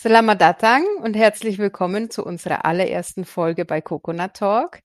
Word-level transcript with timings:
Selamat 0.00 0.40
datang 0.40 0.84
und 1.02 1.16
herzlich 1.16 1.58
willkommen 1.58 2.08
zu 2.08 2.24
unserer 2.24 2.64
allerersten 2.64 3.24
Folge 3.24 3.64
bei 3.64 3.80
Coconut 3.80 4.34
Talk. 4.34 4.78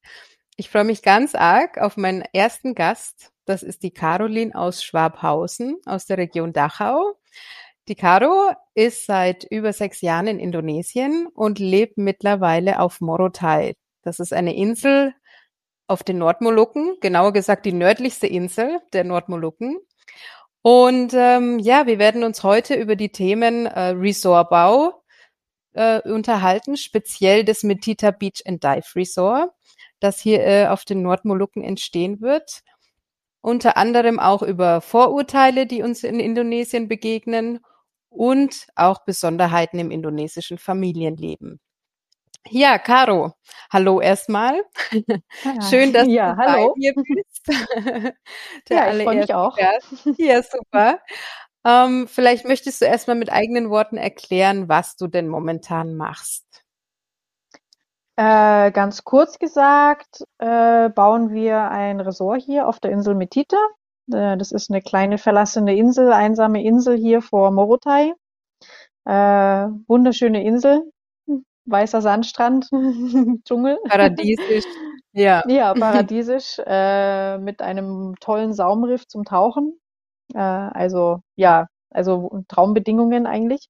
Ich 0.57 0.71
freue 0.71 0.85
mich 0.85 1.03
ganz 1.03 1.35
arg 1.35 1.77
auf 1.77 1.97
meinen 1.97 2.23
ersten 2.33 2.73
Gast. 2.73 3.29
Das 3.45 3.61
ist 3.61 3.83
die 3.83 3.91
Caroline 3.91 4.55
aus 4.55 4.83
Schwabhausen 4.83 5.77
aus 5.85 6.07
der 6.07 6.17
Region 6.17 6.51
Dachau. 6.51 7.13
Die 7.87 7.93
Caro 7.93 8.55
ist 8.73 9.05
seit 9.05 9.43
über 9.43 9.71
sechs 9.71 10.01
Jahren 10.01 10.25
in 10.25 10.39
Indonesien 10.39 11.27
und 11.27 11.59
lebt 11.59 11.99
mittlerweile 11.99 12.79
auf 12.79 12.99
Morotai. 12.99 13.75
Das 14.01 14.19
ist 14.19 14.33
eine 14.33 14.55
Insel 14.55 15.13
auf 15.85 16.01
den 16.01 16.17
Nordmolukken, 16.17 16.97
genauer 17.01 17.33
gesagt 17.33 17.67
die 17.67 17.73
nördlichste 17.73 18.25
Insel 18.25 18.79
der 18.93 19.03
Nordmolukken. 19.03 19.77
Und 20.63 21.13
ähm, 21.13 21.59
ja, 21.59 21.85
wir 21.85 21.99
werden 21.99 22.23
uns 22.23 22.41
heute 22.41 22.73
über 22.73 22.95
die 22.95 23.11
Themen 23.11 23.67
äh, 23.67 23.89
Resortbau, 23.89 25.02
äh, 25.73 26.01
unterhalten, 26.09 26.77
speziell 26.77 27.43
das 27.43 27.63
Metita 27.63 28.11
Beach 28.11 28.43
and 28.45 28.63
Dive 28.63 28.95
Resort, 28.95 29.51
das 29.99 30.19
hier 30.19 30.45
äh, 30.45 30.67
auf 30.67 30.85
den 30.85 31.01
Nordmolukken 31.01 31.63
entstehen 31.63 32.21
wird. 32.21 32.61
Unter 33.41 33.77
anderem 33.77 34.19
auch 34.19 34.41
über 34.41 34.81
Vorurteile, 34.81 35.65
die 35.67 35.83
uns 35.83 36.03
in 36.03 36.19
Indonesien 36.19 36.87
begegnen 36.87 37.59
und 38.09 38.67
auch 38.75 39.03
Besonderheiten 39.05 39.79
im 39.79 39.91
indonesischen 39.91 40.57
Familienleben. 40.57 41.59
Ja, 42.49 42.77
Caro, 42.77 43.33
hallo 43.71 44.01
erstmal. 44.01 44.63
Ja, 44.91 45.61
Schön, 45.69 45.93
dass 45.93 46.07
ja, 46.07 46.33
du 46.33 46.37
hallo. 46.37 46.75
hier 46.77 46.93
bist. 46.93 47.47
Der 48.69 48.77
ja, 48.77 48.93
ich 48.93 49.03
freue 49.03 49.15
mich 49.15 49.33
auch. 49.33 49.55
Gast. 49.55 49.87
Ja, 50.17 50.41
super. 50.43 50.99
Ähm, 51.65 52.07
vielleicht 52.07 52.45
möchtest 52.45 52.81
du 52.81 52.85
erstmal 52.85 53.15
mit 53.15 53.31
eigenen 53.31 53.69
Worten 53.69 53.97
erklären, 53.97 54.67
was 54.67 54.95
du 54.95 55.07
denn 55.07 55.27
momentan 55.27 55.95
machst. 55.95 56.45
Äh, 58.15 58.71
ganz 58.71 59.03
kurz 59.03 59.39
gesagt, 59.39 60.23
äh, 60.37 60.89
bauen 60.89 61.31
wir 61.31 61.69
ein 61.71 61.99
Resort 61.99 62.43
hier 62.43 62.67
auf 62.67 62.79
der 62.79 62.91
Insel 62.91 63.15
Metita. 63.15 63.57
Äh, 64.11 64.37
das 64.37 64.51
ist 64.51 64.69
eine 64.69 64.81
kleine 64.81 65.17
verlassene 65.17 65.75
Insel, 65.75 66.11
einsame 66.13 66.63
Insel 66.63 66.97
hier 66.97 67.21
vor 67.21 67.49
Morotai. 67.51 68.13
Äh, 69.05 69.67
wunderschöne 69.87 70.43
Insel, 70.43 70.91
weißer 71.65 72.01
Sandstrand, 72.01 72.69
Dschungel. 73.45 73.79
Paradiesisch. 73.87 74.65
Ja. 75.15 75.43
Ja, 75.47 75.75
paradiesisch, 75.75 76.57
äh, 76.65 77.37
mit 77.37 77.61
einem 77.61 78.15
tollen 78.19 78.51
Saumriff 78.51 79.07
zum 79.07 79.25
Tauchen. 79.25 79.79
Äh, 80.33 80.39
also 80.39 81.21
ja, 81.35 81.67
also 81.89 82.43
Traumbedingungen 82.47 83.25
eigentlich. 83.25 83.69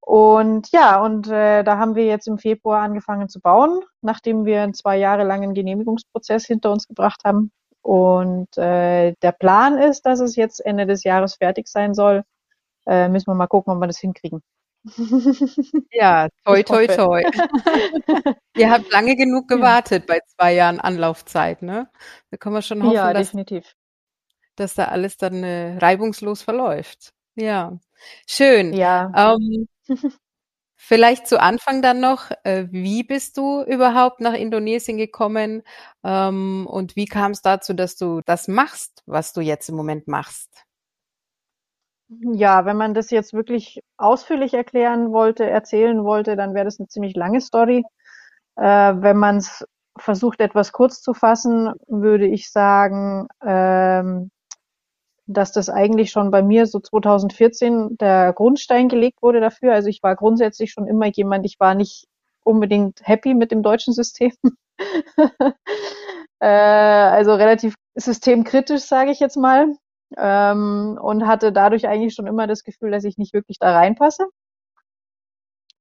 Und 0.00 0.72
ja, 0.72 1.02
und 1.02 1.28
äh, 1.28 1.62
da 1.62 1.78
haben 1.78 1.94
wir 1.94 2.06
jetzt 2.06 2.26
im 2.26 2.38
Februar 2.38 2.82
angefangen 2.82 3.28
zu 3.28 3.40
bauen, 3.40 3.80
nachdem 4.02 4.44
wir 4.44 4.62
einen 4.62 4.74
zwei 4.74 4.96
Jahre 4.96 5.24
langen 5.24 5.54
Genehmigungsprozess 5.54 6.46
hinter 6.46 6.72
uns 6.72 6.88
gebracht 6.88 7.20
haben. 7.24 7.52
Und 7.82 8.56
äh, 8.58 9.14
der 9.22 9.32
Plan 9.32 9.78
ist, 9.78 10.06
dass 10.06 10.20
es 10.20 10.36
jetzt 10.36 10.64
Ende 10.64 10.86
des 10.86 11.04
Jahres 11.04 11.36
fertig 11.36 11.68
sein 11.68 11.94
soll. 11.94 12.24
Äh, 12.86 13.08
müssen 13.08 13.28
wir 13.28 13.34
mal 13.34 13.46
gucken, 13.46 13.72
ob 13.72 13.80
wir 13.80 13.86
das 13.86 13.98
hinkriegen. 13.98 14.42
Ja, 15.92 16.28
toi, 16.44 16.62
toi, 16.62 16.86
toi. 16.86 17.22
Ihr 18.56 18.70
habt 18.70 18.90
lange 18.90 19.14
genug 19.16 19.46
gewartet 19.48 20.08
ja. 20.08 20.14
bei 20.14 20.20
zwei 20.26 20.54
Jahren 20.54 20.80
Anlaufzeit, 20.80 21.62
ne? 21.62 21.90
Da 22.30 22.36
können 22.38 22.54
wir 22.54 22.62
schon 22.62 22.82
hoffen, 22.82 22.94
ja, 22.94 23.12
dass, 23.12 23.28
definitiv 23.28 23.74
dass 24.60 24.74
da 24.74 24.86
alles 24.86 25.16
dann 25.16 25.42
äh, 25.42 25.78
reibungslos 25.78 26.42
verläuft. 26.42 27.12
Ja, 27.34 27.78
schön. 28.26 28.72
Ja. 28.74 29.34
Ähm, 29.34 29.68
vielleicht 30.76 31.26
zu 31.26 31.40
Anfang 31.40 31.82
dann 31.82 32.00
noch, 32.00 32.30
äh, 32.44 32.66
wie 32.70 33.02
bist 33.02 33.36
du 33.36 33.62
überhaupt 33.62 34.20
nach 34.20 34.34
Indonesien 34.34 34.98
gekommen 34.98 35.62
ähm, 36.04 36.66
und 36.68 36.96
wie 36.96 37.06
kam 37.06 37.32
es 37.32 37.42
dazu, 37.42 37.74
dass 37.74 37.96
du 37.96 38.20
das 38.24 38.48
machst, 38.48 39.02
was 39.06 39.32
du 39.32 39.40
jetzt 39.40 39.68
im 39.68 39.76
Moment 39.76 40.08
machst? 40.08 40.64
Ja, 42.08 42.64
wenn 42.64 42.76
man 42.76 42.92
das 42.92 43.10
jetzt 43.10 43.34
wirklich 43.34 43.82
ausführlich 43.96 44.54
erklären 44.54 45.12
wollte, 45.12 45.48
erzählen 45.48 46.02
wollte, 46.02 46.34
dann 46.34 46.54
wäre 46.54 46.64
das 46.64 46.80
eine 46.80 46.88
ziemlich 46.88 47.14
lange 47.14 47.40
Story. 47.40 47.84
Äh, 48.56 48.62
wenn 48.64 49.16
man 49.16 49.36
es 49.36 49.64
versucht, 49.96 50.40
etwas 50.40 50.72
kurz 50.72 51.02
zu 51.02 51.14
fassen, 51.14 51.72
würde 51.86 52.26
ich 52.26 52.50
sagen, 52.50 53.28
ähm, 53.46 54.30
dass 55.32 55.52
das 55.52 55.68
eigentlich 55.68 56.10
schon 56.10 56.30
bei 56.30 56.42
mir 56.42 56.66
so 56.66 56.80
2014 56.80 57.96
der 57.98 58.32
Grundstein 58.32 58.88
gelegt 58.88 59.22
wurde 59.22 59.40
dafür. 59.40 59.72
Also 59.72 59.88
ich 59.88 60.02
war 60.02 60.16
grundsätzlich 60.16 60.72
schon 60.72 60.86
immer 60.86 61.06
jemand, 61.06 61.46
ich 61.46 61.60
war 61.60 61.74
nicht 61.74 62.06
unbedingt 62.44 63.00
happy 63.02 63.34
mit 63.34 63.50
dem 63.50 63.62
deutschen 63.62 63.94
System. 63.94 64.32
äh, 66.40 66.46
also 66.46 67.34
relativ 67.34 67.74
systemkritisch, 67.94 68.82
sage 68.82 69.10
ich 69.10 69.20
jetzt 69.20 69.36
mal. 69.36 69.74
Ähm, 70.16 70.98
und 71.00 71.26
hatte 71.26 71.52
dadurch 71.52 71.86
eigentlich 71.86 72.14
schon 72.14 72.26
immer 72.26 72.48
das 72.48 72.64
Gefühl, 72.64 72.90
dass 72.90 73.04
ich 73.04 73.16
nicht 73.16 73.32
wirklich 73.32 73.58
da 73.60 73.72
reinpasse. 73.72 74.26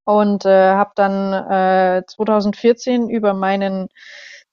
Und 0.06 0.46
äh, 0.46 0.72
habe 0.72 0.92
dann 0.96 1.34
äh, 1.34 2.04
2014 2.08 3.10
über 3.10 3.34
meinen 3.34 3.90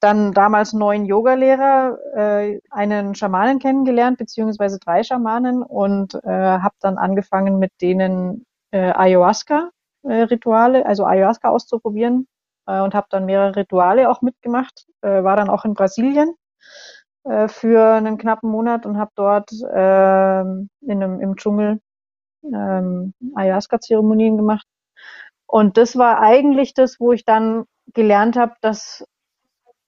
dann 0.01 0.33
damals 0.33 0.73
neuen 0.73 1.07
Yogalehrer, 1.07 1.99
äh, 2.15 2.61
einen 2.71 3.15
Schamanen 3.15 3.59
kennengelernt, 3.59 4.19
beziehungsweise 4.19 4.79
drei 4.79 5.03
Schamanen 5.03 5.62
und 5.62 6.15
äh, 6.15 6.29
habe 6.29 6.75
dann 6.81 6.99
angefangen 6.99 7.59
mit 7.59 7.73
denen 7.81 8.45
äh, 8.73 8.93
Ayahuasca-Rituale, 8.93 10.84
also 10.84 11.05
Ayahuasca 11.05 11.49
auszuprobieren 11.49 12.27
äh, 12.67 12.81
und 12.81 12.95
habe 12.95 13.07
dann 13.11 13.25
mehrere 13.25 13.57
Rituale 13.57 14.11
auch 14.11 14.23
mitgemacht, 14.23 14.87
äh, 15.03 15.25
war 15.25 15.37
dann 15.37 15.49
auch 15.49 15.65
in 15.65 15.75
Brasilien 15.75 16.34
äh, 17.25 17.49
für 17.49 17.95
einen 17.95 18.19
knappen 18.19 18.51
Monat 18.51 18.87
und 18.87 18.99
habe 18.99 19.13
dort 19.15 19.51
äh, 19.53 20.41
in 20.41 20.71
einem, 21.03 21.21
im 21.21 21.37
Dschungel 21.37 21.81
ähm, 22.45 23.15
Ayahuasca-Zeremonien 23.34 24.37
gemacht. 24.37 24.67
Und 25.47 25.77
das 25.77 25.97
war 25.97 26.21
eigentlich 26.21 26.75
das, 26.75 27.01
wo 27.01 27.13
ich 27.13 27.25
dann 27.25 27.65
gelernt 27.95 28.37
habe, 28.37 28.54
dass 28.60 29.07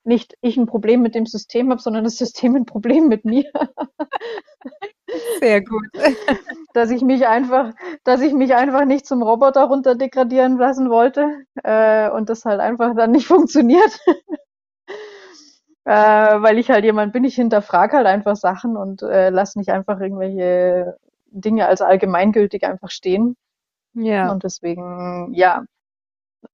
nicht 0.09 0.35
ich 0.41 0.57
ein 0.57 0.65
Problem 0.65 1.01
mit 1.01 1.15
dem 1.15 1.25
System 1.25 1.69
habe, 1.69 1.81
sondern 1.81 2.03
das 2.03 2.17
System 2.17 2.55
ein 2.57 2.65
Problem 2.65 3.07
mit 3.07 3.23
mir. 3.23 3.49
Sehr 5.39 5.61
gut. 5.61 5.87
dass 6.73 6.91
ich 6.91 7.01
mich 7.01 7.25
einfach, 7.25 7.73
dass 8.03 8.21
ich 8.21 8.33
mich 8.33 8.53
einfach 8.55 8.85
nicht 8.85 9.05
zum 9.05 9.23
Roboter 9.23 9.63
runter 9.63 9.95
degradieren 9.95 10.57
lassen 10.57 10.89
wollte 10.89 11.45
äh, 11.63 12.09
und 12.09 12.29
das 12.29 12.43
halt 12.45 12.59
einfach 12.59 12.95
dann 12.95 13.11
nicht 13.11 13.27
funktioniert. 13.33 13.99
äh, 15.85 15.91
weil 16.41 16.57
ich 16.57 16.69
halt 16.69 16.83
jemand 16.83 17.13
bin, 17.13 17.23
ich 17.23 17.35
hinterfrage 17.35 17.97
halt 17.97 18.07
einfach 18.07 18.35
Sachen 18.35 18.75
und 18.75 19.01
äh, 19.01 19.29
lass 19.29 19.55
nicht 19.55 19.69
einfach 19.69 19.99
irgendwelche 19.99 20.97
Dinge 21.27 21.67
als 21.67 21.81
allgemeingültig 21.81 22.65
einfach 22.65 22.89
stehen. 22.89 23.35
Ja. 23.93 24.31
Und 24.31 24.43
deswegen, 24.43 25.33
ja. 25.33 25.63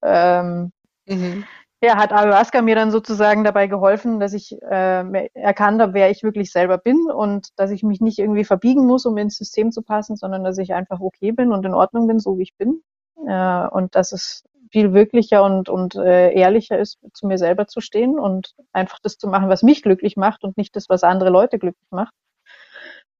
Ähm, 0.01 0.71
mhm 1.05 1.45
ja, 1.85 1.97
hat 1.97 2.11
Ayahuasca 2.11 2.61
mir 2.61 2.75
dann 2.75 2.91
sozusagen 2.91 3.43
dabei 3.43 3.67
geholfen, 3.67 4.19
dass 4.19 4.33
ich 4.33 4.59
äh, 4.61 5.29
erkannt 5.33 5.81
habe, 5.81 5.93
wer 5.93 6.09
ich 6.09 6.23
wirklich 6.23 6.51
selber 6.51 6.77
bin 6.77 7.09
und 7.11 7.49
dass 7.57 7.71
ich 7.71 7.83
mich 7.83 8.01
nicht 8.01 8.19
irgendwie 8.19 8.43
verbiegen 8.43 8.85
muss, 8.85 9.05
um 9.05 9.17
ins 9.17 9.37
System 9.37 9.71
zu 9.71 9.81
passen, 9.81 10.15
sondern 10.15 10.43
dass 10.43 10.57
ich 10.57 10.73
einfach 10.73 10.99
okay 10.99 11.31
bin 11.31 11.51
und 11.51 11.65
in 11.65 11.73
Ordnung 11.73 12.07
bin, 12.07 12.19
so 12.19 12.37
wie 12.37 12.43
ich 12.43 12.55
bin. 12.57 12.81
Äh, 13.27 13.67
und 13.67 13.95
dass 13.95 14.11
es 14.11 14.43
viel 14.71 14.93
wirklicher 14.93 15.43
und, 15.43 15.69
und 15.69 15.95
äh, 15.95 16.33
ehrlicher 16.33 16.79
ist, 16.79 16.99
zu 17.13 17.27
mir 17.27 17.37
selber 17.37 17.67
zu 17.67 17.81
stehen 17.81 18.19
und 18.19 18.55
einfach 18.73 18.99
das 19.01 19.17
zu 19.17 19.27
machen, 19.27 19.49
was 19.49 19.63
mich 19.63 19.83
glücklich 19.83 20.17
macht 20.17 20.43
und 20.43 20.57
nicht 20.57 20.75
das, 20.75 20.89
was 20.89 21.03
andere 21.03 21.29
Leute 21.29 21.59
glücklich 21.59 21.91
macht. 21.91 22.13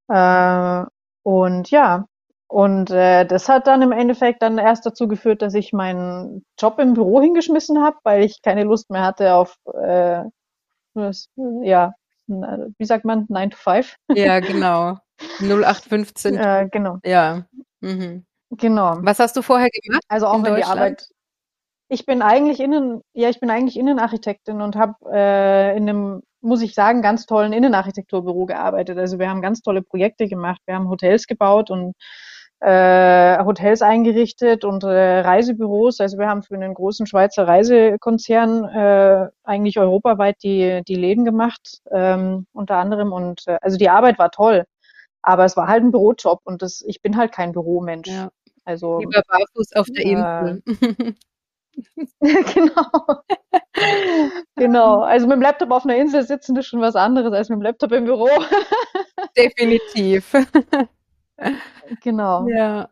Äh, 0.10 0.86
und 1.24 1.72
ja, 1.72 2.06
und 2.56 2.90
äh, 2.90 3.26
das 3.26 3.50
hat 3.50 3.68
dann 3.68 3.82
im 3.82 3.92
Endeffekt 3.92 4.42
dann 4.42 4.58
erst 4.58 4.86
dazu 4.86 5.10
geführt, 5.10 5.42
dass 5.42 5.54
ich 5.56 5.74
meinen 5.74 6.46
Job 6.58 6.80
im 6.80 6.94
Büro 6.94 7.20
hingeschmissen 7.20 7.84
habe, 7.84 7.98
weil 8.04 8.24
ich 8.24 8.42
keine 8.42 8.64
Lust 8.64 8.90
mehr 8.90 9.02
hatte 9.02 9.34
auf 9.34 9.58
äh, 9.74 10.24
das, 10.94 11.28
ja, 11.64 11.92
wie 12.28 12.86
sagt 12.86 13.04
man, 13.04 13.26
9 13.28 13.50
to 13.50 13.58
5? 13.58 13.98
Ja, 14.14 14.40
genau. 14.40 14.98
0815. 15.42 16.38
Äh, 16.38 16.70
genau. 16.72 17.00
Ja. 17.04 17.44
Mhm. 17.82 18.26
Genau. 18.52 19.00
Was 19.02 19.20
hast 19.20 19.36
du 19.36 19.42
vorher 19.42 19.68
gemacht? 19.84 20.04
Also 20.08 20.28
auch 20.28 20.42
wenn 20.42 20.56
die 20.56 20.64
Arbeit. 20.64 21.10
Ich 21.90 22.06
bin 22.06 22.22
eigentlich 22.22 22.62
innen, 22.62 23.02
ja, 23.12 23.28
ich 23.28 23.42
bin 23.42 23.50
eigentlich 23.50 23.78
Innenarchitektin 23.78 24.62
und 24.62 24.78
habe 24.78 24.94
äh, 25.12 25.76
in 25.76 25.90
einem, 25.90 26.22
muss 26.40 26.62
ich 26.62 26.74
sagen, 26.74 27.02
ganz 27.02 27.26
tollen 27.26 27.52
Innenarchitekturbüro 27.52 28.46
gearbeitet. 28.46 28.98
Also 28.98 29.20
wir 29.20 29.30
haben 29.30 29.42
ganz 29.42 29.60
tolle 29.60 29.82
Projekte 29.82 30.30
gemacht. 30.30 30.62
Wir 30.66 30.76
haben 30.76 30.88
Hotels 30.88 31.28
gebaut 31.28 31.70
und 31.70 31.98
äh, 32.60 33.44
Hotels 33.44 33.82
eingerichtet 33.82 34.64
und 34.64 34.84
äh, 34.84 35.20
Reisebüros. 35.20 36.00
Also 36.00 36.18
wir 36.18 36.28
haben 36.28 36.44
für 36.44 36.56
einen 36.56 36.74
großen 36.74 37.06
Schweizer 37.06 37.48
Reisekonzern 37.48 38.64
äh, 38.66 39.30
eigentlich 39.44 39.80
europaweit 39.80 40.42
die, 40.44 40.82
die 40.88 40.96
Läden 40.96 41.26
gemacht, 41.26 41.82
ähm, 41.92 42.48
unter 42.54 42.78
anderem. 42.78 43.12
Und 43.12 43.48
äh, 43.48 43.58
also 43.62 43.78
die 43.78 43.90
Arbeit 43.90 44.20
war 44.20 44.32
toll. 44.32 44.66
Aber 45.22 45.46
es 45.46 45.58
war 45.58 45.68
halt 45.68 45.84
ein 45.84 45.92
Bürojob 45.92 46.42
und 46.44 46.62
das, 46.62 46.84
ich 46.86 47.02
bin 47.02 47.18
halt 47.18 47.32
kein 47.32 47.52
Büromensch. 47.52 48.08
Ja. 48.08 48.30
Also, 48.64 49.00
Lieber 49.00 49.22
barfuß 49.28 49.74
auf 49.76 49.88
der 49.88 50.06
Insel. 50.06 50.64
genau. 52.20 53.24
genau. 54.56 55.02
Also 55.02 55.28
mit 55.28 55.36
dem 55.36 55.42
Laptop 55.42 55.72
auf 55.72 55.84
einer 55.84 55.96
Insel 55.96 56.24
sitzen 56.24 56.56
ist 56.56 56.68
schon 56.68 56.82
was 56.82 56.96
anderes 56.96 57.34
als 57.34 57.50
mit 57.50 57.58
dem 57.58 57.64
Laptop 57.64 57.92
im 57.92 58.06
Büro. 58.06 58.30
Definitiv. 59.38 60.34
genau. 62.02 62.48
Ja. 62.48 62.90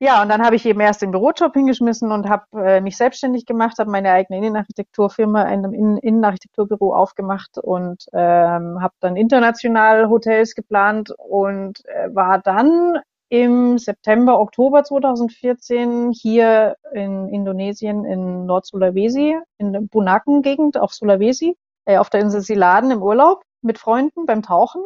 Ja, 0.00 0.20
und 0.20 0.28
dann 0.28 0.44
habe 0.44 0.56
ich 0.56 0.66
eben 0.66 0.80
erst 0.80 1.02
den 1.02 1.12
Bürojob 1.12 1.54
hingeschmissen 1.54 2.10
und 2.12 2.28
habe 2.28 2.44
äh, 2.62 2.80
mich 2.80 2.96
selbstständig 2.96 3.46
gemacht, 3.46 3.78
habe 3.78 3.90
meine 3.90 4.10
eigene 4.10 4.38
Innenarchitekturfirma 4.38 5.44
in 5.44 5.64
einem 5.64 5.98
Innenarchitekturbüro 6.02 6.94
aufgemacht 6.94 7.56
und 7.58 8.04
ähm, 8.12 8.82
habe 8.82 8.92
dann 9.00 9.16
international 9.16 10.10
Hotels 10.10 10.54
geplant 10.54 11.14
und 11.16 11.86
äh, 11.86 12.14
war 12.14 12.38
dann 12.38 12.98
im 13.28 13.78
September, 13.78 14.40
Oktober 14.40 14.84
2014 14.84 16.12
hier 16.12 16.76
in 16.92 17.28
Indonesien 17.28 18.04
in 18.04 18.46
Nord-Sulawesi, 18.46 19.38
in 19.58 19.72
der 19.72 19.80
Bunaken-Gegend 19.80 20.76
auf 20.76 20.92
Sulawesi, 20.92 21.56
äh, 21.86 21.98
auf 21.98 22.10
der 22.10 22.20
Insel 22.20 22.42
Siladen 22.42 22.90
im 22.90 23.02
Urlaub 23.02 23.42
mit 23.62 23.78
Freunden 23.78 24.26
beim 24.26 24.42
Tauchen. 24.42 24.82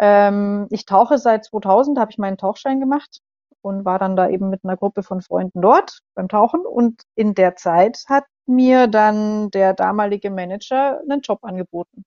Ähm, 0.00 0.66
ich 0.70 0.86
tauche 0.86 1.18
seit 1.18 1.44
2000, 1.44 1.98
habe 1.98 2.10
ich 2.10 2.18
meinen 2.18 2.38
Tauchschein 2.38 2.80
gemacht 2.80 3.20
und 3.60 3.84
war 3.84 3.98
dann 3.98 4.16
da 4.16 4.28
eben 4.30 4.48
mit 4.48 4.64
einer 4.64 4.78
Gruppe 4.78 5.02
von 5.02 5.20
Freunden 5.20 5.60
dort 5.60 6.00
beim 6.14 6.28
Tauchen. 6.28 6.64
Und 6.64 7.02
in 7.14 7.34
der 7.34 7.54
Zeit 7.56 8.04
hat 8.08 8.24
mir 8.46 8.86
dann 8.86 9.50
der 9.50 9.74
damalige 9.74 10.30
Manager 10.30 11.00
einen 11.00 11.20
Job 11.20 11.40
angeboten. 11.42 12.04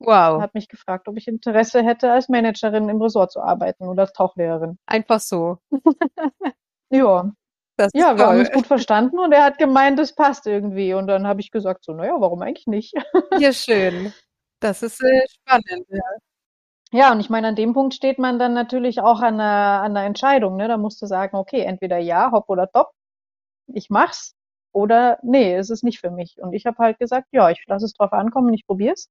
Wow. 0.00 0.42
Hat 0.42 0.54
mich 0.54 0.68
gefragt, 0.68 1.08
ob 1.08 1.16
ich 1.16 1.28
Interesse 1.28 1.82
hätte, 1.82 2.12
als 2.12 2.28
Managerin 2.28 2.88
im 2.88 3.00
Resort 3.00 3.30
zu 3.32 3.40
arbeiten 3.40 3.88
oder 3.88 4.02
als 4.02 4.12
Tauchlehrerin. 4.12 4.76
Einfach 4.86 5.20
so. 5.20 5.58
ja. 6.90 7.30
Das 7.78 7.92
ja, 7.94 8.16
wir 8.16 8.16
toll. 8.16 8.26
haben 8.26 8.38
uns 8.40 8.52
gut 8.52 8.66
verstanden 8.66 9.18
und 9.18 9.32
er 9.32 9.44
hat 9.44 9.58
gemeint, 9.58 9.98
es 10.00 10.14
passt 10.14 10.46
irgendwie. 10.46 10.94
Und 10.94 11.06
dann 11.06 11.26
habe 11.26 11.40
ich 11.40 11.50
gesagt, 11.50 11.84
so, 11.84 11.92
naja, 11.92 12.16
warum 12.18 12.42
eigentlich 12.42 12.66
nicht? 12.66 12.94
ja, 13.38 13.52
schön. 13.52 14.12
Das 14.60 14.82
ist 14.82 15.02
äh, 15.02 15.26
spannend. 15.28 15.86
Ja. 15.88 16.00
Ja, 16.92 17.12
und 17.12 17.20
ich 17.20 17.30
meine, 17.30 17.48
an 17.48 17.56
dem 17.56 17.72
Punkt 17.74 17.94
steht 17.94 18.18
man 18.18 18.38
dann 18.38 18.52
natürlich 18.54 19.00
auch 19.00 19.20
an 19.20 19.34
einer, 19.34 19.82
an 19.82 19.96
einer 19.96 20.06
Entscheidung. 20.06 20.56
Ne? 20.56 20.68
Da 20.68 20.76
musst 20.78 21.02
du 21.02 21.06
sagen, 21.06 21.36
okay, 21.36 21.60
entweder 21.62 21.98
ja, 21.98 22.30
hopp 22.32 22.48
oder 22.48 22.70
top, 22.70 22.90
ich 23.68 23.90
mach's. 23.90 24.34
Oder 24.72 25.18
nee, 25.22 25.54
es 25.56 25.70
ist 25.70 25.84
nicht 25.84 26.00
für 26.00 26.10
mich. 26.10 26.36
Und 26.40 26.52
ich 26.52 26.66
habe 26.66 26.78
halt 26.78 26.98
gesagt, 26.98 27.28
ja, 27.32 27.50
ich 27.50 27.64
lasse 27.66 27.86
es 27.86 27.94
drauf 27.94 28.12
ankommen, 28.12 28.54
ich 28.54 28.66
probier's 28.66 29.10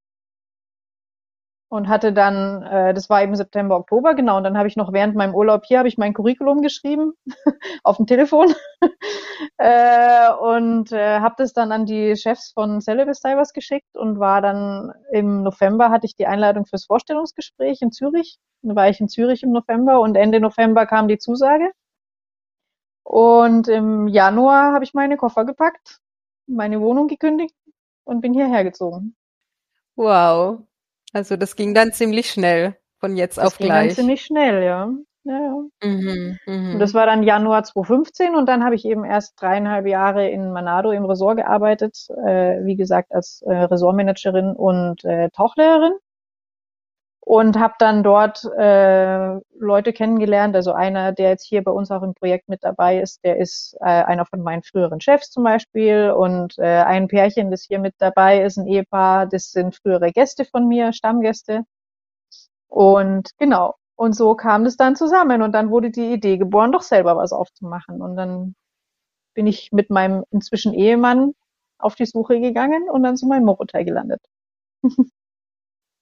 und 1.69 1.87
hatte 1.87 2.13
dann, 2.13 2.63
äh, 2.63 2.93
das 2.93 3.09
war 3.09 3.23
eben 3.23 3.35
September, 3.35 3.75
Oktober, 3.77 4.13
genau, 4.13 4.37
und 4.37 4.43
dann 4.43 4.57
habe 4.57 4.67
ich 4.67 4.75
noch 4.75 4.93
während 4.93 5.15
meinem 5.15 5.33
Urlaub 5.35 5.65
hier, 5.65 5.79
habe 5.79 5.87
ich 5.87 5.97
mein 5.97 6.13
Curriculum 6.13 6.61
geschrieben 6.61 7.13
auf 7.83 7.97
dem 7.97 8.07
Telefon. 8.07 8.53
Äh, 9.57 10.31
und 10.33 10.91
äh, 10.91 11.19
habe 11.19 11.35
das 11.37 11.53
dann 11.53 11.71
an 11.71 11.85
die 11.85 12.15
Chefs 12.15 12.51
von 12.53 12.81
Celebes 12.81 13.21
Divers 13.21 13.53
geschickt 13.53 13.97
und 13.97 14.19
war 14.19 14.41
dann 14.41 14.93
im 15.11 15.43
November, 15.43 15.89
hatte 15.89 16.05
ich 16.05 16.15
die 16.15 16.27
Einladung 16.27 16.65
fürs 16.65 16.85
Vorstellungsgespräch 16.85 17.81
in 17.81 17.91
Zürich, 17.91 18.37
dann 18.61 18.75
war 18.75 18.89
ich 18.89 18.99
in 18.99 19.07
Zürich 19.07 19.43
im 19.43 19.51
November 19.51 20.01
und 20.01 20.15
Ende 20.15 20.39
November 20.39 20.85
kam 20.85 21.07
die 21.07 21.17
Zusage. 21.17 21.71
Und 23.03 23.67
im 23.67 24.07
Januar 24.07 24.73
habe 24.73 24.83
ich 24.83 24.93
meine 24.93 25.17
Koffer 25.17 25.45
gepackt, 25.45 25.99
meine 26.47 26.81
Wohnung 26.81 27.07
gekündigt 27.07 27.55
und 28.03 28.21
bin 28.21 28.33
hierher 28.33 28.63
gezogen. 28.63 29.15
Wow, 29.95 30.59
also 31.15 31.37
das 31.37 31.55
ging 31.55 31.73
dann 31.73 31.93
ziemlich 31.93 32.29
schnell 32.29 32.75
von 32.99 33.15
jetzt 33.15 33.37
das 33.37 33.45
auf 33.45 33.57
ging 33.57 33.67
gleich. 33.67 33.87
Dann 33.87 33.95
ziemlich 33.95 34.21
schnell, 34.21 34.63
ja. 34.63 34.91
Ja, 35.23 35.39
ja. 35.39 35.89
Mhm, 35.89 36.37
mh. 36.45 36.73
Und 36.73 36.79
das 36.79 36.93
war 36.93 37.05
dann 37.05 37.23
Januar 37.23 37.63
2015 37.63 38.35
und 38.35 38.47
dann 38.47 38.63
habe 38.63 38.75
ich 38.75 38.85
eben 38.85 39.05
erst 39.05 39.41
dreieinhalb 39.41 39.87
Jahre 39.87 40.29
in 40.29 40.51
Manado 40.51 40.91
im 40.91 41.05
Resort 41.05 41.37
gearbeitet, 41.37 41.97
äh, 42.27 42.63
wie 42.63 42.75
gesagt 42.75 43.11
als 43.11 43.41
äh, 43.47 43.53
Ressortmanagerin 43.53 44.55
und 44.55 45.03
äh, 45.05 45.29
Tauchlehrerin 45.29 45.93
und 47.25 47.57
habe 47.59 47.73
dann 47.79 48.03
dort 48.03 48.45
äh, 48.57 49.39
Leute 49.57 49.93
kennengelernt. 49.93 50.55
Also 50.55 50.73
einer, 50.73 51.11
der 51.11 51.29
jetzt 51.29 51.43
hier 51.43 51.63
bei 51.63 51.71
uns 51.71 51.89
auch 51.89 52.03
im 52.03 52.13
Projekt 52.13 52.47
mit 52.49 52.63
dabei 52.63 53.01
ist, 53.01 53.23
der 53.23 53.37
ist 53.37 53.75
äh, 53.81 53.85
einer 53.85 54.27
von 54.27 54.41
meinen 54.43 54.61
früheren 54.61 55.01
Chefs 55.01 55.31
zum 55.31 55.43
Beispiel. 55.43 56.11
Und 56.11 56.57
äh, 56.59 56.83
ein 56.83 57.07
Pärchen, 57.07 57.49
das 57.49 57.63
hier 57.63 57.79
mit 57.79 57.95
dabei 57.97 58.43
ist, 58.43 58.57
ein 58.57 58.67
Ehepaar, 58.67 59.25
das 59.25 59.51
sind 59.51 59.75
frühere 59.75 60.11
Gäste 60.11 60.45
von 60.45 60.67
mir, 60.67 60.93
Stammgäste. 60.93 61.63
Und 62.67 63.31
genau. 63.39 63.73
Und 63.95 64.13
so 64.15 64.35
kam 64.35 64.63
das 64.63 64.77
dann 64.77 64.95
zusammen. 64.95 65.41
Und 65.41 65.51
dann 65.53 65.71
wurde 65.71 65.89
die 65.89 66.13
Idee 66.13 66.37
geboren, 66.37 66.71
doch 66.71 66.83
selber 66.83 67.17
was 67.17 67.33
aufzumachen. 67.33 68.03
Und 68.03 68.17
dann 68.17 68.55
bin 69.33 69.47
ich 69.47 69.71
mit 69.71 69.89
meinem 69.89 70.25
inzwischen 70.29 70.75
Ehemann 70.75 71.33
auf 71.79 71.95
die 71.95 72.05
Suche 72.05 72.39
gegangen 72.39 72.89
und 72.89 73.03
dann 73.03 73.17
sind 73.17 73.29
wir 73.29 73.37
in 73.37 73.45
Morotai 73.45 73.83
gelandet. 73.83 74.21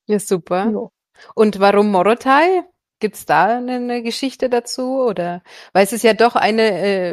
Ja, 0.06 0.20
super. 0.20 0.70
Jo. 0.70 0.92
Und 1.36 1.60
warum 1.60 1.92
Morotai? 1.92 2.64
Gibt's 3.00 3.26
da 3.26 3.58
eine, 3.58 3.74
eine 3.76 4.02
Geschichte 4.02 4.50
dazu? 4.50 5.02
Oder 5.02 5.44
weil 5.74 5.84
es 5.84 5.92
ist 5.92 6.04
ja 6.04 6.14
doch 6.14 6.36
eine, 6.38 6.62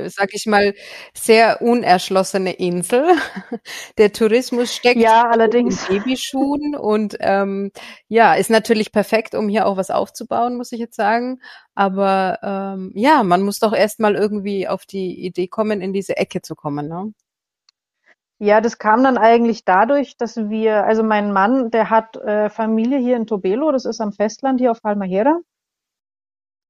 äh, 0.04 0.08
sag 0.08 0.28
ich 0.34 0.46
mal, 0.46 0.74
sehr 1.14 1.62
unerschlossene 1.62 2.52
Insel. 2.52 3.04
Der 3.98 4.12
Tourismus 4.12 4.72
steckt 4.74 5.00
ja, 5.00 5.28
allerdings. 5.28 5.88
in 5.88 5.98
Babyschuhen 5.98 6.76
und 6.76 7.16
ähm, 7.20 7.72
ja, 8.08 8.34
ist 8.34 8.50
natürlich 8.50 8.92
perfekt, 8.92 9.34
um 9.34 9.48
hier 9.48 9.66
auch 9.66 9.76
was 9.76 9.90
aufzubauen, 9.90 10.56
muss 10.56 10.70
ich 10.70 10.78
jetzt 10.78 10.94
sagen. 10.96 11.40
Aber 11.74 12.38
ähm, 12.42 12.92
ja, 12.94 13.24
man 13.24 13.42
muss 13.42 13.58
doch 13.58 13.72
erstmal 13.72 14.14
irgendwie 14.14 14.68
auf 14.68 14.86
die 14.86 15.24
Idee 15.26 15.48
kommen, 15.48 15.80
in 15.80 15.92
diese 15.92 16.16
Ecke 16.16 16.40
zu 16.40 16.54
kommen. 16.54 16.88
Ne? 16.88 17.12
Ja, 18.42 18.62
das 18.62 18.78
kam 18.78 19.04
dann 19.04 19.18
eigentlich 19.18 19.64
dadurch, 19.66 20.16
dass 20.16 20.36
wir, 20.48 20.84
also 20.84 21.02
mein 21.02 21.30
Mann, 21.30 21.70
der 21.70 21.90
hat 21.90 22.16
äh, 22.16 22.48
Familie 22.48 22.98
hier 22.98 23.16
in 23.16 23.26
Tobelo, 23.26 23.70
das 23.70 23.84
ist 23.84 24.00
am 24.00 24.12
Festland 24.12 24.60
hier 24.60 24.70
auf 24.70 24.80
Halmahera. 24.82 25.40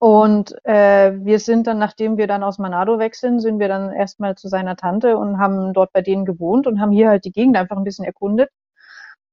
Und 0.00 0.54
äh, 0.64 1.12
wir 1.24 1.38
sind 1.38 1.66
dann, 1.66 1.78
nachdem 1.78 2.16
wir 2.16 2.26
dann 2.26 2.42
aus 2.42 2.58
Manado 2.58 2.98
sind, 3.12 3.40
sind 3.40 3.58
wir 3.60 3.68
dann 3.68 3.92
erstmal 3.92 4.34
zu 4.34 4.48
seiner 4.48 4.74
Tante 4.74 5.16
und 5.16 5.38
haben 5.38 5.72
dort 5.74 5.92
bei 5.92 6.00
denen 6.02 6.24
gewohnt 6.24 6.66
und 6.66 6.80
haben 6.80 6.90
hier 6.90 7.10
halt 7.10 7.24
die 7.24 7.32
Gegend 7.32 7.56
einfach 7.56 7.76
ein 7.76 7.84
bisschen 7.84 8.04
erkundet 8.06 8.50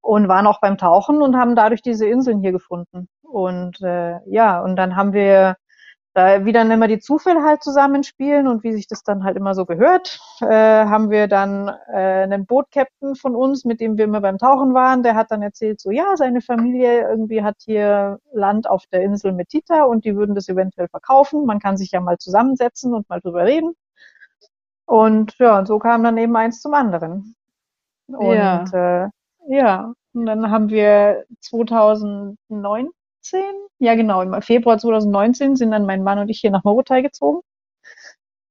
und 0.01 0.27
waren 0.27 0.47
auch 0.47 0.61
beim 0.61 0.77
Tauchen 0.77 1.21
und 1.21 1.37
haben 1.37 1.55
dadurch 1.55 1.81
diese 1.81 2.07
Inseln 2.07 2.41
hier 2.41 2.51
gefunden. 2.51 3.07
Und 3.23 3.81
äh, 3.81 4.19
ja, 4.27 4.61
und 4.61 4.75
dann 4.75 4.95
haben 4.95 5.13
wir 5.13 5.57
da 6.17 6.45
wie 6.45 6.51
dann 6.51 6.71
immer 6.71 6.87
die 6.87 6.97
Zufälle 6.99 7.43
halt 7.43 7.61
zusammenspielen 7.61 8.47
und 8.47 8.63
wie 8.63 8.73
sich 8.73 8.87
das 8.87 9.03
dann 9.03 9.23
halt 9.23 9.37
immer 9.37 9.53
so 9.53 9.65
gehört, 9.65 10.19
äh, 10.41 10.47
haben 10.47 11.11
wir 11.11 11.27
dann 11.27 11.67
äh, 11.67 12.23
einen 12.23 12.47
Boot-Captain 12.47 13.15
von 13.15 13.35
uns, 13.35 13.65
mit 13.65 13.79
dem 13.79 13.97
wir 13.97 14.05
immer 14.05 14.21
beim 14.21 14.39
Tauchen 14.39 14.73
waren, 14.73 15.03
der 15.03 15.13
hat 15.13 15.29
dann 15.29 15.43
erzählt, 15.43 15.79
so 15.79 15.91
ja, 15.91 16.17
seine 16.17 16.41
Familie 16.41 17.07
irgendwie 17.07 17.43
hat 17.43 17.57
hier 17.63 18.19
Land 18.33 18.67
auf 18.67 18.85
der 18.91 19.03
Insel 19.03 19.31
Metita 19.31 19.83
und 19.83 20.05
die 20.05 20.15
würden 20.15 20.33
das 20.33 20.49
eventuell 20.49 20.87
verkaufen. 20.87 21.45
Man 21.45 21.59
kann 21.59 21.77
sich 21.77 21.91
ja 21.91 22.01
mal 22.01 22.17
zusammensetzen 22.17 22.95
und 22.95 23.07
mal 23.09 23.21
drüber 23.21 23.45
reden. 23.45 23.73
Und 24.85 25.37
ja, 25.37 25.59
und 25.59 25.67
so 25.67 25.77
kam 25.77 26.03
dann 26.03 26.17
eben 26.17 26.35
eins 26.35 26.61
zum 26.61 26.73
anderen. 26.73 27.35
Und 28.07 28.35
ja, 28.35 28.63
äh, 29.05 29.09
ja. 29.49 29.93
und 30.13 30.25
dann 30.25 30.49
haben 30.49 30.69
wir 30.69 31.25
2009 31.41 32.37
2019, 32.49 32.96
ja 33.79 33.95
genau, 33.95 34.21
im 34.21 34.41
Februar 34.41 34.77
2019 34.77 35.55
sind 35.55 35.71
dann 35.71 35.85
mein 35.85 36.03
Mann 36.03 36.19
und 36.19 36.29
ich 36.29 36.39
hier 36.39 36.51
nach 36.51 36.63
Morotai 36.63 37.01
gezogen 37.01 37.41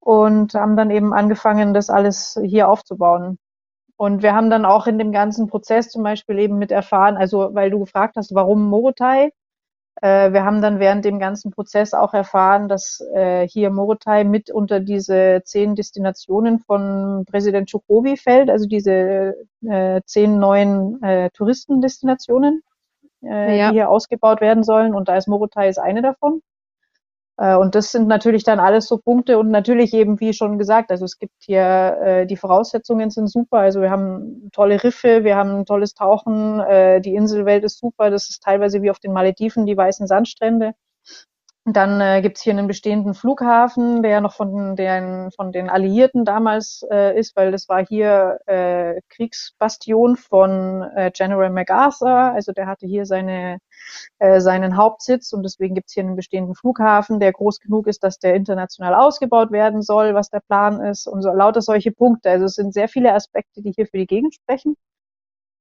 und 0.00 0.54
haben 0.54 0.76
dann 0.76 0.90
eben 0.90 1.12
angefangen, 1.12 1.74
das 1.74 1.90
alles 1.90 2.38
hier 2.44 2.68
aufzubauen. 2.68 3.38
Und 3.96 4.22
wir 4.22 4.34
haben 4.34 4.50
dann 4.50 4.64
auch 4.64 4.86
in 4.86 4.98
dem 4.98 5.10
ganzen 5.12 5.48
Prozess 5.48 5.88
zum 5.88 6.02
Beispiel 6.02 6.38
eben 6.38 6.58
mit 6.58 6.70
erfahren, 6.70 7.16
also 7.16 7.54
weil 7.54 7.70
du 7.70 7.80
gefragt 7.80 8.16
hast, 8.16 8.34
warum 8.34 8.68
Morotai? 8.68 9.32
Äh, 10.02 10.32
wir 10.32 10.44
haben 10.44 10.60
dann 10.62 10.78
während 10.78 11.04
dem 11.04 11.18
ganzen 11.18 11.50
Prozess 11.50 11.94
auch 11.94 12.12
erfahren, 12.14 12.68
dass 12.68 13.00
äh, 13.14 13.48
hier 13.48 13.70
Morotai 13.70 14.24
mit 14.24 14.50
unter 14.50 14.80
diese 14.80 15.42
zehn 15.44 15.74
Destinationen 15.74 16.60
von 16.60 17.24
Präsident 17.26 17.70
Chukovi 17.70 18.16
fällt, 18.16 18.50
also 18.50 18.66
diese 18.68 19.34
äh, 19.66 20.02
zehn 20.04 20.38
neuen 20.38 21.02
äh, 21.02 21.30
Touristendestinationen, 21.30 22.62
äh, 23.28 23.58
Ja. 23.58 23.68
die 23.70 23.74
hier 23.76 23.90
ausgebaut 23.90 24.40
werden 24.40 24.62
sollen. 24.64 24.94
Und 24.94 25.08
da 25.08 25.16
ist 25.16 25.28
Morotai 25.28 25.68
ist 25.68 25.78
eine 25.78 26.02
davon. 26.02 26.42
Äh, 27.38 27.56
und 27.56 27.74
das 27.74 27.92
sind 27.92 28.08
natürlich 28.08 28.44
dann 28.44 28.60
alles 28.60 28.86
so 28.86 28.98
Punkte 28.98 29.38
und 29.38 29.50
natürlich 29.50 29.92
eben, 29.94 30.20
wie 30.20 30.32
schon 30.32 30.58
gesagt, 30.58 30.90
also 30.90 31.04
es 31.04 31.18
gibt 31.18 31.34
hier, 31.40 31.98
äh, 32.02 32.26
die 32.26 32.36
Voraussetzungen 32.36 33.10
sind 33.10 33.28
super. 33.28 33.58
Also 33.58 33.80
wir 33.82 33.90
haben 33.90 34.48
tolle 34.52 34.82
Riffe, 34.82 35.24
wir 35.24 35.36
haben 35.36 35.50
ein 35.60 35.66
tolles 35.66 35.94
Tauchen, 35.94 36.60
äh, 36.60 37.00
die 37.00 37.14
Inselwelt 37.14 37.64
ist 37.64 37.78
super. 37.78 38.10
Das 38.10 38.30
ist 38.30 38.42
teilweise 38.42 38.82
wie 38.82 38.90
auf 38.90 38.98
den 39.00 39.12
Malediven, 39.12 39.66
die 39.66 39.76
weißen 39.76 40.06
Sandstrände. 40.06 40.72
Dann 41.68 42.00
äh, 42.00 42.22
gibt's 42.22 42.42
hier 42.42 42.52
einen 42.52 42.68
bestehenden 42.68 43.12
Flughafen, 43.12 44.00
der 44.00 44.20
noch 44.20 44.34
von 44.34 44.76
den, 44.76 45.32
von 45.32 45.50
den 45.50 45.68
Alliierten 45.68 46.24
damals 46.24 46.86
äh, 46.92 47.18
ist, 47.18 47.34
weil 47.34 47.50
das 47.50 47.68
war 47.68 47.84
hier 47.84 48.38
äh, 48.46 49.00
Kriegsbastion 49.08 50.16
von 50.16 50.82
äh, 50.94 51.10
General 51.12 51.50
MacArthur. 51.50 52.08
Also 52.08 52.52
der 52.52 52.68
hatte 52.68 52.86
hier 52.86 53.04
seine, 53.04 53.58
äh, 54.20 54.38
seinen 54.40 54.76
Hauptsitz 54.76 55.32
und 55.32 55.42
deswegen 55.42 55.74
gibt's 55.74 55.94
hier 55.94 56.04
einen 56.04 56.14
bestehenden 56.14 56.54
Flughafen, 56.54 57.18
der 57.18 57.32
groß 57.32 57.58
genug 57.58 57.88
ist, 57.88 58.04
dass 58.04 58.20
der 58.20 58.36
international 58.36 58.94
ausgebaut 58.94 59.50
werden 59.50 59.82
soll, 59.82 60.14
was 60.14 60.30
der 60.30 60.42
Plan 60.46 60.80
ist 60.80 61.08
und 61.08 61.20
so 61.22 61.30
lauter 61.32 61.62
solche 61.62 61.90
Punkte. 61.90 62.30
Also 62.30 62.44
es 62.44 62.54
sind 62.54 62.74
sehr 62.74 62.86
viele 62.88 63.12
Aspekte, 63.12 63.60
die 63.60 63.72
hier 63.72 63.88
für 63.88 63.98
die 63.98 64.06
Gegend 64.06 64.34
sprechen. 64.34 64.76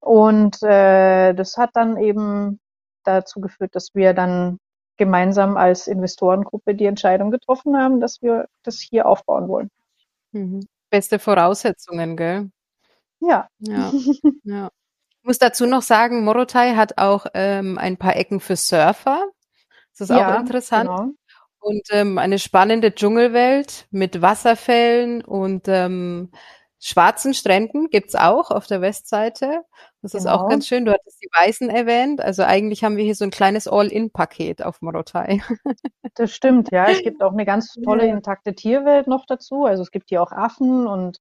Und 0.01 0.61
äh, 0.61 1.33
das 1.33 1.57
hat 1.57 1.71
dann 1.73 1.97
eben 1.97 2.59
dazu 3.05 3.41
geführt, 3.41 3.73
dass 3.75 3.95
wir 3.95 4.13
dann 4.13 4.59
gemeinsam 4.97 5.57
als 5.57 5.87
Investorengruppe 5.87 6.75
die 6.75 6.85
Entscheidung 6.85 7.31
getroffen 7.31 7.77
haben, 7.77 7.99
dass 7.99 8.21
wir 8.21 8.47
das 8.63 8.79
hier 8.79 9.05
aufbauen 9.05 9.47
wollen. 9.47 9.69
Mhm. 10.31 10.67
Beste 10.89 11.19
Voraussetzungen, 11.19 12.15
gell? 12.15 12.49
Ja. 13.19 13.47
Ja, 13.59 13.91
ja. 14.43 14.69
Ich 15.19 15.27
muss 15.27 15.39
dazu 15.39 15.65
noch 15.65 15.81
sagen, 15.81 16.23
Morotai 16.23 16.75
hat 16.75 16.97
auch 16.97 17.25
ähm, 17.33 17.77
ein 17.77 17.97
paar 17.97 18.15
Ecken 18.15 18.39
für 18.39 18.55
Surfer. 18.55 19.23
Das 19.91 20.09
ist 20.09 20.11
auch 20.11 20.19
ja, 20.19 20.35
interessant. 20.35 20.89
Genau. 20.89 21.11
Und 21.59 21.87
ähm, 21.89 22.19
eine 22.19 22.37
spannende 22.37 22.93
Dschungelwelt 22.93 23.87
mit 23.89 24.21
Wasserfällen 24.21 25.23
und 25.23 25.67
ähm, 25.67 26.29
schwarzen 26.79 27.33
Stränden 27.33 27.89
gibt's 27.89 28.15
auch 28.15 28.51
auf 28.51 28.67
der 28.67 28.81
Westseite. 28.81 29.63
Das 30.01 30.13
ist 30.13 30.27
auch 30.27 30.39
Genau. 30.39 30.49
ganz 30.49 30.67
schön. 30.67 30.85
Du 30.85 30.91
hattest 30.91 31.21
die 31.23 31.29
Weißen 31.35 31.69
erwähnt. 31.69 32.21
Also 32.21 32.43
eigentlich 32.43 32.83
haben 32.83 32.95
wir 32.97 33.03
hier 33.03 33.15
so 33.15 33.23
ein 33.25 33.31
kleines 33.31 33.67
All-In-Paket 33.67 34.63
auf 34.63 34.81
Morotai. 34.81 35.41
Das 36.17 36.31
stimmt, 36.31 36.71
ja. 36.71 36.85
Es 36.87 37.01
gibt 37.01 37.21
auch 37.21 37.33
eine 37.33 37.43
ganz 37.43 37.73
tolle 37.83 38.05
intakte 38.07 38.55
Tierwelt 38.55 39.05
noch 39.07 39.25
dazu. 39.25 39.65
Also 39.65 39.83
es 39.83 39.91
gibt 39.91 40.07
hier 40.09 40.21
auch 40.21 40.31
Affen 40.31 40.87
und 40.87 41.17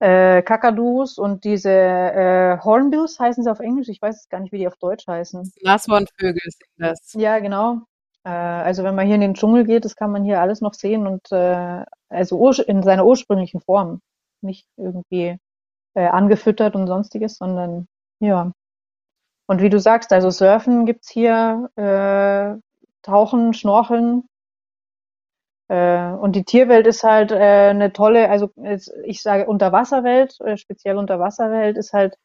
äh, 0.00 0.42
Kakadus 0.42 1.16
und 1.16 1.44
diese 1.44 1.70
äh, 1.70 2.58
Hornbills 2.62 3.18
heißen 3.18 3.42
sie 3.42 3.50
auf 3.50 3.60
Englisch. 3.60 3.88
Ich 3.88 4.02
weiß 4.02 4.16
jetzt 4.16 4.28
gar 4.28 4.40
nicht, 4.40 4.52
wie 4.52 4.58
die 4.58 4.66
auf 4.68 4.76
Deutsch 4.76 5.06
heißen. 5.06 5.50
Nashornvögel 5.62 6.42
sind 6.42 6.68
das. 6.76 7.14
Ja, 7.14 7.38
genau. 7.38 7.78
Äh, 8.24 8.28
also 8.28 8.84
wenn 8.84 8.94
man 8.94 9.06
hier 9.06 9.14
in 9.14 9.22
den 9.22 9.34
Dschungel 9.34 9.64
geht, 9.64 9.86
das 9.86 9.96
kann 9.96 10.10
man 10.10 10.24
hier 10.24 10.40
alles 10.42 10.60
noch 10.60 10.74
sehen 10.74 11.06
und 11.06 11.32
äh, 11.32 11.84
also 12.10 12.50
in 12.66 12.82
seiner 12.82 13.06
ursprünglichen 13.06 13.60
Form. 13.62 14.02
Nicht 14.42 14.66
irgendwie 14.76 15.38
äh, 15.94 16.06
angefüttert 16.06 16.74
und 16.76 16.86
sonstiges, 16.86 17.36
sondern 17.36 17.88
ja. 18.20 18.52
Und 19.46 19.62
wie 19.62 19.70
du 19.70 19.80
sagst, 19.80 20.12
also 20.12 20.30
Surfen 20.30 20.86
gibt's 20.86 21.10
hier, 21.10 21.70
äh, 21.76 22.60
Tauchen, 23.02 23.54
Schnorcheln. 23.54 24.28
Äh, 25.68 26.12
und 26.12 26.36
die 26.36 26.44
Tierwelt 26.44 26.86
ist 26.86 27.02
halt 27.04 27.30
äh, 27.32 27.70
eine 27.70 27.92
tolle, 27.92 28.30
also 28.30 28.50
ich 29.04 29.22
sage 29.22 29.46
Unterwasserwelt, 29.46 30.40
äh, 30.40 30.56
speziell 30.56 30.96
Unterwasserwelt 30.96 31.76
ist 31.76 31.92
halt 31.92 32.16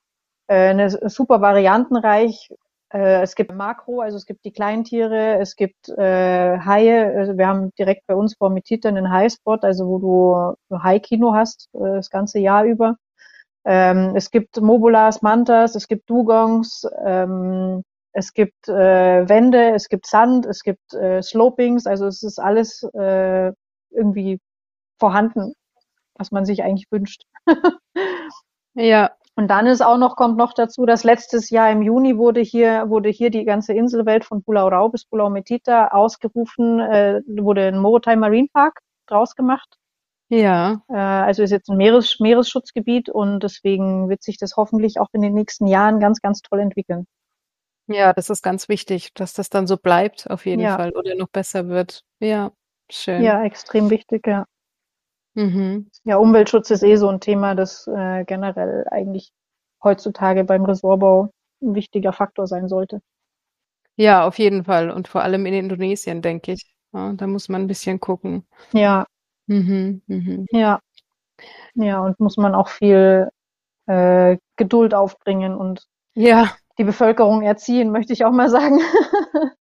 äh, 0.47 0.69
eine 0.69 0.89
super 1.09 1.41
variantenreich. 1.41 2.53
Äh, 2.93 3.23
es 3.23 3.35
gibt 3.35 3.53
Makro, 3.53 4.01
also 4.01 4.17
es 4.17 4.25
gibt 4.25 4.45
die 4.45 4.51
Kleintiere, 4.51 5.39
es 5.39 5.55
gibt 5.55 5.89
äh, 5.89 6.59
Haie. 6.59 7.13
Also 7.17 7.37
wir 7.37 7.47
haben 7.47 7.71
direkt 7.77 8.05
bei 8.07 8.15
uns 8.15 8.35
vor 8.35 8.49
Mitita 8.51 8.89
einen 8.89 9.09
High-Spot, 9.11 9.57
also 9.61 9.87
wo 9.87 10.55
du 10.69 10.77
Hai-Kino 10.83 11.33
hast, 11.33 11.69
äh, 11.73 11.79
das 11.79 12.09
ganze 12.09 12.39
Jahr 12.39 12.65
über. 12.65 12.97
Ähm, 13.65 14.15
es 14.15 14.29
gibt 14.31 14.61
Mobulas, 14.61 15.21
Mantas, 15.21 15.75
es 15.75 15.87
gibt 15.87 16.09
Dugongs, 16.09 16.85
ähm, 17.05 17.83
es 18.13 18.33
gibt 18.33 18.67
äh, 18.67 19.27
Wände, 19.27 19.71
es 19.73 19.89
gibt 19.89 20.05
Sand, 20.05 20.45
es 20.45 20.63
gibt 20.63 20.93
äh, 20.93 21.21
Slopings, 21.21 21.87
also 21.87 22.05
es 22.07 22.21
ist 22.23 22.39
alles 22.39 22.83
äh, 22.93 23.51
irgendwie 23.91 24.39
vorhanden, 24.99 25.53
was 26.15 26.31
man 26.31 26.45
sich 26.45 26.63
eigentlich 26.63 26.91
wünscht. 26.91 27.23
Ja, 28.75 29.11
Und 29.35 29.47
dann 29.47 29.65
ist 29.67 29.81
auch 29.81 29.97
noch, 29.97 30.15
kommt 30.15 30.37
noch 30.37 30.53
dazu, 30.53 30.85
dass 30.85 31.03
letztes 31.03 31.49
Jahr 31.49 31.71
im 31.71 31.81
Juni 31.81 32.17
wurde 32.17 32.41
hier, 32.41 32.89
wurde 32.89 33.09
hier 33.09 33.31
die 33.31 33.45
ganze 33.45 33.73
Inselwelt 33.73 34.25
von 34.25 34.43
Pulau 34.43 34.67
Rau 34.67 34.89
bis 34.89 35.05
Pulau 35.05 35.29
Metita 35.29 35.87
ausgerufen, 35.89 36.79
äh, 36.79 37.21
wurde 37.27 37.67
ein 37.67 37.79
Morotai 37.79 38.15
Marine 38.15 38.47
Park 38.53 38.79
draus 39.07 39.35
gemacht. 39.35 39.77
ja, 40.29 40.83
Äh, 40.87 40.93
also 40.95 41.43
ist 41.43 41.51
jetzt 41.51 41.69
ein 41.69 41.75
Meeres, 41.77 42.19
Meeresschutzgebiet 42.21 43.09
und 43.09 43.41
deswegen 43.41 44.07
wird 44.09 44.23
sich 44.23 44.37
das 44.37 44.55
hoffentlich 44.55 44.97
auch 44.99 45.09
in 45.11 45.21
den 45.21 45.33
nächsten 45.33 45.67
Jahren 45.67 45.99
ganz, 45.99 46.21
ganz 46.21 46.41
toll 46.41 46.59
entwickeln. 46.61 47.05
ja, 47.87 48.13
das 48.13 48.29
ist 48.29 48.41
ganz 48.43 48.69
wichtig, 48.69 49.13
dass 49.13 49.33
das 49.33 49.49
dann 49.49 49.67
so 49.67 49.77
bleibt, 49.77 50.29
auf 50.29 50.45
jeden 50.45 50.61
Ja. 50.61 50.75
Fall, 50.75 50.91
oder 50.95 51.15
noch 51.15 51.29
besser 51.29 51.67
wird. 51.67 52.03
Ja, 52.19 52.51
schön. 52.89 53.23
Ja, 53.23 53.43
extrem 53.43 53.89
wichtig, 53.89 54.27
ja. 54.27 54.45
Mhm. 55.35 55.89
Ja, 56.05 56.17
Umweltschutz 56.17 56.69
ist 56.71 56.83
eh 56.83 56.95
so 56.95 57.09
ein 57.09 57.19
Thema, 57.19 57.55
das 57.55 57.87
äh, 57.87 58.23
generell 58.25 58.87
eigentlich 58.89 59.33
heutzutage 59.83 60.43
beim 60.45 60.65
Ressortbau 60.65 61.29
ein 61.61 61.75
wichtiger 61.75 62.13
Faktor 62.13 62.47
sein 62.47 62.67
sollte. 62.69 63.01
Ja, 63.95 64.25
auf 64.27 64.39
jeden 64.39 64.63
Fall. 64.65 64.89
Und 64.91 65.07
vor 65.07 65.21
allem 65.23 65.45
in 65.45 65.53
Indonesien, 65.53 66.21
denke 66.21 66.53
ich. 66.53 66.65
Ja, 66.93 67.13
da 67.13 67.27
muss 67.27 67.49
man 67.49 67.61
ein 67.63 67.67
bisschen 67.67 67.99
gucken. 67.99 68.45
Ja, 68.73 69.05
Mhm, 69.47 70.01
mhm. 70.07 70.45
ja, 70.51 70.79
ja, 71.75 72.01
und 72.01 72.19
muss 72.19 72.37
man 72.37 72.55
auch 72.55 72.69
viel 72.69 73.29
äh, 73.87 74.37
Geduld 74.57 74.93
aufbringen 74.95 75.55
und 75.55 75.87
Ja, 76.15 76.55
die 76.77 76.83
Bevölkerung 76.83 77.41
erziehen, 77.43 77.91
möchte 77.91 78.13
ich 78.13 78.25
auch 78.25 78.31
mal 78.31 78.49
sagen. 78.49 78.79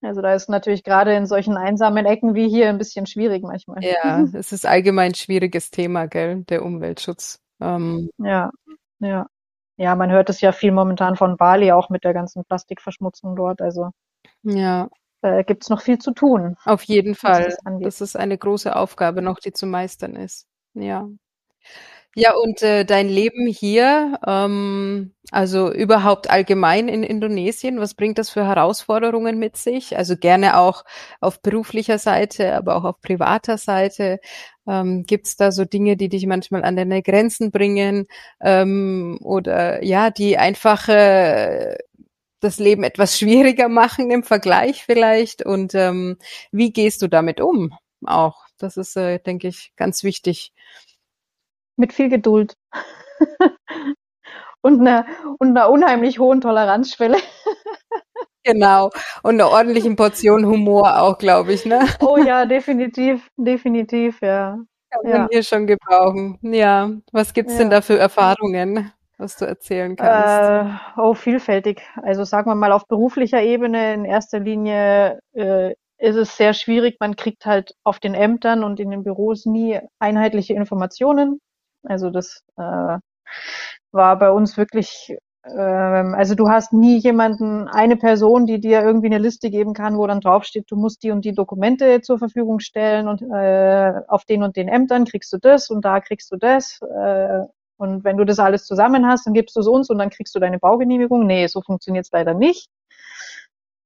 Also 0.00 0.22
da 0.22 0.34
ist 0.34 0.48
natürlich 0.48 0.84
gerade 0.84 1.14
in 1.14 1.26
solchen 1.26 1.56
einsamen 1.56 2.06
Ecken 2.06 2.34
wie 2.34 2.48
hier 2.48 2.68
ein 2.68 2.78
bisschen 2.78 3.06
schwierig 3.06 3.42
manchmal. 3.42 3.82
ja, 3.82 4.20
es 4.34 4.52
ist 4.52 4.66
allgemein 4.66 5.12
ein 5.12 5.14
schwieriges 5.14 5.70
Thema, 5.70 6.06
gell, 6.06 6.44
der 6.44 6.64
Umweltschutz. 6.64 7.40
Ähm, 7.60 8.10
Ja, 8.18 8.50
ja. 9.00 9.26
Ja, 9.76 9.94
man 9.94 10.10
hört 10.10 10.28
es 10.28 10.40
ja 10.40 10.50
viel 10.50 10.72
momentan 10.72 11.14
von 11.14 11.36
Bali, 11.36 11.70
auch 11.70 11.88
mit 11.88 12.02
der 12.02 12.12
ganzen 12.12 12.44
Plastikverschmutzung 12.44 13.36
dort. 13.36 13.60
Also 13.60 13.90
ja, 14.42 14.88
da 15.20 15.42
gibt's 15.42 15.68
noch 15.68 15.82
viel 15.82 15.98
zu 15.98 16.12
tun, 16.12 16.56
auf 16.64 16.82
jeden 16.82 17.14
Fall. 17.14 17.44
das. 17.44 17.58
Das 17.80 18.00
ist 18.00 18.16
eine 18.16 18.38
große 18.38 18.74
Aufgabe 18.74 19.22
noch, 19.22 19.38
die 19.38 19.52
zu 19.52 19.66
meistern 19.66 20.16
ist. 20.16 20.46
Ja. 20.74 21.08
Ja, 22.20 22.34
und 22.34 22.62
äh, 22.62 22.84
dein 22.84 23.08
Leben 23.08 23.46
hier, 23.46 24.18
ähm, 24.26 25.12
also 25.30 25.72
überhaupt 25.72 26.28
allgemein 26.30 26.88
in 26.88 27.04
Indonesien, 27.04 27.78
was 27.78 27.94
bringt 27.94 28.18
das 28.18 28.28
für 28.28 28.44
Herausforderungen 28.44 29.38
mit 29.38 29.56
sich? 29.56 29.96
Also 29.96 30.16
gerne 30.16 30.58
auch 30.58 30.82
auf 31.20 31.40
beruflicher 31.42 31.98
Seite, 31.98 32.54
aber 32.56 32.74
auch 32.74 32.82
auf 32.84 33.00
privater 33.02 33.56
Seite. 33.56 34.18
Ähm, 34.66 35.04
gibt's 35.06 35.36
da 35.36 35.52
so 35.52 35.64
Dinge, 35.64 35.96
die 35.96 36.08
dich 36.08 36.26
manchmal 36.26 36.64
an 36.64 36.74
deine 36.74 37.02
Grenzen 37.02 37.52
bringen 37.52 38.06
ähm, 38.40 39.18
oder 39.22 39.84
ja, 39.84 40.10
die 40.10 40.38
einfach 40.38 40.88
äh, 40.88 41.76
das 42.40 42.58
Leben 42.58 42.84
etwas 42.84 43.18
schwieriger 43.18 43.68
machen 43.68 44.10
im 44.10 44.24
Vergleich 44.24 44.84
vielleicht? 44.84 45.46
Und 45.46 45.74
ähm, 45.76 46.16
wie 46.52 46.72
gehst 46.72 47.02
du 47.02 47.08
damit 47.08 47.40
um? 47.40 47.74
Auch, 48.06 48.46
das 48.58 48.76
ist, 48.76 48.96
äh, 48.96 49.20
denke 49.20 49.48
ich, 49.48 49.72
ganz 49.76 50.02
wichtig. 50.04 50.52
Mit 51.78 51.92
viel 51.94 52.08
Geduld 52.10 52.54
und 54.62 54.80
einer 54.80 55.06
und 55.38 55.50
einer 55.56 55.70
unheimlich 55.70 56.18
hohen 56.18 56.40
Toleranzschwelle. 56.40 57.18
Genau. 58.44 58.88
Und 59.22 59.34
eine 59.34 59.50
ordentliche 59.50 59.94
Portion 59.94 60.46
Humor 60.46 61.02
auch, 61.02 61.18
glaube 61.18 61.52
ich, 61.52 61.66
ne? 61.66 61.80
Oh 62.00 62.16
ja, 62.16 62.46
definitiv, 62.46 63.28
definitiv, 63.36 64.22
ja. 64.22 64.56
Kann 64.90 65.00
man 65.04 65.12
Ja. 65.12 65.28
hier 65.30 65.42
schon 65.42 65.66
gebrauchen. 65.66 66.38
Ja. 66.40 66.90
Was 67.12 67.34
gibt's 67.34 67.58
denn 67.58 67.70
Ja. 67.70 67.76
da 67.78 67.80
für 67.82 67.98
Erfahrungen, 67.98 68.90
was 69.18 69.36
du 69.36 69.44
erzählen 69.44 69.96
kannst? 69.96 70.70
Äh, 70.96 71.00
oh, 71.00 71.12
vielfältig. 71.12 71.82
Also 72.02 72.24
sagen 72.24 72.48
wir 72.50 72.54
mal 72.54 72.72
auf 72.72 72.86
beruflicher 72.86 73.42
Ebene 73.42 73.92
in 73.92 74.06
erster 74.06 74.40
Linie 74.40 75.18
äh, 75.34 75.74
ist 75.98 76.16
es 76.16 76.34
sehr 76.38 76.54
schwierig. 76.54 76.96
Man 77.00 77.16
kriegt 77.16 77.44
halt 77.44 77.74
auf 77.84 77.98
den 77.98 78.14
Ämtern 78.14 78.64
und 78.64 78.80
in 78.80 78.90
den 78.90 79.02
Büros 79.02 79.44
nie 79.44 79.78
einheitliche 79.98 80.54
Informationen. 80.54 81.38
Also 81.82 82.10
das 82.10 82.42
äh, 82.56 82.98
war 83.92 84.18
bei 84.18 84.30
uns 84.30 84.56
wirklich 84.56 85.16
ähm, 85.56 86.14
also 86.14 86.34
du 86.34 86.48
hast 86.48 86.72
nie 86.72 86.98
jemanden, 86.98 87.68
eine 87.68 87.96
Person, 87.96 88.46
die 88.46 88.60
dir 88.60 88.82
irgendwie 88.82 89.06
eine 89.06 89.18
Liste 89.18 89.50
geben 89.50 89.72
kann, 89.72 89.96
wo 89.96 90.06
dann 90.06 90.20
draufsteht, 90.20 90.66
du 90.70 90.76
musst 90.76 91.02
die 91.02 91.10
und 91.10 91.24
die 91.24 91.32
Dokumente 91.34 92.00
zur 92.02 92.18
Verfügung 92.18 92.60
stellen 92.60 93.08
und 93.08 93.22
äh, 93.22 93.92
auf 94.08 94.24
den 94.24 94.42
und 94.42 94.56
den 94.56 94.68
Ämtern 94.68 95.04
kriegst 95.04 95.32
du 95.32 95.38
das 95.38 95.70
und 95.70 95.84
da 95.84 96.00
kriegst 96.00 96.30
du 96.32 96.36
das. 96.36 96.80
Äh, 96.82 97.40
und 97.76 98.02
wenn 98.04 98.16
du 98.16 98.24
das 98.24 98.40
alles 98.40 98.64
zusammen 98.64 99.06
hast, 99.06 99.26
dann 99.26 99.34
gibst 99.34 99.54
du 99.56 99.60
es 99.60 99.68
uns 99.68 99.88
und 99.88 99.98
dann 99.98 100.10
kriegst 100.10 100.34
du 100.34 100.40
deine 100.40 100.58
Baugenehmigung. 100.58 101.26
Nee, 101.26 101.46
so 101.46 101.60
funktioniert 101.62 102.06
es 102.06 102.12
leider 102.12 102.34
nicht 102.34 102.68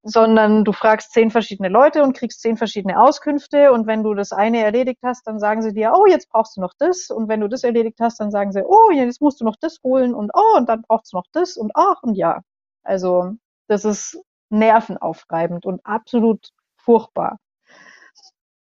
sondern 0.03 0.65
du 0.65 0.73
fragst 0.73 1.13
zehn 1.13 1.31
verschiedene 1.31 1.69
Leute 1.69 2.03
und 2.03 2.17
kriegst 2.17 2.41
zehn 2.41 2.57
verschiedene 2.57 3.01
Auskünfte. 3.01 3.73
Und 3.73 3.87
wenn 3.87 4.03
du 4.03 4.15
das 4.15 4.33
eine 4.33 4.63
erledigt 4.65 5.01
hast, 5.03 5.27
dann 5.27 5.39
sagen 5.39 5.63
sie 5.63 5.73
dir, 5.73 5.93
oh, 5.95 6.07
jetzt 6.07 6.29
brauchst 6.31 6.57
du 6.57 6.61
noch 6.61 6.75
das. 6.79 7.11
Und 7.11 7.29
wenn 7.29 7.41
du 7.41 7.49
das 7.49 7.65
erledigt 7.65 7.99
hast, 8.01 8.19
dann 8.21 8.31
sagen 8.31 8.53
sie, 8.53 8.65
oh, 8.65 8.91
jetzt 8.91 9.21
musst 9.21 9.41
du 9.41 9.45
noch 9.45 9.57
das 9.61 9.79
holen. 9.85 10.15
Und 10.15 10.31
oh, 10.35 10.57
und 10.59 10.69
dann 10.69 10.83
brauchst 10.83 11.13
du 11.13 11.17
noch 11.19 11.27
das. 11.33 11.57
Und 11.57 11.73
ach 11.75 12.03
und 12.03 12.15
ja. 12.17 12.41
Also 12.83 13.33
das 13.69 13.85
ist 13.85 14.21
nervenaufreibend 14.51 15.67
und 15.67 15.85
absolut 15.87 16.51
furchtbar. 16.77 17.39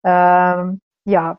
Ähm, 0.03 0.82
ja, 1.06 1.38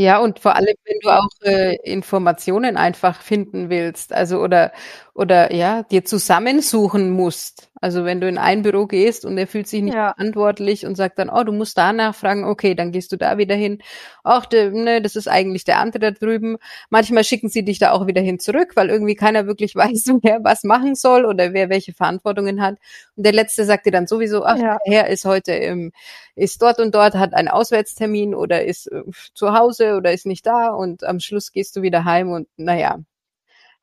ja, 0.00 0.20
und 0.20 0.38
vor 0.38 0.54
allem, 0.54 0.76
wenn 0.84 0.98
du 1.00 1.08
auch 1.08 1.28
äh, 1.42 1.74
Informationen 1.82 2.76
einfach 2.76 3.20
finden 3.20 3.68
willst, 3.68 4.12
also 4.12 4.38
oder 4.38 4.70
oder 5.18 5.52
ja, 5.52 5.82
dir 5.82 6.04
zusammensuchen 6.04 7.10
musst. 7.10 7.70
Also 7.80 8.04
wenn 8.04 8.20
du 8.20 8.28
in 8.28 8.38
ein 8.38 8.62
Büro 8.62 8.86
gehst 8.86 9.24
und 9.24 9.36
er 9.36 9.48
fühlt 9.48 9.66
sich 9.66 9.82
nicht 9.82 9.94
ja. 9.94 10.14
verantwortlich 10.14 10.86
und 10.86 10.94
sagt 10.94 11.18
dann, 11.18 11.28
oh, 11.28 11.42
du 11.42 11.50
musst 11.50 11.76
da 11.76 11.92
nachfragen, 11.92 12.44
okay, 12.44 12.76
dann 12.76 12.92
gehst 12.92 13.10
du 13.10 13.16
da 13.16 13.36
wieder 13.36 13.56
hin. 13.56 13.82
Ach, 14.22 14.46
de, 14.46 14.70
ne, 14.70 15.02
das 15.02 15.16
ist 15.16 15.26
eigentlich 15.26 15.64
der 15.64 15.80
andere 15.80 15.98
da 15.98 16.10
drüben. 16.12 16.56
Manchmal 16.88 17.24
schicken 17.24 17.48
sie 17.48 17.64
dich 17.64 17.80
da 17.80 17.90
auch 17.90 18.06
wieder 18.06 18.20
hin 18.20 18.38
zurück, 18.38 18.72
weil 18.76 18.90
irgendwie 18.90 19.16
keiner 19.16 19.48
wirklich 19.48 19.74
weiß, 19.74 20.04
wer 20.22 20.44
was 20.44 20.62
machen 20.62 20.94
soll 20.94 21.24
oder 21.24 21.52
wer 21.52 21.68
welche 21.68 21.92
Verantwortungen 21.92 22.62
hat. 22.62 22.76
Und 23.16 23.26
der 23.26 23.32
Letzte 23.32 23.64
sagt 23.64 23.86
dir 23.86 23.92
dann 23.92 24.06
sowieso, 24.06 24.44
ach, 24.44 24.56
ja. 24.56 24.78
der 24.86 24.94
Herr 24.94 25.08
ist 25.08 25.24
heute 25.24 25.52
im, 25.52 25.90
ist 26.36 26.62
dort 26.62 26.78
und 26.78 26.94
dort, 26.94 27.14
hat 27.14 27.34
einen 27.34 27.48
Auswärtstermin 27.48 28.36
oder 28.36 28.64
ist 28.64 28.86
äh, 28.86 29.02
zu 29.34 29.52
Hause 29.52 29.87
oder 29.96 30.12
ist 30.12 30.26
nicht 30.26 30.46
da 30.46 30.68
und 30.68 31.04
am 31.04 31.20
Schluss 31.20 31.52
gehst 31.52 31.76
du 31.76 31.82
wieder 31.82 32.04
heim 32.04 32.30
und 32.30 32.48
naja, 32.56 32.98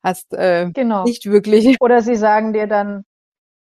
hast 0.02 0.32
äh, 0.34 0.70
genau. 0.72 1.04
nicht 1.04 1.26
wirklich. 1.26 1.76
Oder 1.80 2.00
sie 2.00 2.14
sagen 2.14 2.52
dir 2.52 2.66
dann, 2.68 3.04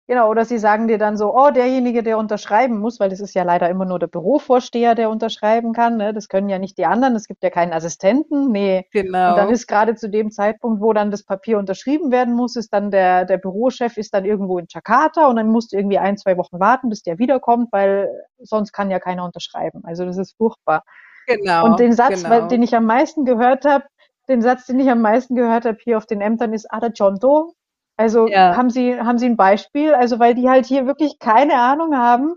genau, 0.08 0.30
oder 0.30 0.46
sie 0.46 0.58
sagen 0.58 0.88
dir 0.88 0.98
dann 0.98 1.18
so, 1.18 1.36
oh, 1.36 1.52
derjenige, 1.52 2.02
der 2.02 2.18
unterschreiben 2.18 2.80
muss, 2.80 3.00
weil 3.00 3.10
das 3.10 3.20
ist 3.20 3.36
ja 3.36 3.44
leider 3.44 3.70
immer 3.70 3.86
nur 3.86 4.00
der 4.00 4.08
Bürovorsteher, 4.08 4.96
der 4.96 5.10
unterschreiben 5.10 5.74
kann. 5.74 5.98
Ne? 5.98 6.14
Das 6.14 6.30
können 6.30 6.50
ja 6.50 6.58
nicht 6.58 6.78
die 6.78 6.86
anderen, 6.86 7.16
es 7.16 7.28
gibt 7.28 7.44
ja 7.44 7.50
keinen 7.50 7.74
Assistenten. 7.74 8.52
Nee. 8.52 8.88
Genau. 8.92 9.32
Und 9.32 9.38
dann 9.38 9.50
ist 9.50 9.68
gerade 9.68 9.96
zu 9.96 10.10
dem 10.10 10.32
Zeitpunkt, 10.32 10.82
wo 10.82 10.94
dann 10.94 11.12
das 11.12 11.24
Papier 11.24 11.60
unterschrieben 11.60 12.10
werden 12.12 12.34
muss, 12.34 12.56
ist 12.56 12.74
dann 12.74 12.90
der, 12.90 13.26
der 13.26 13.38
Bürochef 13.38 13.98
ist 13.98 14.14
dann 14.14 14.26
irgendwo 14.26 14.60
in 14.60 14.66
Jakarta 14.70 15.28
und 15.28 15.36
dann 15.36 15.50
musst 15.50 15.74
du 15.74 15.78
irgendwie 15.78 16.00
ein, 16.00 16.18
zwei 16.18 16.38
Wochen 16.38 16.60
warten, 16.60 16.90
bis 16.90 17.04
der 17.04 17.20
wiederkommt, 17.20 17.68
weil 17.72 18.10
sonst 18.40 18.72
kann 18.72 18.90
ja 18.90 19.00
keiner 19.00 19.26
unterschreiben. 19.26 19.82
Also 19.84 20.06
das 20.06 20.18
ist 20.18 20.38
furchtbar. 20.38 20.84
Genau. 21.30 21.66
Und 21.66 21.80
den 21.80 21.94
Satz, 21.94 22.24
genau. 22.24 22.48
den 22.48 22.64
ich 22.64 22.76
am 22.76 22.86
meisten 22.86 23.24
gehört 23.24 23.64
habe, 23.64 23.86
den 24.28 24.42
Satz, 24.42 24.66
den 24.66 24.80
ich 24.80 24.90
am 24.90 25.02
meisten 25.02 25.36
gehört 25.36 25.66
habe 25.66 25.78
hier 25.80 25.98
auf 25.98 26.08
den 26.08 26.22
Ämtern, 26.22 26.54
ist 26.54 26.72
Ada 26.72 26.88
Jonto. 26.88 27.54
Also 27.98 28.28
ja. 28.28 28.56
haben 28.56 28.70
Sie, 28.70 29.00
haben 29.00 29.20
Sie 29.20 29.28
ein 29.28 29.38
Beispiel? 29.38 29.94
Also 29.94 30.20
weil 30.20 30.34
die 30.34 30.50
halt 30.50 30.66
hier 30.66 30.88
wirklich 30.88 31.20
keine 31.20 31.56
Ahnung 31.56 31.96
haben. 31.96 32.36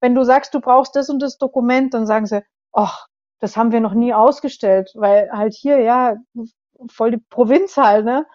Wenn 0.00 0.14
du 0.14 0.24
sagst, 0.24 0.52
du 0.52 0.60
brauchst 0.60 0.94
das 0.96 1.08
und 1.08 1.22
das 1.22 1.38
Dokument, 1.38 1.94
dann 1.94 2.06
sagen 2.06 2.26
sie, 2.26 2.42
ach, 2.72 3.06
das 3.40 3.56
haben 3.56 3.72
wir 3.72 3.80
noch 3.80 3.94
nie 3.94 4.12
ausgestellt, 4.12 4.90
weil 4.94 5.30
halt 5.32 5.54
hier, 5.54 5.78
ja, 5.80 6.16
voll 6.90 7.12
die 7.12 7.22
Provinz 7.30 7.76
halt, 7.76 8.04
ne? 8.04 8.26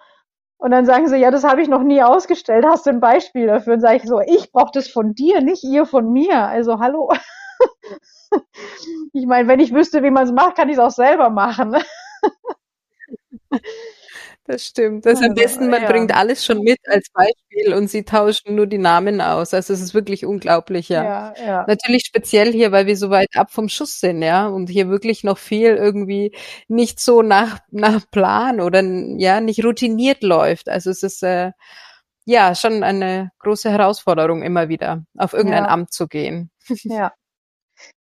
Und 0.58 0.72
dann 0.72 0.86
sagen 0.86 1.08
sie, 1.08 1.18
ja, 1.18 1.32
das 1.32 1.44
habe 1.44 1.62
ich 1.62 1.70
noch 1.70 1.84
nie 1.84 2.02
ausgestellt. 2.02 2.66
Hast 2.68 2.86
du 2.86 2.90
ein 2.90 3.00
Beispiel 3.00 3.48
dafür? 3.48 3.74
Und 3.74 3.82
sage 3.82 3.98
ich 3.98 4.04
so, 4.04 4.20
ich 4.20 4.52
brauche 4.52 4.72
das 4.74 4.90
von 4.90 5.14
dir, 5.14 5.42
nicht 5.42 5.64
ihr 5.64 5.86
von 5.86 6.12
mir. 6.12 6.48
Also 6.48 6.80
hallo. 6.80 7.12
ich 9.14 9.26
meine, 9.26 9.48
wenn 9.48 9.60
ich 9.60 9.74
wüsste, 9.74 10.04
wie 10.04 10.12
man 10.12 10.26
es 10.26 10.32
macht, 10.32 10.56
kann 10.56 10.70
ich 10.70 10.76
es 10.76 10.80
auch 10.80 10.92
selber 10.92 11.30
machen. 11.30 11.76
Das 14.50 14.66
stimmt. 14.66 15.06
Das 15.06 15.18
also, 15.20 15.30
am 15.30 15.36
besten, 15.36 15.70
man 15.70 15.84
ja. 15.84 15.92
bringt 15.92 16.12
alles 16.12 16.44
schon 16.44 16.62
mit 16.62 16.80
als 16.88 17.12
Beispiel 17.12 17.72
und 17.76 17.88
sie 17.88 18.04
tauschen 18.04 18.56
nur 18.56 18.66
die 18.66 18.80
Namen 18.80 19.22
aus. 19.22 19.54
Also 19.54 19.74
es 19.74 19.80
ist 19.80 19.94
wirklich 19.94 20.26
unglaublich, 20.26 20.90
ja. 20.90 21.04
ja, 21.04 21.34
ja. 21.46 21.66
Natürlich 21.68 22.06
speziell 22.08 22.52
hier, 22.52 22.72
weil 22.72 22.88
wir 22.88 22.98
so 22.98 23.12
weit 23.12 23.30
ab 23.36 23.52
vom 23.52 23.70
Schuss 23.70 24.00
sind, 24.00 24.24
ja, 24.24 24.48
und 24.48 24.68
hier 24.68 24.90
wirklich 24.90 25.24
noch 25.24 25.38
viel 25.38 25.76
irgendwie 25.76 26.36
nicht 26.68 27.00
so 27.00 27.22
nach, 27.22 27.60
nach 27.70 28.10
Plan 28.10 28.60
oder 28.60 28.82
ja, 28.82 29.40
nicht 29.40 29.64
routiniert 29.64 30.24
läuft. 30.24 30.68
Also 30.68 30.90
es 30.90 31.04
ist 31.04 31.22
äh, 31.22 31.52
ja 32.26 32.56
schon 32.56 32.82
eine 32.82 33.30
große 33.38 33.70
Herausforderung, 33.70 34.42
immer 34.42 34.68
wieder 34.68 35.04
auf 35.16 35.34
irgendein. 35.34 35.68
Amt 35.68 35.94
zu 35.94 36.08
gehen. 36.08 36.50
Ja. 36.86 37.12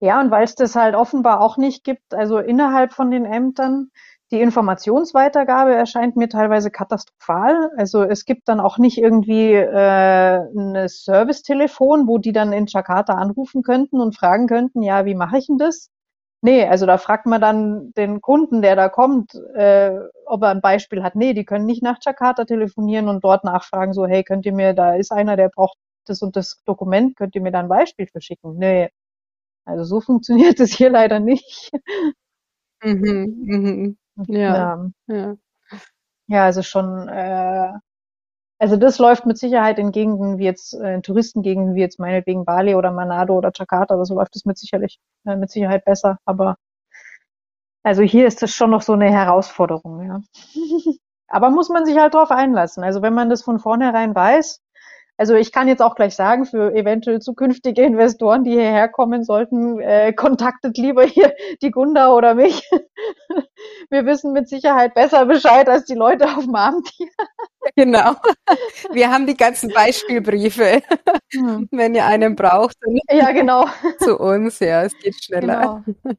Ja, 0.01 0.21
und 0.21 0.31
weil 0.31 0.45
es 0.45 0.55
das 0.55 0.75
halt 0.77 0.95
offenbar 0.95 1.41
auch 1.41 1.57
nicht 1.57 1.85
gibt, 1.85 2.15
also 2.15 2.39
innerhalb 2.39 2.93
von 2.93 3.11
den 3.11 3.25
Ämtern, 3.25 3.91
die 4.33 4.41
Informationsweitergabe 4.41 5.75
erscheint 5.75 6.17
mir 6.17 6.29
teilweise 6.29 6.71
katastrophal. 6.71 7.71
Also 7.77 8.03
es 8.03 8.25
gibt 8.25 8.49
dann 8.49 8.59
auch 8.61 8.79
nicht 8.79 8.99
irgendwie 8.99 9.53
äh, 9.53 10.39
ein 10.39 10.89
Servicetelefon, 10.89 12.09
wo 12.09 12.19
die 12.19 12.33
dann 12.33 12.53
in 12.53 12.67
Jakarta 12.67 13.15
anrufen 13.15 13.63
könnten 13.63 14.01
und 14.01 14.17
fragen 14.17 14.49
könnten, 14.49 14.83
ja, 14.83 15.05
wie 15.05 15.15
mache 15.15 15.39
ich 15.39 15.47
denn 15.47 15.59
das? 15.59 15.91
Nee, 16.43 16.67
also 16.67 16.87
da 16.87 16.99
fragt 16.99 17.27
man 17.27 17.41
dann 17.41 17.93
den 17.97 18.21
Kunden, 18.21 18.63
der 18.63 18.77
da 18.77 18.89
kommt, 18.89 19.35
äh, 19.55 19.93
ob 20.27 20.43
er 20.43 20.51
ein 20.51 20.61
Beispiel 20.61 21.03
hat. 21.03 21.15
Nee, 21.17 21.33
die 21.35 21.45
können 21.45 21.67
nicht 21.67 21.83
nach 21.83 21.99
Jakarta 22.05 22.45
telefonieren 22.45 23.09
und 23.09 23.25
dort 23.25 23.45
nachfragen, 23.45 23.93
so, 23.95 24.07
hey, 24.07 24.23
könnt 24.25 24.45
ihr 24.47 24.53
mir, 24.53 24.75
da 24.75 24.95
ist 24.95 25.13
einer, 25.13 25.37
der 25.37 25.49
braucht 25.49 25.79
das 26.07 26.23
und 26.23 26.37
das 26.37 26.63
Dokument, 26.67 27.17
könnt 27.17 27.35
ihr 27.35 27.43
mir 27.43 27.53
da 27.53 27.61
ein 27.61 27.69
Beispiel 27.69 28.07
verschicken? 28.07 28.57
Nee. 28.59 28.91
Also 29.67 29.85
so 29.85 30.01
funktioniert 30.01 30.61
es 30.61 30.73
hier 30.75 30.91
leider 30.91 31.21
nicht. 31.21 31.71
Mhm, 32.83 33.35
mhm. 33.47 33.97
Ja, 34.29 34.91
ja. 35.09 35.37
Ja, 36.29 36.45
also 36.45 36.63
schon, 36.63 37.09
äh, 37.09 37.73
also 38.61 38.77
das 38.77 38.99
läuft 38.99 39.27
mit 39.27 39.39
Sicherheit 39.39 39.79
in 39.79 39.93
Gegenden 39.93 40.39
wie 40.39 40.45
jetzt, 40.45 40.75
äh, 40.75 40.95
in 40.97 41.03
Touristengegenden 41.03 41.75
wie 41.77 41.81
jetzt 41.83 42.01
meinetwegen 42.01 42.45
Bali 42.47 42.75
oder 42.77 42.93
Manado 42.93 43.35
oder 43.39 43.53
Jakarta 43.55 43.95
oder 43.97 44.07
so 44.07 44.15
läuft 44.17 44.37
es 44.37 44.45
mit 44.47 44.59
sicherlich, 44.59 45.01
äh, 45.27 45.37
mit 45.37 45.51
Sicherheit 45.51 45.85
besser. 45.87 46.19
Aber 46.27 46.57
also 47.85 48.03
hier 48.03 48.27
ist 48.27 48.43
das 48.43 48.51
schon 48.53 48.71
noch 48.71 48.83
so 48.83 48.93
eine 48.93 49.11
Herausforderung, 49.11 50.03
ja. 50.07 50.21
Aber 51.29 51.51
muss 51.51 51.69
man 51.69 51.85
sich 51.87 51.97
halt 51.99 52.15
drauf 52.15 52.31
einlassen. 52.31 52.85
Also 52.85 53.03
wenn 53.03 53.15
man 53.15 53.29
das 53.31 53.43
von 53.43 53.59
vornherein 53.59 54.15
weiß, 54.15 54.61
also 55.19 55.35
ich 55.35 55.51
kann 55.51 55.69
jetzt 55.69 55.81
auch 55.81 55.95
gleich 55.95 56.15
sagen, 56.15 56.45
für 56.45 56.75
eventuell 56.75 57.21
zukünftige 57.21 57.83
Investoren, 57.83 58.45
die 58.45 58.53
hierher 58.53 58.89
kommen 58.89 59.25
sollten, 59.25 59.81
äh, 59.81 60.13
kontaktet 60.13 60.77
lieber 60.77 61.05
hier 61.05 61.35
die 61.63 61.71
Gunda 61.71 62.13
oder 62.13 62.35
mich. 62.35 62.69
Wir 63.91 64.05
wissen 64.05 64.33
mit 64.33 64.49
Sicherheit 64.49 64.95
besser 64.95 65.25
Bescheid 65.27 65.69
als 65.69 65.87
die 65.87 65.95
Leute 65.95 66.27
auf 66.27 66.45
dem 66.45 66.55
Amt 66.55 66.89
hier. 66.97 67.09
Genau. 67.75 68.15
Wir 68.93 69.11
haben 69.11 69.27
die 69.27 69.37
ganzen 69.37 69.71
Beispielbriefe. 69.71 70.83
Hm. 71.33 71.69
Wenn 71.71 71.95
ihr 71.95 72.07
einen 72.07 72.37
braucht, 72.37 72.77
dann 72.81 72.99
ja, 73.11 73.33
genau. 73.33 73.67
zu 74.01 74.19
uns. 74.19 74.61
Ja, 74.61 74.85
es 74.85 74.97
geht 74.99 75.25
schneller. 75.25 75.83
Genau. 75.85 76.17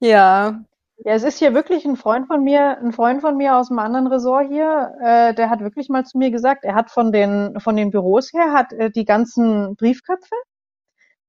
Ja, 0.00 0.64
ja, 1.04 1.12
es 1.12 1.22
ist 1.22 1.38
hier 1.38 1.54
wirklich 1.54 1.84
ein 1.84 1.96
Freund 1.96 2.26
von 2.26 2.42
mir, 2.42 2.78
ein 2.78 2.92
Freund 2.92 3.20
von 3.20 3.36
mir 3.36 3.56
aus 3.56 3.70
einem 3.70 3.78
anderen 3.78 4.08
Ressort 4.08 4.48
hier, 4.48 4.94
äh, 5.00 5.34
der 5.34 5.48
hat 5.48 5.60
wirklich 5.60 5.88
mal 5.88 6.04
zu 6.04 6.18
mir 6.18 6.30
gesagt, 6.30 6.64
er 6.64 6.74
hat 6.74 6.90
von 6.90 7.12
den, 7.12 7.60
von 7.60 7.76
den 7.76 7.90
Büros 7.90 8.32
her, 8.32 8.52
hat 8.52 8.72
äh, 8.72 8.90
die 8.90 9.04
ganzen 9.04 9.76
Briefköpfe. 9.76 10.34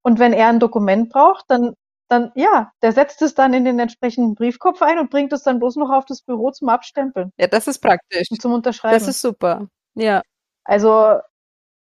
Und 0.02 0.18
wenn 0.18 0.34
er 0.34 0.48
ein 0.48 0.60
Dokument 0.60 1.10
braucht, 1.10 1.46
dann, 1.50 1.74
dann, 2.08 2.32
ja, 2.36 2.72
der 2.82 2.94
setzt 2.94 3.22
es 3.22 3.36
dann 3.36 3.54
in 3.54 3.66
den 3.66 3.78
entsprechenden 3.80 4.34
Briefkopf 4.34 4.82
ein 4.82 4.98
und 4.98 5.12
bringt 5.12 5.34
es 5.34 5.44
dann 5.44 5.60
bloß 5.60 5.76
noch 5.76 5.92
auf 5.92 6.06
das 6.06 6.24
Büro 6.24 6.50
zum 6.52 6.70
Abstempeln. 6.70 7.32
Ja, 7.38 7.48
das 7.48 7.68
ist 7.68 7.80
praktisch. 7.80 8.32
Und 8.32 8.42
zum 8.42 8.54
Unterschreiben. 8.54 8.98
Das 8.98 9.08
ist 9.08 9.22
super. 9.22 9.68
Ja. 9.94 10.24
Also, 10.64 11.20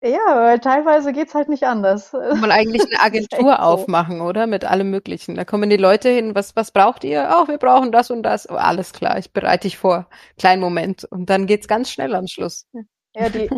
ja, 0.03 0.35
weil 0.35 0.59
teilweise 0.59 1.13
geht's 1.13 1.33
halt 1.33 1.47
nicht 1.47 1.63
anders. 1.63 2.11
Mal 2.11 2.51
eigentlich 2.51 2.81
eine 2.81 2.99
Agentur 3.01 3.63
aufmachen, 3.63 4.21
oder? 4.21 4.47
Mit 4.47 4.65
allem 4.65 4.89
Möglichen. 4.89 5.35
Da 5.35 5.45
kommen 5.45 5.69
die 5.69 5.77
Leute 5.77 6.09
hin, 6.09 6.35
was, 6.35 6.55
was 6.55 6.71
braucht 6.71 7.03
ihr? 7.03 7.29
Oh, 7.31 7.47
wir 7.47 7.57
brauchen 7.57 7.91
das 7.91 8.11
und 8.11 8.23
das. 8.23 8.49
Oh, 8.49 8.55
alles 8.55 8.91
klar, 8.91 9.17
ich 9.17 9.31
bereite 9.31 9.67
dich 9.67 9.77
vor. 9.77 10.09
Kleinen 10.37 10.61
Moment. 10.61 11.05
Und 11.05 11.29
dann 11.29 11.47
geht's 11.47 11.67
ganz 11.67 11.89
schnell 11.89 12.15
am 12.15 12.27
Schluss. 12.27 12.67
Ja, 13.15 13.29
die, 13.29 13.49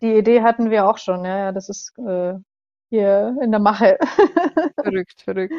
die 0.00 0.14
Idee 0.14 0.42
hatten 0.42 0.70
wir 0.70 0.88
auch 0.88 0.96
schon. 0.98 1.24
Ja, 1.24 1.38
ja 1.38 1.52
das 1.52 1.68
ist 1.68 1.92
äh, 1.98 2.34
hier 2.88 3.36
in 3.42 3.50
der 3.50 3.60
Mache. 3.60 3.98
verrückt, 4.82 5.20
verrückt. 5.22 5.54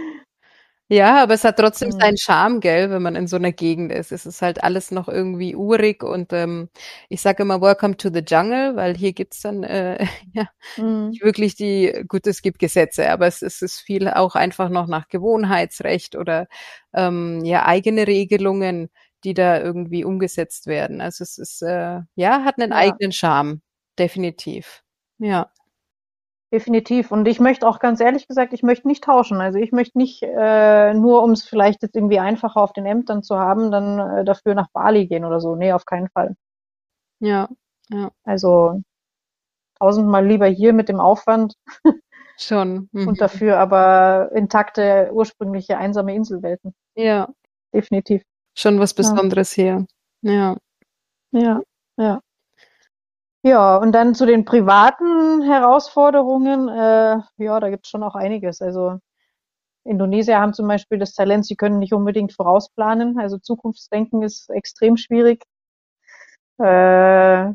Ja, 0.90 1.24
aber 1.24 1.34
es 1.34 1.44
hat 1.46 1.58
trotzdem 1.58 1.90
mhm. 1.90 2.00
seinen 2.00 2.18
Charme, 2.18 2.60
gell, 2.60 2.90
wenn 2.92 3.02
man 3.02 3.16
in 3.16 3.26
so 3.28 3.38
einer 3.38 3.54
Gegend 3.54 3.92
ist. 3.92 4.12
Es 4.12 4.26
ist 4.26 4.42
halt 4.42 4.64
alles 4.64 4.92
noch 4.92 5.08
irgendwie 5.08 5.56
urig 5.56 6.04
und 6.04 6.34
ähm, 6.34 6.70
ich 7.10 7.22
sage 7.22 7.44
immer 7.44 7.62
Welcome 7.62 7.96
to 7.98 8.10
the 8.14 8.20
Jungle, 8.20 8.76
weil 8.76 8.96
hier 8.96 9.14
gibt's 9.14 9.42
dann 9.42 9.64
äh, 9.64 10.06
ja 10.34 10.50
mhm. 10.78 11.14
wirklich 11.22 11.56
die, 11.56 12.04
gut, 12.08 12.28
es 12.28 12.42
gibt 12.42 12.60
Gesetze, 12.60 13.10
aber 13.10 13.28
es, 13.28 13.42
es 13.42 13.62
ist 13.62 13.80
viel 13.80 14.10
auch 14.10 14.36
einfach 14.36 14.70
noch 14.70 14.88
nach 14.88 15.08
Gewohnheitsrecht 15.08 16.16
oder 16.18 16.48
ähm, 16.94 17.44
ja 17.46 17.66
eigene 17.66 18.06
Regelungen, 18.06 18.90
die 19.24 19.34
da 19.34 19.60
irgendwie 19.62 20.04
umgesetzt 20.04 20.68
werden. 20.68 21.00
Also 21.02 21.24
es 21.24 21.38
ist 21.38 21.62
äh, 21.62 22.02
ja 22.16 22.44
hat 22.44 22.60
einen 22.60 22.72
ja. 22.72 22.78
eigenen 22.78 23.14
Charme. 23.14 23.62
definitiv. 23.98 24.84
Ja. 25.18 25.50
Definitiv. 26.54 27.12
Und 27.12 27.28
ich 27.28 27.40
möchte 27.40 27.68
auch 27.68 27.80
ganz 27.80 28.00
ehrlich 28.00 28.28
gesagt, 28.28 28.54
ich 28.54 28.62
möchte 28.62 28.88
nicht 28.88 29.04
tauschen. 29.04 29.42
Also 29.42 29.58
ich 29.58 29.72
möchte 29.72 29.98
nicht 29.98 30.22
äh, 30.22 30.94
nur, 30.94 31.24
um 31.24 31.32
es 31.32 31.44
vielleicht 31.44 31.82
jetzt 31.82 31.96
irgendwie 31.96 32.20
einfacher 32.20 32.62
auf 32.62 32.74
den 32.74 32.86
Ämtern 32.86 33.24
zu 33.24 33.40
haben, 33.40 33.72
dann 33.72 33.98
äh, 33.98 34.24
dafür 34.24 34.54
nach 34.54 34.70
Bali 34.72 35.08
gehen 35.08 35.26
oder 35.26 35.40
so. 35.40 35.56
Nee, 35.56 35.74
auf 35.74 35.86
keinen 35.86 36.10
Fall. 36.10 36.36
Ja, 37.20 37.50
ja. 37.90 38.12
Also 38.24 38.84
tausendmal 39.80 40.28
lieber 40.28 40.46
hier 40.46 40.74
mit 40.74 40.90
dem 40.90 41.00
Aufwand. 41.00 41.56
Schon. 42.38 42.88
Mhm. 42.92 43.08
Und 43.08 43.20
dafür 43.20 43.58
aber 43.58 44.32
intakte, 44.36 45.10
ursprüngliche, 45.12 45.80
einsame 45.80 46.14
Inselwelten. 46.14 46.76
Ja. 46.94 47.30
Definitiv. 47.74 48.22
Schon 48.56 48.80
was 48.80 48.94
Besonderes 48.94 49.56
ja. 49.56 49.64
hier. 50.22 50.32
Ja. 50.32 50.58
Ja, 51.32 51.62
ja. 51.98 52.22
Ja, 53.46 53.76
und 53.76 53.92
dann 53.92 54.16
zu 54.16 54.26
den 54.26 54.46
privaten 54.46 55.42
Herausforderungen. 55.42 56.70
Äh, 56.70 57.20
ja, 57.44 57.60
da 57.60 57.70
gibt 57.70 57.86
es 57.86 57.90
schon 57.90 58.02
auch 58.04 58.16
einiges. 58.16 58.62
Also 58.62 59.00
Indonesier 59.86 60.40
haben 60.40 60.54
zum 60.54 60.68
Beispiel 60.68 61.00
das 61.00 61.14
Talent, 61.14 61.46
sie 61.46 61.56
können 61.58 61.80
nicht 61.80 61.94
unbedingt 61.94 62.34
vorausplanen. 62.34 63.20
Also 63.20 63.38
Zukunftsdenken 63.40 64.24
ist 64.24 64.50
extrem 64.50 64.98
schwierig. 64.98 65.44
Äh, 66.60 66.64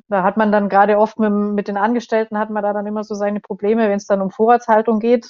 da 0.08 0.22
hat 0.22 0.36
man 0.36 0.50
dann 0.52 0.68
gerade 0.68 0.98
oft 0.98 1.18
mit, 1.18 1.30
mit 1.32 1.68
den 1.68 1.76
Angestellten 1.76 2.36
hat 2.38 2.50
man 2.50 2.62
da 2.62 2.72
dann 2.72 2.86
immer 2.86 3.04
so 3.04 3.14
seine 3.14 3.40
Probleme, 3.40 3.88
wenn 3.88 3.96
es 3.96 4.06
dann 4.06 4.20
um 4.20 4.30
Vorratshaltung 4.30 4.98
geht. 5.00 5.24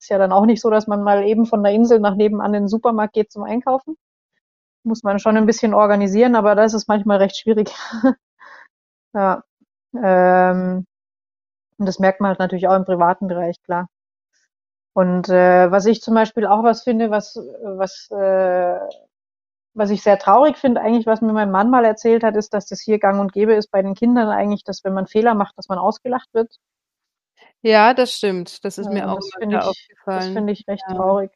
Ist 0.00 0.08
ja 0.10 0.18
dann 0.18 0.32
auch 0.32 0.46
nicht 0.46 0.60
so, 0.62 0.70
dass 0.70 0.86
man 0.86 1.02
mal 1.02 1.24
eben 1.24 1.44
von 1.46 1.62
der 1.62 1.72
Insel 1.72 2.00
nach 2.00 2.14
nebenan 2.16 2.54
in 2.54 2.62
den 2.64 2.68
Supermarkt 2.68 3.12
geht 3.14 3.30
zum 3.30 3.44
Einkaufen. 3.44 3.96
Muss 4.84 5.02
man 5.04 5.18
schon 5.20 5.36
ein 5.36 5.46
bisschen 5.46 5.74
organisieren, 5.74 6.36
aber 6.36 6.54
das 6.56 6.74
ist 6.74 6.88
manchmal 6.88 7.18
recht 7.18 7.38
schwierig. 7.38 7.72
ja. 9.14 9.42
Ähm, 9.94 10.86
und 11.78 11.86
das 11.86 11.98
merkt 11.98 12.20
man 12.20 12.30
halt 12.30 12.38
natürlich 12.38 12.68
auch 12.68 12.76
im 12.76 12.84
privaten 12.84 13.26
Bereich, 13.26 13.60
klar. 13.62 13.88
Und 14.92 15.28
äh, 15.28 15.70
was 15.70 15.86
ich 15.86 16.02
zum 16.02 16.14
Beispiel 16.14 16.46
auch 16.46 16.62
was 16.62 16.82
finde, 16.82 17.10
was, 17.10 17.36
was, 17.62 18.10
äh, 18.10 18.78
was 19.74 19.90
ich 19.90 20.02
sehr 20.02 20.18
traurig 20.18 20.58
finde, 20.58 20.80
eigentlich, 20.80 21.06
was 21.06 21.20
mir 21.20 21.32
mein 21.32 21.50
Mann 21.50 21.70
mal 21.70 21.84
erzählt 21.84 22.24
hat, 22.24 22.36
ist, 22.36 22.52
dass 22.52 22.66
das 22.66 22.80
hier 22.80 22.98
gang 22.98 23.20
und 23.20 23.32
gäbe 23.32 23.54
ist 23.54 23.70
bei 23.70 23.82
den 23.82 23.94
Kindern 23.94 24.28
eigentlich, 24.28 24.64
dass 24.64 24.84
wenn 24.84 24.92
man 24.92 25.06
Fehler 25.06 25.34
macht, 25.34 25.56
dass 25.56 25.68
man 25.68 25.78
ausgelacht 25.78 26.28
wird. 26.32 26.54
Ja, 27.62 27.94
das 27.94 28.12
stimmt. 28.12 28.64
Das 28.64 28.78
ist 28.78 28.86
ja, 28.86 28.92
mir 28.92 29.10
auch 29.10 29.20
immer 29.38 29.60
ich, 29.60 29.64
aufgefallen. 29.64 30.18
Das 30.18 30.28
finde 30.28 30.52
ich 30.52 30.66
recht 30.66 30.84
ja. 30.88 30.94
traurig. 30.94 31.30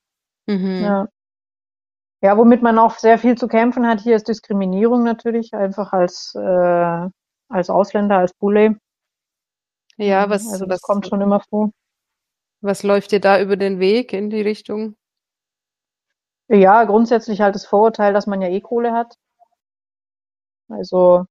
Mhm. 0.47 0.83
Ja. 0.83 1.09
ja, 2.23 2.37
womit 2.37 2.61
man 2.61 2.79
auch 2.79 2.99
sehr 2.99 3.19
viel 3.19 3.37
zu 3.37 3.49
kämpfen 3.49 3.87
hat, 3.87 4.01
hier 4.01 4.17
ist 4.17 4.29
Diskriminierung 4.29 5.05
natürlich, 5.05 5.55
einfach 5.55 5.93
als 5.93 6.35
äh, 6.35 7.09
als 7.49 7.71
Ausländer, 7.71 8.19
als 8.19 8.35
Bulle. 8.35 8.77
Ja, 9.97 10.29
was, 10.29 10.49
also 10.53 10.67
das 10.67 10.81
kommt 10.83 11.07
schon 11.07 11.21
immer 11.21 11.41
vor. 11.41 11.71
Was 12.61 12.83
läuft 12.83 13.13
dir 13.13 13.21
da 13.21 13.41
über 13.41 13.57
den 13.57 13.79
Weg 13.79 14.13
in 14.13 14.31
die 14.31 14.41
Richtung? 14.41 14.97
Ja, 16.49 16.85
grundsätzlich 16.85 17.41
halt 17.41 17.55
das 17.55 17.67
Vorurteil, 17.67 18.13
dass 18.13 18.27
man 18.27 18.43
ja 18.43 18.49
eh 18.49 18.61
Kohle 18.61 18.93
hat. 18.93 19.17
Also 20.69 21.27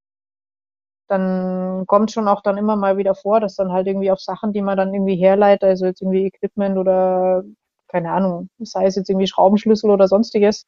dann 1.08 1.86
kommt 1.86 2.12
schon 2.12 2.28
auch 2.28 2.42
dann 2.42 2.58
immer 2.58 2.76
mal 2.76 2.98
wieder 2.98 3.16
vor, 3.16 3.40
dass 3.40 3.56
dann 3.56 3.72
halt 3.72 3.88
irgendwie 3.88 4.12
auf 4.12 4.20
Sachen, 4.20 4.54
die 4.54 4.62
man 4.62 4.78
dann 4.78 4.94
irgendwie 4.94 5.16
herleitet, 5.16 5.64
also 5.70 5.86
jetzt 5.86 6.02
irgendwie 6.02 6.26
Equipment 6.26 6.78
oder 6.78 7.44
keine 7.88 8.12
Ahnung, 8.12 8.50
sei 8.60 8.86
es 8.86 8.96
jetzt 8.96 9.10
irgendwie 9.10 9.28
Schraubenschlüssel 9.28 9.92
oder 9.92 10.08
sonstiges, 10.08 10.66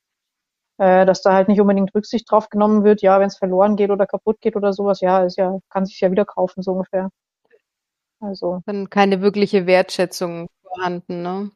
äh, 0.78 1.06
dass 1.06 1.22
da 1.22 1.34
halt 1.34 1.48
nicht 1.48 1.62
unbedingt 1.62 1.94
Rücksicht 1.96 2.30
drauf 2.30 2.50
genommen 2.50 2.84
wird, 2.84 3.02
ja, 3.02 3.20
wenn 3.20 3.28
es 3.28 3.38
verloren 3.38 3.76
geht 3.76 3.92
oder 3.92 4.06
kaputt 4.06 4.42
geht 4.42 4.56
oder 4.56 4.74
sowas, 4.74 5.02
ja, 5.02 5.24
ist 5.24 5.38
ja, 5.38 5.60
kann 5.70 5.86
sich 5.86 6.00
ja 6.00 6.12
wieder 6.12 6.26
kaufen, 6.26 6.64
so 6.64 6.74
ungefähr. 6.74 7.10
Also. 8.20 8.62
Dann 8.66 8.90
keine 8.90 9.22
wirkliche 9.22 9.68
Wertschätzung 9.68 10.48
vorhanden, 10.64 11.22
ne? 11.22 11.52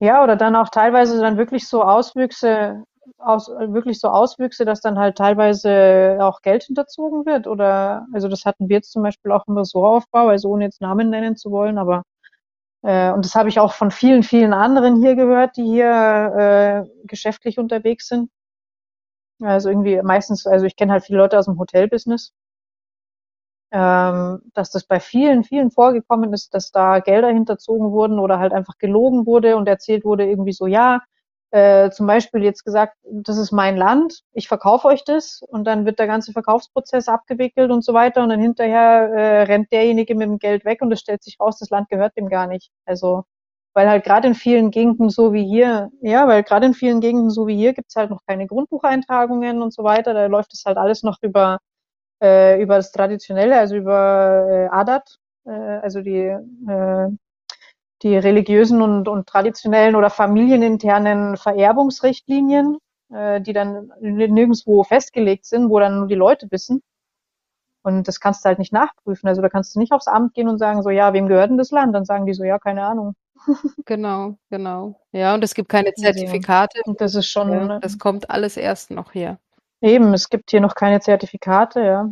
Ja, 0.00 0.22
oder 0.22 0.36
dann 0.36 0.56
auch 0.56 0.68
teilweise 0.68 1.18
dann 1.20 1.38
wirklich 1.38 1.66
so 1.68 1.82
Auswüchse, 1.82 2.84
aus, 3.18 3.48
wirklich 3.48 3.98
so 3.98 4.08
Auswüchse, 4.08 4.64
dass 4.64 4.80
dann 4.80 4.98
halt 4.98 5.16
teilweise 5.16 6.18
auch 6.20 6.42
Geld 6.42 6.64
hinterzogen 6.64 7.24
wird. 7.24 7.46
Oder 7.46 8.06
also 8.12 8.28
das 8.28 8.44
hatten 8.44 8.68
wir 8.68 8.76
jetzt 8.76 8.92
zum 8.92 9.02
Beispiel 9.02 9.32
auch 9.32 9.46
im 9.46 9.56
Ressortaufbau, 9.56 10.28
also 10.28 10.50
ohne 10.50 10.64
jetzt 10.64 10.80
Namen 10.80 11.08
nennen 11.08 11.36
zu 11.36 11.50
wollen, 11.50 11.78
aber 11.78 12.02
äh, 12.86 13.10
und 13.10 13.24
das 13.24 13.34
habe 13.34 13.48
ich 13.48 13.58
auch 13.58 13.72
von 13.72 13.90
vielen, 13.90 14.22
vielen 14.22 14.52
anderen 14.52 14.94
hier 14.96 15.16
gehört, 15.16 15.56
die 15.56 15.64
hier 15.64 16.86
äh, 16.86 17.06
geschäftlich 17.08 17.58
unterwegs 17.58 18.06
sind. 18.06 18.30
Also 19.42 19.70
irgendwie 19.70 20.00
meistens, 20.02 20.46
also 20.46 20.66
ich 20.66 20.76
kenne 20.76 20.92
halt 20.92 21.04
viele 21.04 21.18
Leute 21.18 21.36
aus 21.36 21.46
dem 21.46 21.58
Hotelbusiness, 21.58 22.32
ähm, 23.72 24.40
dass 24.54 24.70
das 24.70 24.84
bei 24.84 25.00
vielen, 25.00 25.42
vielen 25.42 25.72
vorgekommen 25.72 26.32
ist, 26.32 26.54
dass 26.54 26.70
da 26.70 27.00
Gelder 27.00 27.28
hinterzogen 27.28 27.90
wurden 27.90 28.20
oder 28.20 28.38
halt 28.38 28.52
einfach 28.52 28.78
gelogen 28.78 29.26
wurde 29.26 29.56
und 29.56 29.66
erzählt 29.66 30.04
wurde 30.04 30.24
irgendwie 30.24 30.52
so, 30.52 30.68
ja, 30.68 31.00
äh, 31.56 31.90
zum 31.90 32.06
Beispiel 32.06 32.42
jetzt 32.42 32.64
gesagt, 32.64 32.96
das 33.04 33.38
ist 33.38 33.50
mein 33.50 33.76
Land, 33.76 34.22
ich 34.32 34.46
verkaufe 34.48 34.88
euch 34.88 35.04
das 35.04 35.40
und 35.48 35.64
dann 35.64 35.86
wird 35.86 35.98
der 35.98 36.06
ganze 36.06 36.32
Verkaufsprozess 36.32 37.08
abgewickelt 37.08 37.70
und 37.70 37.82
so 37.82 37.94
weiter 37.94 38.22
und 38.22 38.28
dann 38.28 38.40
hinterher 38.40 39.10
äh, 39.14 39.42
rennt 39.44 39.72
derjenige 39.72 40.14
mit 40.14 40.28
dem 40.28 40.38
Geld 40.38 40.64
weg 40.66 40.82
und 40.82 40.92
es 40.92 41.00
stellt 41.00 41.22
sich 41.22 41.40
raus, 41.40 41.58
das 41.58 41.70
Land 41.70 41.88
gehört 41.88 42.16
dem 42.16 42.28
gar 42.28 42.46
nicht. 42.46 42.70
Also 42.84 43.24
weil 43.74 43.88
halt 43.88 44.04
gerade 44.04 44.28
in 44.28 44.34
vielen 44.34 44.70
Gegenden 44.70 45.10
so 45.10 45.32
wie 45.32 45.44
hier, 45.44 45.90
ja, 46.02 46.28
weil 46.28 46.42
gerade 46.42 46.66
in 46.66 46.74
vielen 46.74 47.00
Gegenden 47.00 47.30
so 47.30 47.46
wie 47.46 47.56
hier 47.56 47.74
gibt's 47.74 47.96
halt 47.96 48.10
noch 48.10 48.20
keine 48.26 48.46
Grundbucheintragungen 48.46 49.62
und 49.62 49.72
so 49.72 49.84
weiter, 49.84 50.14
da 50.14 50.26
läuft 50.26 50.52
es 50.54 50.64
halt 50.66 50.78
alles 50.78 51.02
noch 51.02 51.18
über 51.22 51.58
äh, 52.22 52.60
über 52.62 52.76
das 52.76 52.92
Traditionelle, 52.92 53.58
also 53.58 53.76
über 53.76 54.46
äh, 54.50 54.68
Adat, 54.68 55.18
äh, 55.46 55.50
also 55.50 56.00
die 56.02 56.22
äh, 56.68 57.08
die 58.02 58.16
religiösen 58.16 58.82
und, 58.82 59.08
und 59.08 59.26
traditionellen 59.26 59.96
oder 59.96 60.10
familieninternen 60.10 61.36
Vererbungsrichtlinien, 61.36 62.78
äh, 63.12 63.40
die 63.40 63.52
dann 63.52 63.92
nirgendwo 64.00 64.84
festgelegt 64.84 65.46
sind, 65.46 65.70
wo 65.70 65.78
dann 65.78 65.98
nur 65.98 66.06
die 66.06 66.14
Leute 66.14 66.48
wissen. 66.50 66.82
Und 67.82 68.08
das 68.08 68.20
kannst 68.20 68.44
du 68.44 68.48
halt 68.48 68.58
nicht 68.58 68.72
nachprüfen. 68.72 69.28
Also 69.28 69.40
da 69.42 69.48
kannst 69.48 69.74
du 69.74 69.78
nicht 69.78 69.92
aufs 69.92 70.08
Amt 70.08 70.34
gehen 70.34 70.48
und 70.48 70.58
sagen, 70.58 70.82
so, 70.82 70.90
ja, 70.90 71.12
wem 71.12 71.28
gehört 71.28 71.50
denn 71.50 71.58
das 71.58 71.70
Land? 71.70 71.94
Dann 71.94 72.04
sagen 72.04 72.26
die 72.26 72.34
so, 72.34 72.44
ja, 72.44 72.58
keine 72.58 72.84
Ahnung. 72.84 73.14
Genau, 73.84 74.38
genau. 74.50 75.00
Ja, 75.12 75.34
und 75.34 75.44
es 75.44 75.54
gibt 75.54 75.68
keine 75.68 75.92
Zertifikate. 75.94 76.80
Und 76.84 77.00
das 77.00 77.14
ist 77.14 77.28
schon. 77.28 77.52
Ja, 77.52 77.78
das 77.78 77.98
kommt 77.98 78.30
alles 78.30 78.56
erst 78.56 78.90
noch 78.90 79.12
hier. 79.12 79.38
Eben, 79.80 80.12
es 80.14 80.30
gibt 80.30 80.50
hier 80.50 80.60
noch 80.60 80.74
keine 80.74 81.00
Zertifikate, 81.00 81.84
ja 81.84 82.10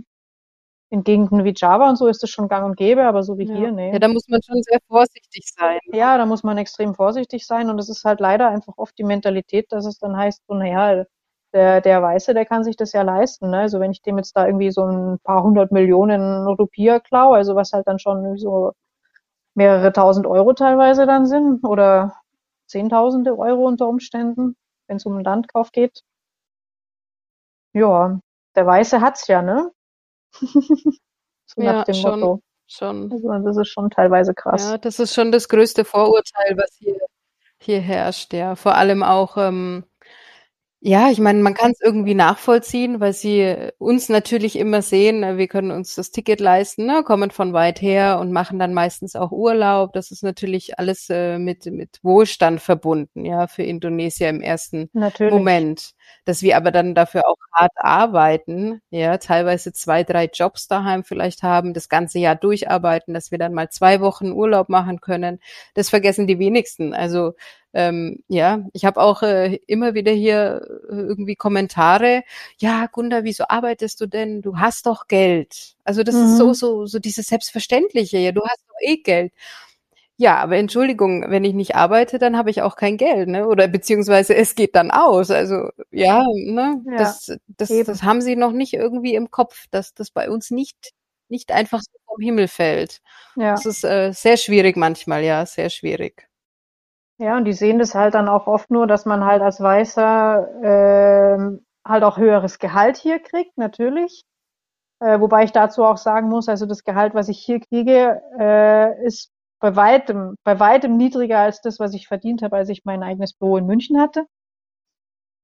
in 0.91 1.03
Gegenden 1.03 1.45
wie 1.45 1.55
Java 1.57 1.89
und 1.89 1.97
so 1.97 2.07
ist 2.07 2.23
es 2.23 2.31
schon 2.31 2.49
gang 2.49 2.65
und 2.65 2.77
gäbe, 2.77 3.05
aber 3.05 3.23
so 3.23 3.39
wie 3.39 3.47
ja. 3.47 3.55
hier, 3.55 3.73
nee. 3.73 3.93
Ja, 3.93 3.99
da 3.99 4.09
muss 4.09 4.29
man 4.29 4.41
schon 4.43 4.63
sehr 4.63 4.79
vorsichtig 4.87 5.51
sein. 5.57 5.81
Ja, 5.93 6.19
da 6.19 6.27
muss 6.27 6.43
man 6.43 6.59
extrem 6.59 6.95
vorsichtig 6.95 7.47
sein 7.47 7.71
und 7.71 7.79
es 7.79 7.89
ist 7.89 8.05
halt 8.05 8.21
leider 8.21 8.49
einfach 8.49 8.75
oft 8.77 8.97
die 8.99 9.05
Mentalität, 9.05 9.73
dass 9.73 9.87
es 9.87 9.99
dann 9.99 10.17
heißt, 10.17 10.43
so, 10.47 10.55
naja, 10.55 11.05
der, 11.55 11.81
der 11.81 12.03
Weiße, 12.03 12.35
der 12.35 12.45
kann 12.47 12.65
sich 12.65 12.77
das 12.77 12.93
ja 12.93 13.03
leisten. 13.03 13.51
Ne? 13.51 13.59
Also 13.59 13.81
wenn 13.81 13.93
ich 13.93 14.03
dem 14.03 14.19
jetzt 14.19 14.37
da 14.37 14.47
irgendwie 14.47 14.73
so 14.73 14.85
ein 14.85 15.19
paar 15.23 15.43
hundert 15.43 15.73
Millionen 15.73 16.47
Rupier 16.47 17.01
klau, 17.01 17.33
also 17.33 17.55
was 17.55 17.73
halt 17.73 17.87
dann 17.87 17.99
schon 18.01 18.37
so 18.37 18.73
mehrere 19.55 19.93
tausend 19.93 20.27
Euro 20.27 20.53
teilweise 20.53 21.07
dann 21.07 21.27
sind 21.27 21.65
oder 21.65 22.17
zehntausende 22.67 23.39
Euro 23.39 23.67
unter 23.67 23.89
Umständen, 23.89 24.57
wenn 24.89 24.97
es 24.97 25.07
um 25.07 25.15
einen 25.15 25.25
Landkauf 25.25 25.71
geht. 25.71 26.03
Ja, 27.73 28.19
der 28.57 28.67
Weiße 28.67 29.01
hat's 29.01 29.27
ja, 29.29 29.43
ne? 29.43 29.71
so 31.47 31.63
ja, 31.63 31.85
schon, 31.93 32.21
Motto. 32.21 32.43
Schon. 32.67 33.13
Also 33.13 33.47
das 33.47 33.57
ist 33.59 33.69
schon 33.69 33.91
teilweise 33.91 34.35
krass. 34.35 34.71
Ja, 34.71 34.79
das 34.79 34.99
ist 34.99 35.15
schon 35.15 35.33
das 35.33 35.49
größte 35.49 35.85
Vorurteil, 35.85 36.57
was 36.57 36.75
hier, 36.79 36.99
hier 37.59 37.81
herrscht, 37.81 38.33
ja. 38.33 38.57
Vor 38.57 38.75
allem 38.75 39.03
auch, 39.03 39.37
ähm, 39.37 39.85
ja, 40.87 41.11
ich 41.11 41.19
meine, 41.19 41.43
man 41.43 41.55
kann 41.55 41.71
es 41.71 41.81
irgendwie 41.81 42.13
nachvollziehen, 42.15 43.01
weil 43.01 43.15
sie 43.15 43.57
uns 43.79 44.11
natürlich 44.11 44.57
immer 44.57 44.83
sehen, 44.83 45.23
äh, 45.23 45.39
wir 45.39 45.49
können 45.49 45.71
uns 45.71 45.95
das 45.95 46.11
Ticket 46.11 46.41
leisten, 46.41 46.85
ne, 46.85 47.03
kommen 47.03 47.31
von 47.31 47.55
weit 47.55 47.81
her 47.81 48.19
und 48.21 48.33
machen 48.33 48.59
dann 48.59 48.75
meistens 48.75 49.17
auch 49.17 49.33
Urlaub. 49.33 49.95
Das 49.95 50.11
ist 50.11 50.23
natürlich 50.23 50.79
alles 50.79 51.09
äh, 51.09 51.39
mit, 51.39 51.65
mit 51.65 52.01
Wohlstand 52.03 52.61
verbunden, 52.61 53.25
ja, 53.25 53.47
für 53.47 53.63
Indonesier 53.63 54.29
im 54.29 54.43
ersten 54.43 54.91
natürlich. 54.93 55.33
Moment. 55.33 55.95
Dass 56.27 56.43
wir 56.43 56.55
aber 56.55 56.71
dann 56.71 56.95
dafür 56.95 57.27
auch 57.27 57.39
hart 57.53 57.73
arbeiten, 57.77 58.83
ja, 58.91 59.17
teilweise 59.17 59.73
zwei, 59.73 60.05
drei 60.05 60.27
Jobs 60.31 60.69
daheim 60.69 61.03
vielleicht 61.03 61.43
haben, 61.43 61.73
das 61.73 61.89
ganze 61.89 62.19
Jahr 62.19 62.37
durcharbeiten, 62.37 63.15
dass 63.15 63.31
wir 63.31 63.39
dann 63.39 63.55
mal 63.55 63.71
zwei 63.71 64.03
Wochen 64.03 64.33
Urlaub 64.33 64.69
machen 64.69 65.01
können. 65.01 65.41
Das 65.73 65.89
vergessen 65.89 66.27
die 66.27 66.39
wenigsten. 66.39 66.93
Also 66.93 67.33
ähm, 67.75 68.23
ja, 68.29 68.65
ich 68.73 68.85
habe 68.85 69.01
auch 69.01 69.23
äh, 69.23 69.57
immer 69.67 69.95
wieder 69.95 70.13
hier 70.13 70.63
äh, 70.89 70.95
irgendwie 70.95 71.35
Kommentare. 71.35 72.23
Ja, 72.59 72.87
Gunda, 72.87 73.25
wieso 73.25 73.45
arbeitest 73.49 74.01
du 74.01 74.07
denn? 74.07 74.43
Du 74.43 74.59
hast 74.59 74.87
doch 74.87 75.09
Geld. 75.09 75.77
Also 75.85 76.05
das 76.05 76.15
mhm. 76.15 76.23
ist 76.25 76.37
so 76.39 76.49
mhm. 76.49 76.55
so 76.55 76.87
so 76.87 76.99
dieses 77.01 77.27
selbstverständliche. 77.27 78.19
Ja, 78.19 78.33
du 78.33 78.43
hast 78.45 78.65
doch 78.69 78.77
eh 78.81 78.99
Geld. 78.99 79.33
Ja, 80.17 80.37
aber 80.37 80.57
Entschuldigung, 80.59 81.25
wenn 81.29 81.45
ich 81.45 81.55
nicht 81.55 81.75
arbeite, 81.75 82.21
dann 82.21 82.37
habe 82.37 82.49
ich 82.51 82.63
auch 82.63 82.77
kein 82.77 82.97
Geld, 82.97 83.29
ne? 83.29 83.49
Oder 83.49 83.67
beziehungsweise 83.67 84.37
es 84.37 84.55
geht 84.55 84.77
dann 84.77 84.93
aus. 84.93 85.33
Also 85.33 85.71
ja, 85.91 86.25
ne? 86.33 86.81
Ja, 86.87 86.97
das, 86.97 87.37
das, 87.49 87.71
das 87.85 88.03
haben 88.05 88.21
sie 88.21 88.37
noch 88.37 88.53
nicht 88.53 88.75
irgendwie 88.75 89.17
im 89.17 89.33
Kopf, 89.33 89.67
dass 89.73 89.95
das 89.95 90.11
bei 90.13 90.31
uns 90.31 90.51
nicht 90.53 90.93
nicht 91.29 91.51
einfach 91.51 91.81
so 91.81 91.99
vom 92.07 92.21
Himmel 92.21 92.47
fällt. 92.49 93.01
Ja. 93.37 93.53
Das 93.53 93.67
ist 93.67 93.85
äh, 93.85 94.13
sehr 94.13 94.37
schwierig 94.37 94.77
manchmal, 94.77 95.25
ja, 95.25 95.45
sehr 95.47 95.71
schwierig. 95.71 96.29
Ja, 97.19 97.37
und 97.37 97.45
die 97.45 97.53
sehen 97.53 97.79
das 97.79 97.95
halt 97.95 98.15
dann 98.15 98.29
auch 98.29 98.47
oft 98.49 98.71
nur, 98.71 98.87
dass 98.87 99.05
man 99.07 99.25
halt 99.25 99.41
als 99.43 99.61
Weißer 99.61 100.49
ähm, 100.63 101.65
halt 101.87 102.03
auch 102.03 102.17
höheres 102.19 102.59
Gehalt 102.59 102.97
hier 102.97 103.21
kriegt, 103.21 103.57
natürlich. 103.57 104.25
Äh, 105.01 105.21
wobei 105.21 105.45
ich 105.45 105.53
dazu 105.53 105.85
auch 105.85 105.99
sagen 105.99 106.29
muss, 106.29 106.49
also 106.49 106.67
das 106.67 106.85
Gehalt, 106.85 107.15
was 107.15 107.29
ich 107.29 107.41
hier 107.41 107.61
kriege, 107.61 108.23
äh, 108.39 109.07
ist 109.07 109.31
bei 109.61 109.77
weitem, 109.77 110.37
bei 110.45 110.61
weitem 110.61 110.97
niedriger 110.97 111.41
als 111.41 111.61
das, 111.63 111.81
was 111.81 111.95
ich 111.95 112.09
verdient 112.09 112.43
habe, 112.43 112.57
als 112.57 112.69
ich 112.71 112.85
mein 112.85 113.03
eigenes 113.03 113.35
Büro 113.35 113.59
in 113.59 113.67
München 113.67 114.01
hatte. 114.01 114.27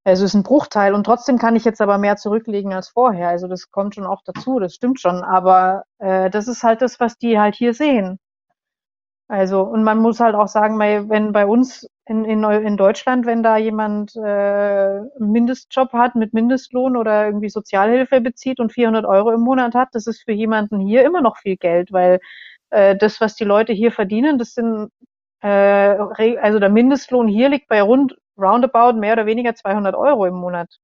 Also 0.05 0.25
ist 0.27 0.35
ein 0.35 0.43
Bruchteil 0.43 0.95
und 0.95 1.05
trotzdem 1.05 1.39
kann 1.39 1.57
ich 1.57 1.65
jetzt 1.65 1.81
aber 1.81 1.99
mehr 1.99 2.17
zurücklegen 2.17 2.73
als 2.73 2.89
vorher. 2.89 3.29
Also 3.29 3.49
das 3.49 3.71
kommt 3.71 3.95
schon 3.95 4.07
auch 4.07 4.23
dazu, 4.25 4.59
das 4.59 4.75
stimmt 4.75 5.01
schon. 5.01 5.23
Aber 5.23 5.85
äh, 5.99 6.31
das 6.31 6.49
ist 6.49 6.63
halt 6.63 6.83
das, 6.83 7.01
was 7.01 7.17
die 7.19 7.39
halt 7.39 7.55
hier 7.55 7.75
sehen. 7.75 8.19
Also, 9.31 9.63
und 9.63 9.85
man 9.85 9.99
muss 9.99 10.19
halt 10.19 10.35
auch 10.35 10.49
sagen, 10.49 10.77
wenn 10.81 11.31
bei 11.33 11.47
uns 11.47 11.89
in, 12.05 12.25
in, 12.25 12.43
in 12.43 12.77
Deutschland, 12.77 13.27
wenn 13.27 13.45
da 13.45 13.59
jemand 13.59 14.17
äh, 14.17 15.03
Mindestjob 15.21 15.93
hat 15.93 16.17
mit 16.17 16.35
Mindestlohn 16.35 16.97
oder 16.97 17.27
irgendwie 17.27 17.49
Sozialhilfe 17.49 18.21
bezieht 18.21 18.59
und 18.59 18.73
400 18.73 19.05
Euro 19.07 19.31
im 19.31 19.43
Monat 19.43 19.75
hat, 19.77 19.91
das 19.93 20.09
ist 20.09 20.25
für 20.25 20.33
jemanden 20.33 20.81
hier 20.81 21.05
immer 21.05 21.21
noch 21.21 21.37
viel 21.37 21.57
Geld, 21.57 21.93
weil 21.93 22.19
äh, 22.71 22.97
das, 22.97 23.21
was 23.21 23.37
die 23.37 23.45
Leute 23.45 23.73
hier 23.73 23.93
verdienen, 23.93 24.37
das 24.37 24.55
sind, 24.55 24.91
äh, 25.43 25.49
also 25.49 26.59
der 26.59 26.71
Mindestlohn 26.71 27.29
hier 27.29 27.51
liegt 27.51 27.69
bei 27.69 27.83
rund 27.83 28.17
roundabout 28.37 28.99
mehr 28.99 29.13
oder 29.13 29.27
weniger 29.27 29.55
200 29.55 29.95
Euro 29.95 30.27
im 30.27 30.35
Monat. 30.35 30.81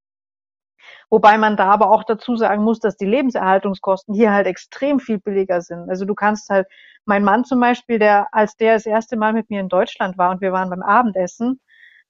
Wobei 1.11 1.37
man 1.37 1.57
da 1.57 1.67
aber 1.67 1.91
auch 1.91 2.05
dazu 2.05 2.37
sagen 2.37 2.63
muss, 2.63 2.79
dass 2.79 2.97
die 2.97 3.07
Lebenserhaltungskosten 3.07 4.15
hier 4.15 4.33
halt 4.33 4.47
extrem 4.47 5.01
viel 5.01 5.19
billiger 5.19 5.63
sind. 5.63 5.91
Also 5.91 6.05
du 6.05 6.15
kannst 6.15 6.49
halt, 6.49 6.69
mein 7.07 7.25
Mann 7.25 7.45
zum 7.45 7.61
Beispiel, 7.61 7.99
der, 7.99 8.29
als 8.33 8.57
der 8.57 8.75
das 8.75 8.87
erste 8.87 9.16
Mal 9.16 9.33
mit 9.33 9.51
mir 9.51 9.61
in 9.61 9.69
Deutschland 9.69 10.19
war 10.19 10.31
und 10.31 10.40
wir 10.40 10.53
waren 10.53 10.71
beim 10.71 10.83
Abendessen 10.83 11.61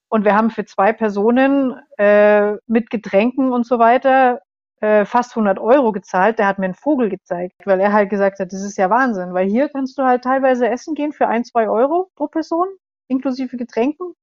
und 0.09 0.25
wir 0.25 0.35
haben 0.35 0.51
für 0.51 0.65
zwei 0.65 0.93
Personen 0.93 1.75
äh, 1.97 2.53
mit 2.67 2.89
Getränken 2.89 3.51
und 3.51 3.65
so 3.65 3.79
weiter 3.79 4.41
äh, 4.81 5.05
fast 5.05 5.31
100 5.31 5.59
Euro 5.59 5.91
gezahlt. 5.91 6.39
Der 6.39 6.47
hat 6.47 6.59
mir 6.59 6.65
einen 6.65 6.75
Vogel 6.75 7.09
gezeigt, 7.09 7.55
weil 7.65 7.79
er 7.79 7.93
halt 7.93 8.09
gesagt 8.09 8.39
hat, 8.39 8.51
das 8.53 8.61
ist 8.61 8.77
ja 8.77 8.89
Wahnsinn, 8.89 9.33
weil 9.33 9.47
hier 9.47 9.69
kannst 9.69 9.97
du 9.97 10.03
halt 10.03 10.23
teilweise 10.23 10.67
essen 10.69 10.95
gehen 10.95 11.13
für 11.13 11.27
ein, 11.27 11.43
zwei 11.43 11.69
Euro 11.69 12.09
pro 12.15 12.27
Person, 12.27 12.67
inklusive 13.07 13.57
Getränken. 13.57 14.13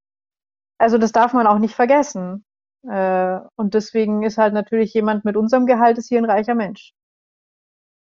Also 0.77 0.97
das 0.97 1.11
darf 1.11 1.33
man 1.33 1.47
auch 1.47 1.59
nicht 1.59 1.75
vergessen. 1.75 2.45
Äh, 2.87 3.39
und 3.55 3.73
deswegen 3.73 4.23
ist 4.23 4.37
halt 4.37 4.53
natürlich 4.53 4.93
jemand 4.93 5.25
mit 5.25 5.37
unserem 5.37 5.65
Gehalt 5.65 5.97
ist 5.97 6.09
hier 6.09 6.19
ein 6.19 6.29
reicher 6.29 6.55
Mensch. 6.55 6.93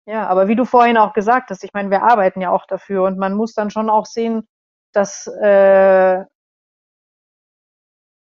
Ja, 0.06 0.26
aber 0.28 0.46
wie 0.48 0.54
du 0.54 0.64
vorhin 0.64 0.96
auch 0.96 1.12
gesagt 1.14 1.50
hast, 1.50 1.64
ich 1.64 1.72
meine, 1.72 1.90
wir 1.90 2.02
arbeiten 2.04 2.40
ja 2.40 2.50
auch 2.50 2.66
dafür 2.66 3.02
und 3.04 3.18
man 3.18 3.34
muss 3.34 3.54
dann 3.54 3.70
schon 3.70 3.90
auch 3.90 4.06
sehen, 4.06 4.46
dass 4.92 5.26
äh, 5.26 6.24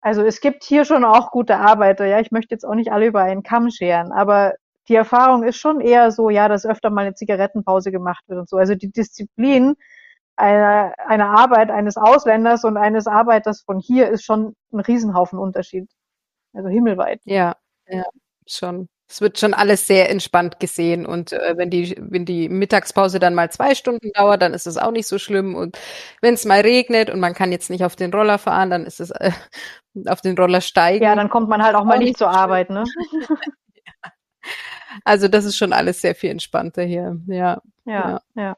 also 0.03 0.23
es 0.23 0.41
gibt 0.41 0.65
hier 0.65 0.85
schon 0.85 1.05
auch 1.05 1.31
gute 1.31 1.57
Arbeiter, 1.57 2.05
ja, 2.07 2.21
ich 2.21 2.31
möchte 2.33 2.55
jetzt 2.55 2.65
auch 2.65 2.75
nicht 2.75 2.93
alle 2.93 3.07
über 3.07 3.23
einen 3.23 3.43
Kamm 3.43 3.71
scheren, 3.71 4.13
aber 4.13 4.55
die 4.89 4.97
Erfahrung 4.97 5.45
ist 5.45 5.57
schon 5.59 5.81
eher 5.81 6.11
so, 6.11 6.29
ja, 6.29 6.49
dass 6.49 6.67
öfter 6.67 6.91
mal 6.91 7.03
eine 7.03 7.15
Zigarettenpause 7.15 7.93
gemacht 7.93 8.25
wird 8.27 8.41
und 8.41 8.49
so. 8.49 8.57
Also 8.57 8.75
die 8.75 8.91
Disziplin 8.91 9.75
einer, 10.37 10.93
einer 11.07 11.31
Arbeit 11.39 11.71
eines 11.71 11.97
Ausländers 11.97 12.65
und 12.65 12.77
eines 12.77 13.07
Arbeiters 13.07 13.63
von 13.63 13.79
hier 13.79 14.09
ist 14.09 14.25
schon 14.25 14.57
ein 14.73 14.81
Riesenhaufen 14.81 15.39
Unterschied. 15.39 15.89
Also 16.53 16.69
himmelweit. 16.69 17.21
Ja, 17.25 17.57
ja, 17.87 18.05
schon. 18.47 18.89
Es 19.13 19.21
wird 19.21 19.39
schon 19.39 19.53
alles 19.53 19.87
sehr 19.87 20.09
entspannt 20.09 20.59
gesehen 20.59 21.05
und 21.05 21.33
äh, 21.33 21.55
wenn 21.59 21.69
die 21.69 21.95
wenn 21.99 22.25
die 22.25 22.49
Mittagspause 22.49 23.19
dann 23.19 23.35
mal 23.35 23.51
zwei 23.51 23.75
Stunden 23.75 24.11
dauert, 24.15 24.41
dann 24.41 24.55
ist 24.55 24.67
es 24.67 24.79
auch 24.79 24.91
nicht 24.91 25.07
so 25.07 25.19
schlimm 25.19 25.55
und 25.55 25.79
wenn 26.23 26.33
es 26.33 26.47
mal 26.47 26.63
regnet 26.63 27.11
und 27.11 27.21
man 27.21 27.35
kann 27.35 27.53
jetzt 27.53 27.69
nicht 27.69 27.85
auf 27.85 27.95
den 27.95 28.11
Roller 28.11 28.39
fahren, 28.39 28.71
dann 28.71 28.87
ist 28.87 29.01
es 29.01 29.11
äh, 29.11 29.33
auf 30.07 30.23
den 30.23 30.35
Roller 30.35 30.63
steigen. 30.63 31.05
Ja, 31.05 31.15
dann 31.15 31.29
kommt 31.29 31.51
man 31.51 31.63
halt 31.63 31.75
auch 31.75 31.85
mal 31.85 31.99
nicht 31.99 32.17
zur 32.17 32.31
Arbeit, 32.31 32.71
ne? 32.71 32.85
Also 35.05 35.27
das 35.27 35.47
ist 35.47 35.57
schon 35.57 35.73
alles 35.73 36.03
sehr 36.03 36.15
viel 36.15 36.31
entspannter 36.31 36.83
hier. 36.83 37.19
Ja. 37.27 37.63
Ja, 37.85 38.21
ja. 38.35 38.43
ja. 38.43 38.57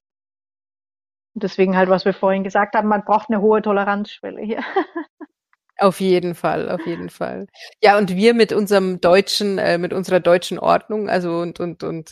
Deswegen 1.34 1.76
halt, 1.76 1.88
was 1.88 2.04
wir 2.04 2.14
vorhin 2.14 2.44
gesagt 2.44 2.74
haben, 2.74 2.88
man 2.88 3.04
braucht 3.04 3.28
eine 3.28 3.40
hohe 3.40 3.60
Toleranzschwelle 3.60 4.40
hier. 4.40 4.60
Auf 5.78 6.00
jeden 6.00 6.34
Fall, 6.36 6.70
auf 6.70 6.86
jeden 6.86 7.10
Fall. 7.10 7.46
Ja, 7.82 7.98
und 7.98 8.14
wir 8.14 8.32
mit 8.34 8.52
unserem 8.52 9.00
deutschen, 9.00 9.58
äh, 9.58 9.76
mit 9.76 9.92
unserer 9.92 10.20
deutschen 10.20 10.58
Ordnung, 10.60 11.08
also 11.08 11.38
und 11.38 11.58
und 11.58 11.82
und 11.82 12.10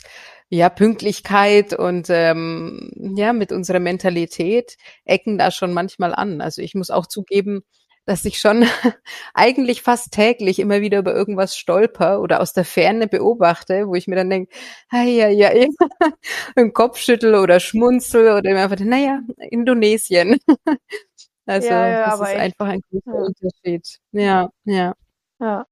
ja 0.48 0.68
Pünktlichkeit 0.68 1.72
und 1.72 2.08
ähm, 2.10 2.90
ja 3.16 3.32
mit 3.32 3.52
unserer 3.52 3.78
Mentalität 3.78 4.76
ecken 5.04 5.38
da 5.38 5.50
schon 5.52 5.72
manchmal 5.72 6.12
an. 6.14 6.40
Also 6.40 6.60
ich 6.60 6.74
muss 6.74 6.90
auch 6.90 7.06
zugeben, 7.06 7.62
dass 8.04 8.24
ich 8.24 8.40
schon 8.40 8.64
eigentlich 9.34 9.82
fast 9.82 10.10
täglich 10.12 10.58
immer 10.58 10.80
wieder 10.80 10.98
über 10.98 11.14
irgendwas 11.14 11.56
stolper 11.56 12.20
oder 12.20 12.40
aus 12.40 12.52
der 12.52 12.64
Ferne 12.64 13.06
beobachte, 13.06 13.86
wo 13.86 13.94
ich 13.94 14.08
mir 14.08 14.16
dann 14.16 14.28
denke, 14.30 14.52
ja, 14.92 15.02
ja, 15.04 15.28
ja, 15.28 15.50
einen 16.56 16.72
Kopf 16.72 16.98
schüttel 16.98 17.36
oder 17.36 17.60
schmunzel 17.60 18.32
oder 18.32 18.50
immer 18.50 18.64
einfach, 18.64 18.80
naja, 18.84 19.20
Indonesien. 19.50 20.38
Also 21.46 21.68
ja, 21.68 21.88
ja, 21.88 22.04
das 22.10 22.20
ist 22.20 22.28
echt. 22.28 22.40
einfach 22.40 22.66
ein 22.66 22.80
großer 22.90 23.18
ja. 23.18 23.24
Unterschied. 23.24 23.98
Ja, 24.12 24.50
ja. 24.64 24.94
Ja. 25.40 25.66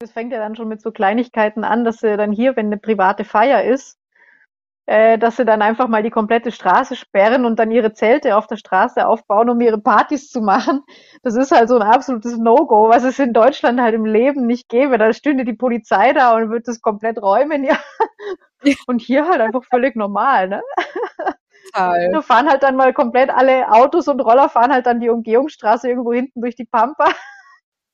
Das 0.00 0.12
fängt 0.12 0.32
ja 0.32 0.38
dann 0.38 0.56
schon 0.56 0.68
mit 0.68 0.82
so 0.82 0.90
Kleinigkeiten 0.90 1.64
an, 1.64 1.84
dass 1.84 1.98
sie 1.98 2.16
dann 2.16 2.32
hier, 2.32 2.56
wenn 2.56 2.66
eine 2.66 2.76
private 2.76 3.24
Feier 3.24 3.64
ist, 3.64 3.98
äh, 4.86 5.16
dass 5.16 5.36
sie 5.36 5.44
dann 5.44 5.62
einfach 5.62 5.86
mal 5.88 6.02
die 6.02 6.10
komplette 6.10 6.50
Straße 6.50 6.96
sperren 6.96 7.44
und 7.44 7.58
dann 7.58 7.70
ihre 7.70 7.92
Zelte 7.92 8.36
auf 8.36 8.48
der 8.48 8.56
Straße 8.56 9.06
aufbauen, 9.06 9.48
um 9.48 9.60
ihre 9.60 9.78
Partys 9.78 10.28
zu 10.28 10.40
machen. 10.40 10.82
Das 11.22 11.36
ist 11.36 11.52
halt 11.52 11.68
so 11.68 11.76
ein 11.76 11.82
absolutes 11.82 12.36
No-Go, 12.36 12.88
was 12.88 13.04
es 13.04 13.18
in 13.20 13.32
Deutschland 13.32 13.80
halt 13.80 13.94
im 13.94 14.04
Leben 14.04 14.46
nicht 14.46 14.68
gäbe. 14.68 14.98
Da 14.98 15.12
stünde 15.12 15.44
die 15.44 15.52
Polizei 15.54 16.12
da 16.12 16.34
und 16.34 16.50
würde 16.50 16.64
das 16.66 16.80
komplett 16.80 17.22
räumen, 17.22 17.64
ja. 17.64 17.78
Und 18.86 19.00
hier 19.00 19.26
halt 19.26 19.40
einfach 19.40 19.64
völlig 19.64 19.96
normal, 19.96 20.48
ne? 20.48 20.62
Total. 21.66 22.10
Da 22.12 22.22
fahren 22.22 22.48
halt 22.48 22.62
dann 22.62 22.76
mal 22.76 22.92
komplett 22.92 23.30
alle 23.30 23.70
Autos 23.70 24.08
und 24.08 24.20
Roller 24.20 24.48
fahren 24.48 24.72
halt 24.72 24.86
dann 24.86 25.00
die 25.00 25.08
Umgehungsstraße 25.08 25.88
irgendwo 25.88 26.12
hinten 26.12 26.40
durch 26.40 26.56
die 26.56 26.64
Pampa. 26.66 27.06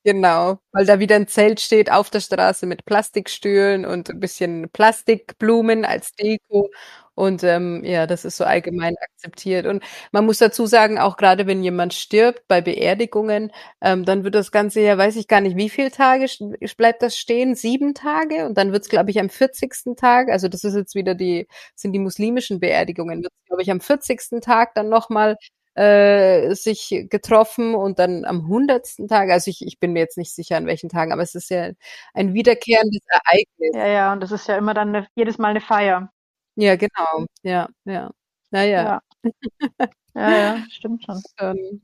Genau, 0.05 0.59
weil 0.73 0.87
da 0.87 1.01
wieder 1.01 1.17
ein 1.17 1.27
Zelt 1.27 1.61
steht 1.61 1.91
auf 1.91 2.09
der 2.09 2.21
Straße 2.21 2.65
mit 2.67 2.87
Plastikstühlen 2.87 3.85
und 3.85 4.09
ein 4.09 4.21
bisschen 4.21 4.71
Plastikblumen 4.71 5.85
als 5.85 6.13
Deko. 6.13 6.71
Und 7.19 7.43
ähm, 7.43 7.83
ja, 7.85 8.07
das 8.07 8.25
ist 8.25 8.37
so 8.37 8.45
allgemein 8.45 8.95
akzeptiert. 9.01 9.67
Und 9.67 9.83
man 10.13 10.25
muss 10.25 10.39
dazu 10.39 10.67
sagen, 10.67 11.01
auch 11.01 11.17
gerade 11.17 11.49
wenn 11.49 11.65
jemand 11.65 11.93
stirbt 11.93 12.47
bei 12.47 12.61
Beerdigungen, 12.61 13.51
ähm, 13.81 14.05
dann 14.05 14.23
wird 14.23 14.37
das 14.37 14.53
Ganze 14.53 14.83
ja, 14.83 14.97
weiß 14.97 15.17
ich 15.17 15.27
gar 15.27 15.41
nicht, 15.41 15.57
wie 15.57 15.69
viele 15.69 15.91
Tage 15.91 16.27
bleibt 16.77 17.03
das 17.03 17.17
stehen? 17.17 17.57
Sieben 17.57 17.93
Tage? 17.95 18.47
Und 18.47 18.57
dann 18.57 18.71
wird 18.71 18.85
es, 18.85 18.89
glaube 18.89 19.11
ich, 19.11 19.19
am 19.19 19.31
40. 19.31 19.97
Tag, 19.97 20.29
also 20.29 20.47
das 20.47 20.63
ist 20.63 20.77
jetzt 20.77 20.95
wieder 20.95 21.17
die, 21.17 21.49
sind 21.75 21.93
die 21.93 21.99
muslimischen 21.99 22.61
Beerdigungen, 22.61 23.25
wird 23.25 23.33
glaube 23.47 23.63
ich, 23.63 23.71
am 23.73 23.81
40. 23.81 24.41
Tag 24.41 24.75
dann 24.75 24.89
nochmal 24.89 25.37
äh, 25.75 26.55
sich 26.55 27.07
getroffen 27.11 27.75
und 27.75 27.99
dann 27.99 28.25
am 28.27 28.47
hundertsten 28.47 29.09
Tag, 29.09 29.31
also 29.31 29.51
ich, 29.51 29.67
ich 29.67 29.81
bin 29.81 29.93
mir 29.93 30.01
jetzt 30.01 30.19
nicht 30.19 30.33
sicher 30.33 30.57
an 30.57 30.67
welchen 30.67 30.89
Tagen, 30.89 31.13
aber 31.13 31.23
es 31.23 31.35
ist 31.35 31.51
ja 31.51 31.71
ein 32.15 32.33
wiederkehrendes 32.33 33.01
Ereignis. 33.09 33.71
Ja, 33.75 33.87
ja, 33.89 34.13
und 34.13 34.21
das 34.23 34.31
ist 34.31 34.47
ja 34.47 34.57
immer 34.57 34.75
dann 34.75 34.95
eine, 34.95 35.09
jedes 35.17 35.39
Mal 35.39 35.49
eine 35.49 35.61
Feier. 35.61 36.13
Ja, 36.61 36.75
genau. 36.75 37.27
Ja, 37.43 37.69
ja. 37.85 38.11
Naja. 38.51 38.83
Ja. 38.83 39.01
ja, 40.15 40.31
ja, 40.39 40.65
stimmt 40.71 41.05
schon. 41.05 41.23
Ähm, 41.41 41.81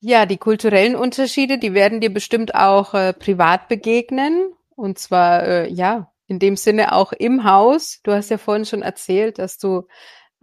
ja, 0.00 0.26
die 0.26 0.36
kulturellen 0.36 0.94
Unterschiede, 0.94 1.58
die 1.58 1.74
werden 1.74 2.00
dir 2.00 2.12
bestimmt 2.12 2.54
auch 2.54 2.94
äh, 2.94 3.12
privat 3.12 3.68
begegnen. 3.68 4.52
Und 4.76 4.98
zwar, 5.00 5.42
äh, 5.44 5.68
ja, 5.68 6.12
in 6.28 6.38
dem 6.38 6.56
Sinne 6.56 6.92
auch 6.94 7.12
im 7.12 7.42
Haus. 7.44 8.00
Du 8.04 8.12
hast 8.12 8.30
ja 8.30 8.38
vorhin 8.38 8.66
schon 8.66 8.82
erzählt, 8.82 9.38
dass 9.40 9.58
du 9.58 9.88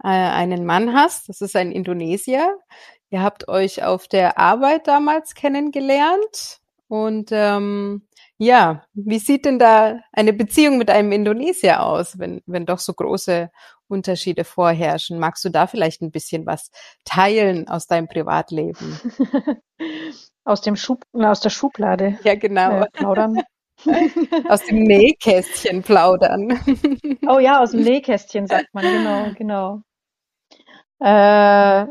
äh, 0.04 0.08
einen 0.08 0.66
Mann 0.66 0.92
hast. 0.92 1.30
Das 1.30 1.40
ist 1.40 1.56
ein 1.56 1.72
Indonesier. 1.72 2.58
Ihr 3.10 3.22
habt 3.22 3.48
euch 3.48 3.84
auf 3.84 4.06
der 4.08 4.36
Arbeit 4.38 4.86
damals 4.86 5.34
kennengelernt. 5.34 6.60
Und 6.88 7.30
ähm, 7.32 8.02
ja, 8.42 8.82
wie 8.92 9.20
sieht 9.20 9.44
denn 9.44 9.60
da 9.60 10.00
eine 10.12 10.32
Beziehung 10.32 10.76
mit 10.76 10.90
einem 10.90 11.12
Indonesier 11.12 11.84
aus, 11.84 12.18
wenn, 12.18 12.42
wenn 12.46 12.66
doch 12.66 12.80
so 12.80 12.92
große 12.92 13.50
Unterschiede 13.86 14.42
vorherrschen? 14.42 15.20
Magst 15.20 15.44
du 15.44 15.48
da 15.48 15.68
vielleicht 15.68 16.02
ein 16.02 16.10
bisschen 16.10 16.44
was 16.44 16.72
teilen 17.04 17.68
aus 17.68 17.86
deinem 17.86 18.08
Privatleben? 18.08 18.98
aus 20.44 20.60
dem 20.60 20.74
Schub, 20.74 21.04
aus 21.12 21.40
der 21.40 21.50
Schublade. 21.50 22.18
Ja, 22.24 22.34
genau. 22.34 22.80
Äh, 22.80 22.86
plaudern. 22.92 23.42
Aus 24.48 24.64
dem 24.64 24.84
Nähkästchen 24.84 25.82
plaudern. 25.82 26.60
Oh 27.26 27.38
ja, 27.38 27.60
aus 27.60 27.70
dem 27.72 27.82
Nähkästchen 27.82 28.46
sagt 28.46 28.74
man, 28.74 28.84
genau, 28.84 29.30
genau. 29.36 29.82
Äh, 31.00 31.86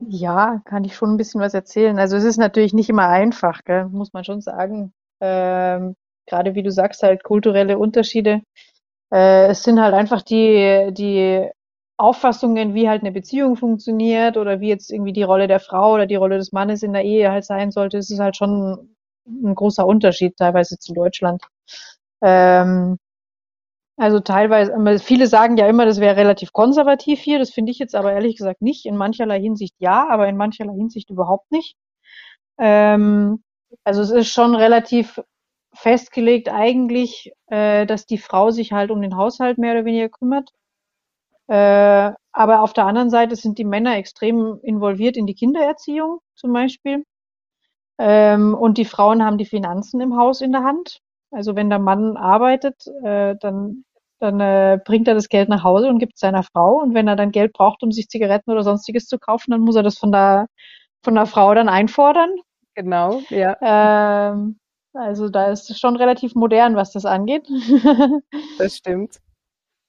ja, 0.00 0.62
kann 0.64 0.84
ich 0.84 0.94
schon 0.94 1.14
ein 1.14 1.16
bisschen 1.16 1.40
was 1.40 1.54
erzählen. 1.54 1.98
Also 1.98 2.16
es 2.16 2.24
ist 2.24 2.36
natürlich 2.36 2.72
nicht 2.72 2.88
immer 2.88 3.08
einfach, 3.08 3.62
gell, 3.64 3.86
muss 3.86 4.12
man 4.12 4.24
schon 4.24 4.40
sagen. 4.40 4.92
Ähm, 5.24 5.96
gerade 6.26 6.54
wie 6.54 6.62
du 6.62 6.70
sagst, 6.70 7.02
halt 7.02 7.24
kulturelle 7.24 7.78
Unterschiede. 7.78 8.42
Äh, 9.12 9.48
es 9.48 9.62
sind 9.62 9.80
halt 9.80 9.94
einfach 9.94 10.22
die, 10.22 10.90
die 10.92 11.48
Auffassungen, 11.96 12.74
wie 12.74 12.88
halt 12.88 13.02
eine 13.02 13.12
Beziehung 13.12 13.56
funktioniert 13.56 14.36
oder 14.36 14.60
wie 14.60 14.68
jetzt 14.68 14.90
irgendwie 14.90 15.12
die 15.12 15.22
Rolle 15.22 15.48
der 15.48 15.60
Frau 15.60 15.94
oder 15.94 16.06
die 16.06 16.16
Rolle 16.16 16.38
des 16.38 16.52
Mannes 16.52 16.82
in 16.82 16.92
der 16.92 17.04
Ehe 17.04 17.30
halt 17.30 17.44
sein 17.44 17.70
sollte, 17.70 17.98
das 17.98 18.10
ist 18.10 18.20
halt 18.20 18.36
schon 18.36 18.96
ein 19.26 19.54
großer 19.54 19.86
Unterschied 19.86 20.36
teilweise 20.36 20.78
zu 20.78 20.92
Deutschland. 20.92 21.42
Ähm, 22.22 22.98
also 23.96 24.20
teilweise, 24.20 24.72
viele 24.98 25.26
sagen 25.28 25.56
ja 25.56 25.68
immer, 25.68 25.86
das 25.86 26.00
wäre 26.00 26.16
relativ 26.16 26.52
konservativ 26.52 27.20
hier. 27.20 27.38
Das 27.38 27.50
finde 27.50 27.70
ich 27.72 27.78
jetzt 27.78 27.94
aber 27.94 28.12
ehrlich 28.12 28.36
gesagt 28.36 28.60
nicht. 28.60 28.86
In 28.86 28.96
mancherlei 28.96 29.40
Hinsicht 29.40 29.74
ja, 29.78 30.08
aber 30.10 30.28
in 30.28 30.36
mancherlei 30.36 30.74
Hinsicht 30.74 31.10
überhaupt 31.10 31.50
nicht. 31.52 31.76
Ähm, 32.58 33.42
also 33.84 34.02
es 34.02 34.10
ist 34.10 34.28
schon 34.28 34.54
relativ 34.54 35.20
festgelegt 35.74 36.48
eigentlich, 36.48 37.32
äh, 37.46 37.86
dass 37.86 38.06
die 38.06 38.18
Frau 38.18 38.50
sich 38.50 38.72
halt 38.72 38.90
um 38.90 39.02
den 39.02 39.16
Haushalt 39.16 39.58
mehr 39.58 39.72
oder 39.72 39.84
weniger 39.84 40.08
kümmert. 40.08 40.50
Äh, 41.48 42.12
aber 42.32 42.62
auf 42.62 42.72
der 42.72 42.86
anderen 42.86 43.10
Seite 43.10 43.36
sind 43.36 43.58
die 43.58 43.64
Männer 43.64 43.96
extrem 43.96 44.58
involviert 44.62 45.16
in 45.16 45.26
die 45.26 45.34
Kindererziehung 45.34 46.20
zum 46.34 46.52
Beispiel. 46.52 47.04
Ähm, 47.98 48.54
und 48.54 48.78
die 48.78 48.84
Frauen 48.84 49.24
haben 49.24 49.38
die 49.38 49.44
Finanzen 49.46 50.00
im 50.00 50.16
Haus 50.16 50.40
in 50.40 50.52
der 50.52 50.64
Hand. 50.64 51.00
Also 51.30 51.56
wenn 51.56 51.70
der 51.70 51.78
Mann 51.78 52.16
arbeitet, 52.16 52.86
äh, 53.04 53.36
dann, 53.40 53.84
dann 54.20 54.40
äh, 54.40 54.78
bringt 54.84 55.08
er 55.08 55.14
das 55.14 55.28
Geld 55.28 55.48
nach 55.48 55.64
Hause 55.64 55.88
und 55.88 55.98
gibt 55.98 56.14
es 56.14 56.20
seiner 56.20 56.42
Frau. 56.42 56.80
Und 56.80 56.94
wenn 56.94 57.08
er 57.08 57.16
dann 57.16 57.32
Geld 57.32 57.52
braucht, 57.52 57.82
um 57.82 57.92
sich 57.92 58.08
Zigaretten 58.08 58.50
oder 58.50 58.62
sonstiges 58.62 59.06
zu 59.06 59.18
kaufen, 59.18 59.50
dann 59.50 59.60
muss 59.60 59.76
er 59.76 59.82
das 59.82 59.98
von 59.98 60.12
der, 60.12 60.46
von 61.04 61.14
der 61.14 61.26
Frau 61.26 61.54
dann 61.54 61.68
einfordern. 61.68 62.30
Genau, 62.74 63.20
ja. 63.30 63.56
Ähm, 63.60 64.58
also 64.94 65.28
da 65.28 65.46
ist 65.50 65.70
es 65.70 65.78
schon 65.78 65.96
relativ 65.96 66.34
modern, 66.34 66.76
was 66.76 66.92
das 66.92 67.04
angeht. 67.04 67.46
das 68.58 68.76
stimmt. 68.76 69.20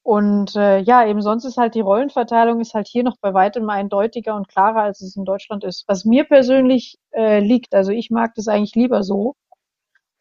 Und 0.04 0.56
äh, 0.56 0.80
ja, 0.80 1.06
eben 1.08 1.22
sonst 1.22 1.46
ist 1.46 1.58
halt 1.58 1.76
die 1.76 1.82
Rollenverteilung 1.82 2.62
ist 2.62 2.76
halt 2.76 2.88
hier 2.88 3.04
noch 3.04 3.18
bei 3.22 3.34
weitem 3.34 3.70
eindeutiger 3.70 4.36
und 4.36 4.48
klarer, 4.48 4.84
als 4.84 5.02
es 5.02 5.16
in 5.16 5.26
Deutschland 5.26 5.64
ist. 5.64 5.86
Was 5.88 6.06
mir 6.06 6.26
persönlich 6.26 6.98
äh, 7.12 7.40
liegt, 7.40 7.74
also 7.74 7.92
ich 7.92 8.12
mag 8.12 8.36
das 8.36 8.48
eigentlich 8.48 8.76
lieber 8.76 9.04
so. 9.04 9.36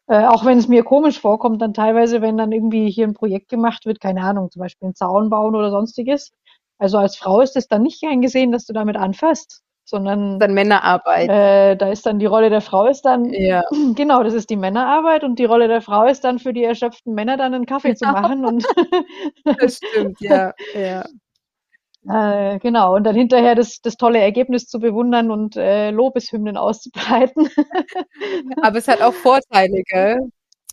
Äh, 0.07 0.25
auch 0.25 0.45
wenn 0.45 0.57
es 0.59 0.67
mir 0.67 0.83
komisch 0.83 1.19
vorkommt, 1.19 1.61
dann 1.61 1.73
teilweise, 1.73 2.21
wenn 2.21 2.37
dann 2.37 2.51
irgendwie 2.51 2.89
hier 2.91 3.07
ein 3.07 3.13
Projekt 3.13 3.49
gemacht 3.49 3.85
wird, 3.85 3.99
keine 3.99 4.21
Ahnung, 4.23 4.51
zum 4.51 4.61
Beispiel 4.61 4.87
einen 4.87 4.95
Zaun 4.95 5.29
bauen 5.29 5.55
oder 5.55 5.71
sonstiges. 5.71 6.31
Also 6.79 6.97
als 6.97 7.15
Frau 7.17 7.41
ist 7.41 7.55
es 7.55 7.67
dann 7.67 7.83
nicht 7.83 8.03
eingesehen, 8.03 8.51
dass 8.51 8.65
du 8.65 8.73
damit 8.73 8.97
anfasst 8.97 9.64
sondern 9.85 10.39
dann 10.39 10.53
Männerarbeit. 10.53 11.29
Äh, 11.29 11.77
da 11.77 11.89
ist 11.89 12.05
dann 12.05 12.19
die 12.19 12.25
Rolle 12.25 12.49
der 12.49 12.61
Frau 12.61 12.87
ist 12.87 13.03
dann 13.03 13.25
ja. 13.25 13.63
genau, 13.95 14.23
das 14.23 14.33
ist 14.33 14.49
die 14.49 14.57
Männerarbeit 14.57 15.23
und 15.23 15.39
die 15.39 15.45
Rolle 15.45 15.67
der 15.67 15.81
Frau 15.81 16.05
ist 16.07 16.23
dann 16.23 16.39
für 16.39 16.53
die 16.53 16.63
erschöpften 16.63 17.13
Männer 17.13 17.37
dann 17.37 17.53
einen 17.53 17.65
Kaffee 17.65 17.93
genau. 17.93 18.13
zu 18.13 18.21
machen 18.21 18.45
und 18.45 18.65
das 19.59 19.77
stimmt, 19.77 20.19
ja, 20.19 20.53
ja. 20.73 21.05
Äh, 22.07 22.59
genau, 22.59 22.95
und 22.95 23.03
dann 23.03 23.15
hinterher 23.15 23.55
das, 23.55 23.81
das 23.81 23.97
tolle 23.97 24.19
Ergebnis 24.19 24.67
zu 24.67 24.79
bewundern 24.79 25.31
und 25.31 25.55
äh, 25.55 25.89
Lobeshymnen 25.89 26.55
auszubreiten. 26.55 27.49
Aber 28.61 28.77
es 28.77 28.87
hat 28.87 29.01
auch 29.01 29.13
Vorteile, 29.13 29.81
gell? 29.87 30.19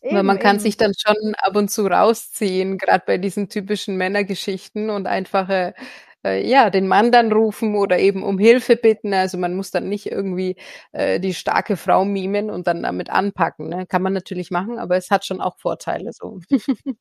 Eben, 0.02 0.16
Weil 0.16 0.24
man 0.24 0.38
kann 0.38 0.56
eben. 0.56 0.62
sich 0.62 0.76
dann 0.76 0.92
schon 0.94 1.34
ab 1.38 1.56
und 1.56 1.70
zu 1.70 1.86
rausziehen, 1.86 2.76
gerade 2.76 3.04
bei 3.06 3.16
diesen 3.16 3.48
typischen 3.48 3.96
Männergeschichten 3.96 4.90
und 4.90 5.06
einfache 5.06 5.74
äh, 6.24 6.46
ja, 6.48 6.70
den 6.70 6.88
Mann 6.88 7.12
dann 7.12 7.32
rufen 7.32 7.74
oder 7.76 7.98
eben 7.98 8.22
um 8.22 8.38
Hilfe 8.38 8.76
bitten. 8.76 9.14
Also 9.14 9.38
man 9.38 9.54
muss 9.56 9.70
dann 9.70 9.88
nicht 9.88 10.06
irgendwie 10.06 10.56
äh, 10.92 11.20
die 11.20 11.34
starke 11.34 11.76
Frau 11.76 12.04
mimen 12.04 12.50
und 12.50 12.66
dann 12.66 12.82
damit 12.82 13.10
anpacken. 13.10 13.68
Ne? 13.68 13.86
Kann 13.86 14.02
man 14.02 14.12
natürlich 14.12 14.50
machen, 14.50 14.78
aber 14.78 14.96
es 14.96 15.10
hat 15.10 15.24
schon 15.24 15.40
auch 15.40 15.58
Vorteile 15.58 16.12
so. 16.12 16.40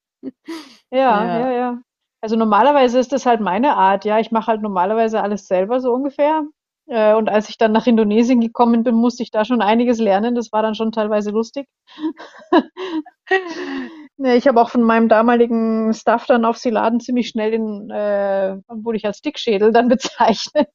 ja, 0.92 1.26
ja, 1.26 1.40
ja, 1.40 1.52
ja. 1.52 1.82
Also 2.22 2.36
normalerweise 2.36 3.00
ist 3.00 3.12
das 3.12 3.26
halt 3.26 3.42
meine 3.42 3.76
Art. 3.76 4.06
Ja, 4.06 4.20
ich 4.20 4.32
mache 4.32 4.48
halt 4.48 4.62
normalerweise 4.62 5.22
alles 5.22 5.48
selber 5.48 5.80
so 5.80 5.92
ungefähr. 5.94 6.44
Äh, 6.88 7.16
und 7.16 7.30
als 7.30 7.50
ich 7.50 7.58
dann 7.58 7.72
nach 7.72 7.88
Indonesien 7.88 8.42
gekommen 8.42 8.84
bin, 8.84 8.96
musste 8.96 9.24
ich 9.24 9.32
da 9.32 9.46
schon 9.46 9.62
einiges 9.62 10.00
lernen. 10.00 10.36
Das 10.36 10.52
war 10.52 10.62
dann 10.62 10.76
schon 10.76 10.92
teilweise 10.92 11.32
lustig. 11.32 11.68
Ja, 14.24 14.36
ich 14.36 14.48
habe 14.48 14.62
auch 14.62 14.70
von 14.70 14.84
meinem 14.84 15.10
damaligen 15.10 15.94
Staff 15.94 16.28
dann 16.28 16.46
auf 16.46 16.58
Siladen 16.58 17.00
ziemlich 17.00 17.30
schnell 17.30 17.52
den, 17.52 17.90
äh, 17.90 18.56
wurde 18.68 18.98
ich 18.98 19.06
als 19.06 19.22
Dickschädel 19.22 19.72
dann 19.72 19.88
bezeichnet. 19.90 20.70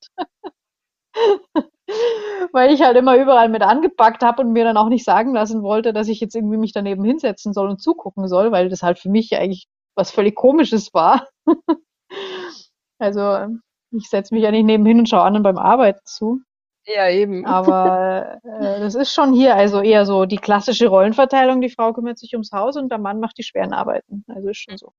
Weil 2.52 2.72
ich 2.72 2.82
halt 2.82 2.96
immer 2.96 3.16
überall 3.16 3.48
mit 3.48 3.62
angepackt 3.62 4.22
habe 4.22 4.42
und 4.42 4.52
mir 4.52 4.64
dann 4.64 4.76
auch 4.76 4.88
nicht 4.88 5.04
sagen 5.04 5.32
lassen 5.34 5.62
wollte, 5.62 5.92
dass 5.92 6.08
ich 6.08 6.20
jetzt 6.20 6.34
irgendwie 6.34 6.56
mich 6.56 6.72
daneben 6.72 7.04
hinsetzen 7.04 7.52
soll 7.52 7.68
und 7.68 7.80
zugucken 7.80 8.26
soll, 8.28 8.50
weil 8.52 8.68
das 8.68 8.82
halt 8.82 8.98
für 8.98 9.08
mich 9.10 9.34
eigentlich 9.36 9.68
was 9.94 10.10
völlig 10.10 10.34
Komisches 10.34 10.92
war. 10.94 11.28
also 12.98 13.46
ich 13.92 14.08
setze 14.08 14.34
mich 14.34 14.42
ja 14.42 14.50
nicht 14.50 14.64
nebenhin 14.64 14.98
und 15.00 15.08
schaue 15.08 15.22
anderen 15.22 15.42
beim 15.44 15.58
Arbeiten 15.58 16.00
zu. 16.04 16.40
Ja, 16.86 17.08
eben. 17.10 17.44
Aber 17.46 18.38
äh, 18.44 18.80
das 18.80 18.94
ist 18.94 19.12
schon 19.12 19.32
hier 19.32 19.56
also 19.56 19.82
eher 19.82 20.06
so 20.06 20.24
die 20.24 20.36
klassische 20.36 20.88
Rollenverteilung. 20.88 21.60
Die 21.60 21.70
Frau 21.70 21.92
kümmert 21.92 22.18
sich 22.18 22.32
ums 22.34 22.52
Haus 22.52 22.76
und 22.76 22.90
der 22.90 22.98
Mann 22.98 23.20
macht 23.20 23.38
die 23.38 23.42
schweren 23.42 23.72
Arbeiten. 23.72 24.24
Also 24.28 24.48
ist 24.48 24.58
schon 24.58 24.78
so. 24.78 24.92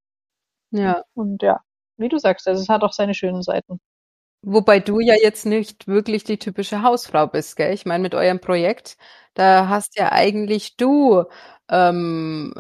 Ja. 0.72 1.04
Und 1.14 1.44
ja, 1.44 1.62
wie 1.98 2.10
du 2.10 2.18
sagst, 2.20 2.48
also 2.48 2.62
es 2.62 2.70
hat 2.70 2.84
auch 2.84 2.94
seine 2.94 3.14
schönen 3.14 3.42
Seiten. 3.42 3.80
Wobei 4.44 4.80
du 4.80 5.00
ja 5.00 5.16
jetzt 5.22 5.46
nicht 5.46 5.88
wirklich 5.88 6.24
die 6.24 6.38
typische 6.38 6.82
Hausfrau 6.84 7.28
bist, 7.28 7.56
gell? 7.58 7.74
Ich 7.74 7.86
meine, 7.86 8.04
mit 8.04 8.16
eurem 8.16 8.40
Projekt, 8.40 8.98
da 9.34 9.68
hast 9.68 9.98
ja 9.98 10.12
eigentlich 10.12 10.78
du, 10.78 11.26
ähm, 11.70 12.54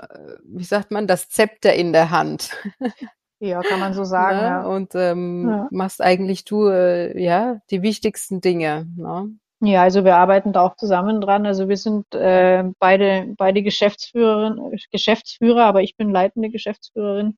wie 0.43 0.63
sagt 0.63 0.91
man, 0.91 1.07
das 1.07 1.29
Zepter 1.29 1.73
in 1.73 1.93
der 1.93 2.09
Hand. 2.09 2.51
Ja, 3.39 3.61
kann 3.61 3.79
man 3.79 3.93
so 3.93 4.03
sagen. 4.03 4.37
Ne? 4.37 4.43
Ja. 4.43 4.65
Und 4.65 4.95
ähm, 4.95 5.49
ja. 5.49 5.67
machst 5.71 6.01
eigentlich 6.01 6.43
du 6.43 6.67
äh, 6.67 7.21
ja 7.21 7.59
die 7.69 7.81
wichtigsten 7.81 8.41
Dinge. 8.41 8.87
Ne? 8.95 9.37
Ja, 9.61 9.83
also 9.83 10.03
wir 10.03 10.17
arbeiten 10.17 10.53
da 10.53 10.61
auch 10.61 10.75
zusammen 10.75 11.21
dran. 11.21 11.45
Also 11.45 11.69
wir 11.69 11.77
sind 11.77 12.13
äh, 12.15 12.63
beide 12.79 13.33
beide 13.37 13.63
Geschäftsführerin, 13.63 14.75
Geschäftsführer, 14.91 15.65
aber 15.65 15.81
ich 15.83 15.95
bin 15.95 16.11
leitende 16.11 16.49
Geschäftsführerin. 16.49 17.37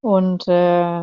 Und 0.00 0.46
äh, 0.48 1.02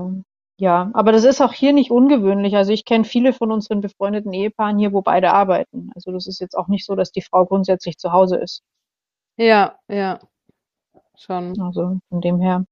ja, 0.58 0.90
aber 0.94 1.12
das 1.12 1.26
ist 1.26 1.42
auch 1.42 1.52
hier 1.54 1.74
nicht 1.74 1.92
ungewöhnlich. 1.92 2.56
Also 2.56 2.72
ich 2.72 2.86
kenne 2.86 3.04
viele 3.04 3.34
von 3.34 3.52
unseren 3.52 3.82
befreundeten 3.82 4.32
Ehepaaren 4.34 4.78
hier, 4.78 4.94
wo 4.94 5.02
beide 5.02 5.34
arbeiten. 5.34 5.92
Also 5.96 6.12
das 6.12 6.28
ist 6.28 6.40
jetzt 6.40 6.56
auch 6.58 6.68
nicht 6.68 6.86
so, 6.86 6.96
dass 6.96 7.12
die 7.12 7.22
Frau 7.22 7.46
grundsätzlich 7.46 7.98
zu 7.98 8.12
Hause 8.14 8.38
ist. 8.38 8.64
Ja, 9.38 9.78
ja, 9.90 10.20
schon. 11.18 11.60
Also 11.62 12.00
von 12.10 12.22
dem 12.22 12.40
her. 12.40 12.66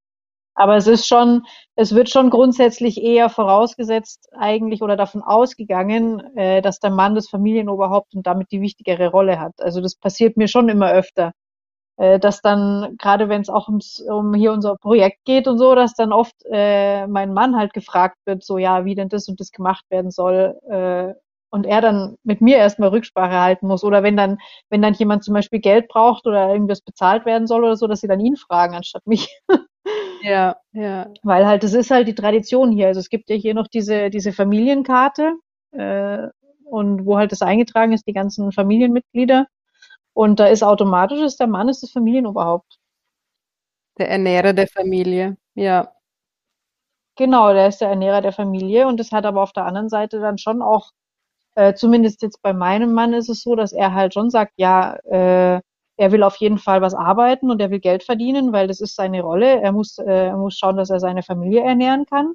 Aber 0.55 0.75
es 0.77 0.87
ist 0.87 1.07
schon, 1.07 1.43
es 1.75 1.95
wird 1.95 2.09
schon 2.09 2.29
grundsätzlich 2.29 3.01
eher 3.01 3.29
vorausgesetzt 3.29 4.29
eigentlich 4.37 4.81
oder 4.81 4.95
davon 4.95 5.23
ausgegangen, 5.23 6.21
äh, 6.37 6.61
dass 6.61 6.79
der 6.79 6.91
Mann 6.91 7.15
das 7.15 7.29
Familienoberhaupt 7.29 8.13
und 8.15 8.27
damit 8.27 8.51
die 8.51 8.61
wichtigere 8.61 9.07
Rolle 9.09 9.39
hat. 9.39 9.53
Also 9.59 9.81
das 9.81 9.95
passiert 9.95 10.37
mir 10.37 10.47
schon 10.47 10.69
immer 10.69 10.91
öfter, 10.91 11.31
äh, 11.97 12.19
dass 12.19 12.41
dann, 12.41 12.95
gerade 12.99 13.29
wenn 13.29 13.41
es 13.41 13.49
auch 13.49 13.67
ums, 13.67 14.01
um 14.01 14.33
hier 14.33 14.51
unser 14.53 14.77
Projekt 14.77 15.25
geht 15.25 15.47
und 15.47 15.57
so, 15.59 15.75
dass 15.75 15.93
dann 15.95 16.13
oft 16.13 16.35
äh, 16.51 17.07
mein 17.07 17.33
Mann 17.33 17.55
halt 17.57 17.73
gefragt 17.73 18.17
wird, 18.25 18.43
so 18.43 18.57
ja, 18.57 18.85
wie 18.85 18.95
denn 18.95 19.09
das 19.09 19.27
und 19.29 19.39
das 19.39 19.51
gemacht 19.51 19.85
werden 19.89 20.11
soll. 20.11 20.55
Äh, 20.69 21.13
und 21.51 21.65
er 21.67 21.81
dann 21.81 22.17
mit 22.23 22.41
mir 22.41 22.57
erstmal 22.57 22.89
Rücksprache 22.89 23.39
halten 23.39 23.67
muss. 23.67 23.83
Oder 23.83 24.01
wenn 24.01 24.17
dann, 24.17 24.39
wenn 24.69 24.81
dann 24.81 24.95
jemand 24.95 25.23
zum 25.23 25.35
Beispiel 25.35 25.59
Geld 25.59 25.87
braucht 25.87 26.25
oder 26.25 26.49
irgendwas 26.51 26.81
bezahlt 26.81 27.25
werden 27.27 27.45
soll 27.47 27.63
oder 27.63 27.75
so, 27.77 27.85
dass 27.87 28.01
sie 28.01 28.07
dann 28.07 28.19
ihn 28.19 28.37
fragen, 28.37 28.73
anstatt 28.75 29.05
mich. 29.05 29.29
Ja, 30.21 30.55
ja. 30.71 31.07
Weil 31.23 31.45
halt, 31.45 31.63
das 31.63 31.73
ist 31.73 31.91
halt 31.91 32.07
die 32.07 32.15
Tradition 32.15 32.71
hier. 32.71 32.87
Also 32.87 32.99
es 32.99 33.09
gibt 33.09 33.29
ja 33.29 33.35
hier 33.35 33.53
noch 33.53 33.67
diese, 33.67 34.09
diese 34.09 34.31
Familienkarte, 34.33 35.33
äh, 35.71 36.27
und 36.65 37.05
wo 37.05 37.17
halt 37.17 37.31
das 37.31 37.41
eingetragen 37.41 37.91
ist, 37.93 38.07
die 38.07 38.13
ganzen 38.13 38.51
Familienmitglieder. 38.51 39.47
Und 40.13 40.39
da 40.39 40.47
ist 40.47 40.63
automatisch, 40.63 41.21
ist 41.21 41.39
der 41.39 41.47
Mann 41.47 41.69
ist 41.69 41.83
das 41.83 41.91
Familienoberhaupt. 41.91 42.77
Der 43.99 44.09
Ernährer 44.09 44.53
der 44.53 44.67
Familie, 44.67 45.37
ja. 45.55 45.93
Genau, 47.17 47.53
der 47.53 47.67
ist 47.67 47.79
der 47.79 47.89
Ernährer 47.89 48.21
der 48.21 48.31
Familie 48.33 48.87
und 48.87 48.99
das 48.99 49.11
hat 49.11 49.25
aber 49.25 49.43
auf 49.43 49.53
der 49.53 49.65
anderen 49.65 49.87
Seite 49.89 50.19
dann 50.19 50.39
schon 50.39 50.61
auch, 50.63 50.89
äh, 51.55 51.73
zumindest 51.75 52.21
jetzt 52.23 52.41
bei 52.41 52.53
meinem 52.53 52.93
Mann 52.93 53.13
ist 53.13 53.29
es 53.29 53.43
so, 53.43 53.55
dass 53.55 53.73
er 53.73 53.93
halt 53.93 54.13
schon 54.15 54.29
sagt, 54.31 54.53
ja, 54.57 54.95
äh, 55.05 55.61
er 55.97 56.11
will 56.11 56.23
auf 56.23 56.37
jeden 56.37 56.57
Fall 56.57 56.81
was 56.81 56.93
arbeiten 56.95 57.51
und 57.51 57.61
er 57.61 57.71
will 57.71 57.79
Geld 57.79 58.03
verdienen, 58.03 58.51
weil 58.53 58.67
das 58.67 58.81
ist 58.81 58.95
seine 58.95 59.21
Rolle. 59.21 59.61
Er 59.61 59.71
muss, 59.71 59.97
äh, 59.99 60.27
er 60.27 60.37
muss 60.37 60.57
schauen, 60.57 60.77
dass 60.77 60.89
er 60.89 60.99
seine 60.99 61.23
Familie 61.23 61.61
ernähren 61.63 62.05
kann. 62.05 62.33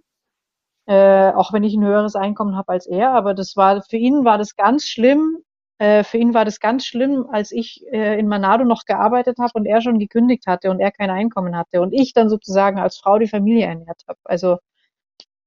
Äh, 0.86 1.32
auch 1.34 1.52
wenn 1.52 1.64
ich 1.64 1.74
ein 1.74 1.84
höheres 1.84 2.16
Einkommen 2.16 2.56
habe 2.56 2.72
als 2.72 2.86
er. 2.86 3.12
Aber 3.12 3.34
das 3.34 3.56
war, 3.56 3.82
für 3.82 3.96
ihn 3.98 4.24
war 4.24 4.38
das 4.38 4.56
ganz 4.56 4.84
schlimm. 4.86 5.38
Äh, 5.78 6.02
für 6.04 6.18
ihn 6.18 6.34
war 6.34 6.44
das 6.44 6.60
ganz 6.60 6.86
schlimm, 6.86 7.26
als 7.30 7.52
ich 7.52 7.84
äh, 7.92 8.18
in 8.18 8.28
Manado 8.28 8.64
noch 8.64 8.84
gearbeitet 8.86 9.38
habe 9.38 9.52
und 9.54 9.66
er 9.66 9.80
schon 9.82 9.98
gekündigt 9.98 10.46
hatte 10.46 10.70
und 10.70 10.80
er 10.80 10.90
kein 10.92 11.10
Einkommen 11.10 11.56
hatte 11.56 11.80
und 11.82 11.92
ich 11.92 12.12
dann 12.14 12.28
sozusagen 12.30 12.78
als 12.80 12.98
Frau 12.98 13.18
die 13.18 13.28
Familie 13.28 13.66
ernährt 13.66 14.02
habe. 14.08 14.18
Also 14.24 14.58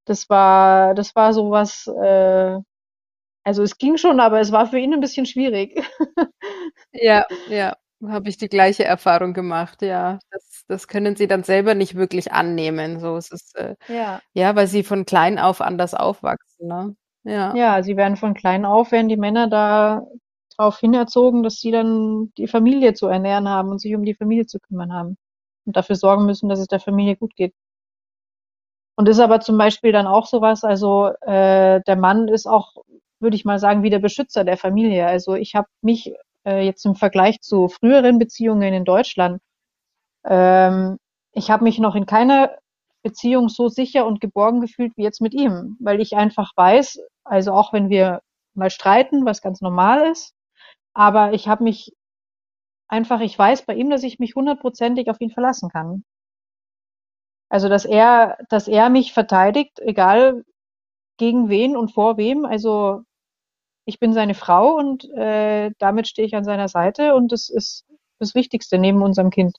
das 0.06 0.30
war, 0.30 0.96
das 0.96 1.16
war 1.16 1.34
sowas, 1.34 1.88
äh, 1.88 2.58
also 3.46 3.64
es 3.64 3.78
ging 3.78 3.98
schon, 3.98 4.20
aber 4.22 4.40
es 4.42 4.52
war 4.52 4.68
für 4.68 4.80
ihn 4.80 4.94
ein 4.94 5.02
bisschen 5.02 5.26
schwierig. 5.28 5.82
Ja, 6.94 7.26
ja. 7.50 7.76
Habe 8.08 8.30
ich 8.30 8.38
die 8.38 8.50
gleiche 8.50 8.84
Erfahrung 8.86 9.34
gemacht, 9.34 9.82
ja. 9.82 10.20
Das 10.32 10.64
das 10.68 10.88
können 10.88 11.16
sie 11.16 11.28
dann 11.28 11.44
selber 11.44 11.76
nicht 11.76 11.96
wirklich 11.96 12.32
annehmen. 12.32 13.00
So, 13.00 13.18
es 13.18 13.32
ist, 13.32 13.56
äh 13.58 13.76
Ja. 13.88 14.22
ja, 14.34 14.56
weil 14.56 14.68
sie 14.68 14.84
von 14.84 15.06
klein 15.06 15.40
auf 15.40 15.62
anders 15.62 15.94
aufwachsen, 15.94 16.68
ne? 16.68 16.96
Ja. 17.24 17.56
Ja, 17.56 17.84
sie 17.84 17.98
werden 17.98 18.18
von 18.18 18.34
klein 18.34 18.66
auf 18.66 18.92
werden 18.92 19.10
die 19.10 19.18
Männer 19.18 19.48
da 19.48 20.06
drauf 20.58 20.80
hinerzogen, 20.80 21.44
dass 21.44 21.56
sie 21.60 21.72
dann 21.72 22.32
die 22.38 22.48
Familie 22.48 22.94
zu 22.94 23.08
ernähren 23.08 23.48
haben 23.50 23.70
und 23.70 23.80
sich 23.80 23.96
um 23.96 24.04
die 24.06 24.16
Familie 24.16 24.46
zu 24.48 24.60
kümmern 24.60 24.94
haben 24.94 25.18
und 25.66 25.76
dafür 25.78 25.96
sorgen 25.96 26.26
müssen, 26.26 26.50
dass 26.50 26.60
es 26.60 26.68
der 26.68 26.80
Familie 26.80 27.16
gut 27.16 27.36
geht. 27.36 27.54
Und 28.98 29.08
ist 29.10 29.20
aber 29.20 29.40
zum 29.40 29.58
Beispiel 29.58 29.92
dann 29.92 30.08
auch 30.08 30.26
so 30.26 30.42
was, 30.42 30.64
also, 30.64 31.08
äh, 31.22 31.82
der 31.88 31.96
Mann 31.96 32.28
ist 32.28 32.46
auch, 32.48 32.74
würde 33.20 33.36
ich 33.36 33.46
mal 33.46 33.60
sagen, 33.60 33.84
wie 33.84 33.90
der 33.90 34.00
Beschützer 34.00 34.44
der 34.44 34.58
Familie. 34.58 35.06
Also, 35.08 35.34
ich 35.36 35.56
habe 35.56 35.68
mich, 35.82 36.14
äh, 36.46 36.66
jetzt 36.66 36.86
im 36.86 36.96
Vergleich 36.96 37.42
zu 37.42 37.68
früheren 37.70 38.20
Beziehungen 38.20 38.74
in 38.74 38.86
Deutschland 38.86 39.42
ähm, 40.24 40.98
ich 41.34 41.50
habe 41.50 41.64
mich 41.64 41.80
noch 41.80 41.96
in 41.96 42.06
keiner 42.06 42.58
Beziehung 43.04 43.50
so 43.50 43.68
sicher 43.68 44.06
und 44.06 44.22
geborgen 44.22 44.62
gefühlt 44.62 44.96
wie 44.96 45.04
jetzt 45.04 45.22
mit 45.22 45.34
ihm, 45.34 45.78
weil 45.80 46.00
ich 46.02 46.16
einfach 46.16 46.52
weiß, 46.56 47.00
also 47.24 47.54
auch 47.54 47.74
wenn 47.74 47.90
wir 47.90 48.22
mal 48.54 48.70
streiten, 48.70 49.26
was 49.26 49.42
ganz 49.42 49.62
normal 49.62 50.12
ist, 50.12 50.36
aber 50.94 51.34
ich 51.34 51.48
habe 51.48 51.64
mich 51.64 51.94
einfach, 52.88 53.22
ich 53.22 53.38
weiß 53.38 53.64
bei 53.66 53.76
ihm, 53.76 53.90
dass 53.90 54.04
ich 54.04 54.20
mich 54.20 54.36
hundertprozentig 54.36 55.10
auf 55.10 55.22
ihn 55.22 55.32
verlassen 55.32 55.70
kann. 55.70 56.04
Also 57.50 57.70
dass 57.70 57.86
er, 57.86 58.38
dass 58.50 58.68
er 58.68 58.90
mich 58.90 59.14
verteidigt, 59.14 59.80
egal 59.80 60.44
gegen 61.18 61.50
wen 61.50 61.76
und 61.78 61.94
vor 61.94 62.18
wem. 62.18 62.46
Also 62.46 63.04
ich 63.86 64.00
bin 64.00 64.14
seine 64.14 64.36
Frau 64.36 64.78
und 64.78 65.06
äh, 65.12 65.72
damit 65.80 66.08
stehe 66.08 66.28
ich 66.28 66.36
an 66.36 66.44
seiner 66.46 66.68
Seite 66.70 67.16
und 67.16 67.32
das 67.32 67.50
ist 67.50 67.86
das 68.20 68.36
Wichtigste 68.36 68.78
neben 68.80 69.02
unserem 69.02 69.30
Kind. 69.32 69.58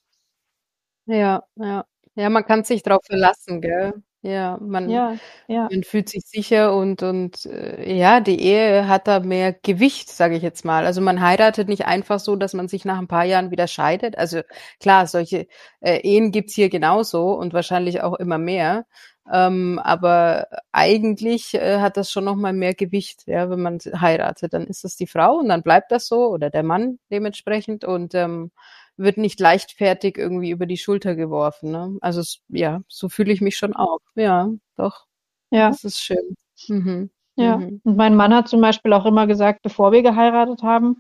Ja, 1.08 1.42
ja. 1.56 1.84
Ja, 2.14 2.28
man 2.30 2.44
kann 2.44 2.62
sich 2.64 2.82
drauf 2.82 3.00
verlassen, 3.06 3.60
gell? 3.60 3.94
Ja, 4.20 4.58
man 4.60 4.88
Ja, 4.90 5.18
ja. 5.48 5.70
man 5.70 5.82
fühlt 5.84 6.08
sich 6.10 6.24
sicher 6.26 6.74
und 6.76 7.02
und, 7.02 7.46
äh, 7.46 7.92
ja, 7.96 8.20
die 8.20 8.40
Ehe 8.40 8.86
hat 8.88 9.08
da 9.08 9.20
mehr 9.20 9.52
Gewicht, 9.54 10.10
sage 10.10 10.36
ich 10.36 10.42
jetzt 10.42 10.64
mal. 10.64 10.84
Also, 10.86 11.00
man 11.00 11.20
heiratet 11.22 11.68
nicht 11.68 11.86
einfach 11.86 12.20
so, 12.20 12.36
dass 12.36 12.52
man 12.54 12.68
sich 12.68 12.84
nach 12.84 12.98
'n 12.98 13.08
paar 13.08 13.24
Jahren 13.24 13.50
wieder 13.50 13.66
scheidet. 13.68 14.18
Also, 14.18 14.42
klar, 14.80 15.06
solche, 15.06 15.46
äh, 15.80 15.98
Ehen 16.02 16.30
gibt's 16.32 16.54
hier 16.54 16.68
genauso 16.70 17.32
und 17.32 17.54
wahrscheinlich 17.54 18.02
auch 18.02 18.14
immer 18.16 18.38
mehr. 18.38 18.86
Ähm, 19.30 19.78
aber 19.82 20.46
eigentlich, 20.72 21.54
äh, 21.54 21.78
hat 21.80 21.96
das 21.96 22.10
schon 22.10 22.24
noch 22.24 22.36
mal 22.36 22.52
mehr 22.52 22.74
Gewicht, 22.74 23.22
ja, 23.26 23.48
wenn 23.50 23.60
man 23.62 23.78
heiratet. 23.78 24.52
Dann 24.52 24.66
ist 24.66 24.84
das 24.84 24.96
die 24.96 25.06
Frau 25.06 25.36
und 25.38 25.48
dann 25.48 25.62
bleibt 25.62 25.92
das 25.92 26.06
so 26.08 26.28
oder 26.28 26.50
der 26.50 26.62
Mann 26.64 26.98
dementsprechend 27.10 27.84
und, 27.84 28.14
ähm, 28.14 28.50
wird 28.96 29.16
nicht 29.18 29.40
leichtfertig 29.40 30.18
irgendwie 30.18 30.50
über 30.50 30.66
die 30.66 30.76
Schulter 30.76 31.14
geworfen, 31.16 31.70
ne? 31.70 31.96
Also 32.02 32.22
ja, 32.48 32.82
so 32.88 33.08
fühle 33.08 33.32
ich 33.32 33.40
mich 33.40 33.56
schon 33.56 33.74
auch. 33.74 33.98
Ja, 34.14 34.50
doch. 34.76 35.06
Ja. 35.50 35.68
Das 35.70 35.84
ist 35.84 36.00
schön. 36.00 36.36
Mhm. 36.68 37.10
Ja. 37.36 37.56
Mhm. 37.58 37.80
Und 37.84 37.96
mein 37.96 38.14
Mann 38.16 38.34
hat 38.34 38.48
zum 38.48 38.60
Beispiel 38.60 38.92
auch 38.92 39.06
immer 39.06 39.26
gesagt, 39.26 39.60
bevor 39.62 39.92
wir 39.92 40.02
geheiratet 40.02 40.62
haben, 40.62 40.98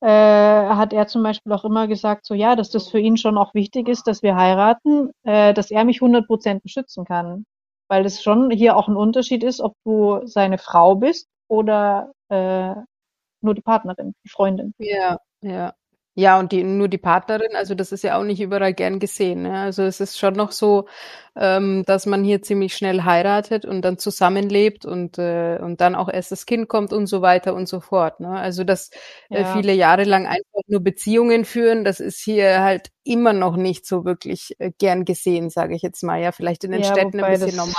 äh, 0.00 0.08
hat 0.08 0.92
er 0.92 1.06
zum 1.08 1.22
Beispiel 1.22 1.52
auch 1.52 1.64
immer 1.64 1.88
gesagt, 1.88 2.26
so 2.26 2.34
ja, 2.34 2.56
dass 2.56 2.70
das 2.70 2.90
für 2.90 2.98
ihn 3.00 3.16
schon 3.18 3.38
auch 3.38 3.54
wichtig 3.54 3.88
ist, 3.88 4.06
dass 4.08 4.22
wir 4.22 4.36
heiraten, 4.36 5.10
äh, 5.24 5.54
dass 5.54 5.70
er 5.70 5.84
mich 5.84 6.00
100 6.02 6.62
beschützen 6.62 7.04
kann. 7.06 7.44
Weil 7.92 8.06
es 8.06 8.22
schon 8.22 8.50
hier 8.50 8.74
auch 8.78 8.88
'n 8.88 8.96
Unterschied 8.96 9.44
ist, 9.44 9.60
ob 9.60 9.74
du 9.84 10.26
seine 10.26 10.56
Frau 10.56 10.94
bist 10.94 11.28
oder, 11.46 12.10
äh, 12.30 12.74
nur 13.42 13.54
die 13.54 13.60
Partnerin, 13.62 14.14
die 14.24 14.30
Freundin. 14.30 14.74
Ja, 14.78 15.18
ja. 15.42 15.74
Ja, 16.16 16.38
und 16.38 16.52
die 16.52 16.62
nur 16.62 16.88
die 16.88 16.98
Partnerin, 16.98 17.56
also 17.56 17.74
das 17.74 17.90
ist 17.90 18.04
ja 18.04 18.18
auch 18.18 18.22
nicht 18.24 18.38
überall 18.42 18.74
gern 18.74 18.98
gesehen, 18.98 19.42
ne? 19.44 19.58
Also, 19.62 19.82
es 19.84 19.98
ist 19.98 20.18
schon 20.18 20.34
noch 20.34 20.52
so, 20.52 20.86
ähm, 21.36 21.84
dass 21.86 22.04
man 22.04 22.22
hier 22.22 22.42
ziemlich 22.42 22.76
schnell 22.76 23.04
heiratet 23.04 23.64
und 23.64 23.80
dann 23.80 23.96
zusammenlebt 23.96 24.84
und, 24.84 25.16
äh 25.16 25.58
und 25.58 25.80
dann 25.80 25.94
auch 25.94 26.10
erst 26.10 26.30
das 26.30 26.44
Kind 26.44 26.68
kommt 26.68 26.92
und 26.92 27.06
so 27.06 27.22
weiter 27.22 27.54
und 27.54 27.66
so 27.66 27.80
fort, 27.80 28.20
ne? 28.20 28.28
Also, 28.28 28.62
dass, 28.62 28.90
äh, 29.30 29.46
Ja. 29.46 29.46
viele 29.46 29.72
Jahre 29.72 30.04
lang 30.04 30.26
einfach 30.26 30.60
nur 30.66 30.80
Beziehungen 30.82 31.46
führen, 31.46 31.82
das 31.82 31.98
ist 31.98 32.20
hier 32.20 32.60
halt 32.62 32.88
immer 33.04 33.32
noch 33.32 33.56
nicht 33.56 33.86
so 33.86 34.04
wirklich, 34.04 34.54
äh, 34.58 34.70
gern 34.76 35.06
gesehen, 35.06 35.48
sage 35.48 35.74
ich 35.74 35.80
jetzt 35.80 36.02
mal. 36.02 36.20
Ja, 36.20 36.32
vielleicht 36.32 36.62
in 36.64 36.72
den 36.72 36.84
Ja, 36.84 36.84
Städten 36.84 37.20
'n 37.20 37.26
wobei 37.26 37.30
bisschen 37.30 37.56
das 37.56 37.56
normaler, 37.56 37.76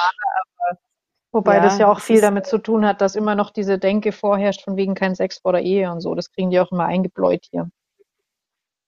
aber 0.68 0.80
wobei 1.34 1.60
das 1.62 1.78
ja, 1.78 1.80
ja 1.80 1.90
auch 1.92 2.02
viel 2.02 2.22
damit 2.22 2.46
äh 2.46 2.48
zu 2.48 2.60
tun 2.60 2.86
hat, 2.86 3.02
dass 3.02 3.16
immer 3.16 3.36
noch 3.36 3.52
diese 3.52 3.80
Denke 3.80 4.12
vorherrscht 4.14 4.64
von 4.64 4.78
wegen 4.78 4.96
kein 4.96 5.16
Sex 5.16 5.40
vor 5.40 5.54
der 5.54 5.64
Ehe 5.64 5.92
und 5.92 6.02
so. 6.02 6.16
Das 6.16 6.32
kriegen 6.32 6.52
die 6.52 6.60
auch 6.60 6.72
immer 6.72 6.86
eingebläut 6.86 7.46
hier. 7.52 7.70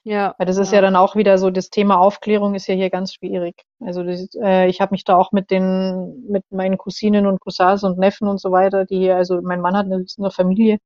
Ja, 0.07 0.35
Weil 0.37 0.45
das 0.45 0.57
ist 0.57 0.71
ja 0.71 0.81
ja. 0.81 0.81
dann 0.81 0.95
auch 0.95 1.15
wieder 1.15 1.39
so 1.39 1.49
das 1.49 1.71
Thema 1.71 1.97
Aufklärung 1.99 2.53
ist 2.53 2.67
ja 2.67 2.75
hier 2.75 2.91
ganz 2.91 3.13
schwierig. 3.15 3.55
Also, 3.79 4.03
das 4.03 4.27
äh, 4.39 4.67
ich 4.69 4.79
habe 4.79 4.91
mich 4.93 5.03
da 5.03 5.15
auch 5.17 5.31
mit 5.31 5.49
den 5.49 6.23
mit 6.29 6.43
meinen 6.51 6.77
Cousinen 6.77 7.25
und 7.25 7.39
Cousins 7.39 7.83
und 7.83 7.97
Neffen 7.97 8.27
und 8.27 8.39
so 8.39 8.51
weiter, 8.51 8.85
die 8.85 8.97
hier 8.99 9.15
also 9.17 9.41
mein 9.41 9.61
Mann 9.61 9.75
hat 9.75 9.87
'ne 9.87 10.01
ist 10.03 10.19
'ne 10.19 10.29
Familie, 10.29 10.77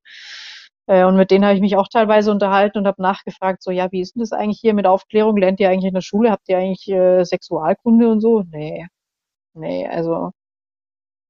äh, 0.87 1.03
und 1.03 1.17
mit 1.17 1.31
denen 1.31 1.43
habe 1.45 1.55
ich 1.55 1.61
mich 1.61 1.75
auch 1.75 1.89
teilweise 1.89 2.31
unterhalten 2.31 2.77
und 2.79 2.87
habe 2.87 3.01
nachgefragt, 3.01 3.61
so: 3.61 3.71
„Ja, 3.71 3.91
wie 3.91 3.99
ist 4.01 4.15
'n 4.15 4.21
das 4.21 4.31
eigentlich 4.31 4.59
hier 4.61 4.73
mit 4.73 4.87
Aufklärung? 4.87 5.35
Lernt 5.37 5.59
ihr 5.59 5.69
eigentlich 5.69 5.89
in 5.89 5.95
der 5.95 6.01
Schule? 6.01 6.31
Habt 6.31 6.47
ihr 6.47 6.57
eigentlich, 6.57 6.87
äh, 6.89 7.25
Sexualkunde 7.25 8.09
und 8.09 8.21
so?“ 8.21 8.43
„Ne, 8.51 8.87
ne, 9.55 9.89
also“ 9.91 10.31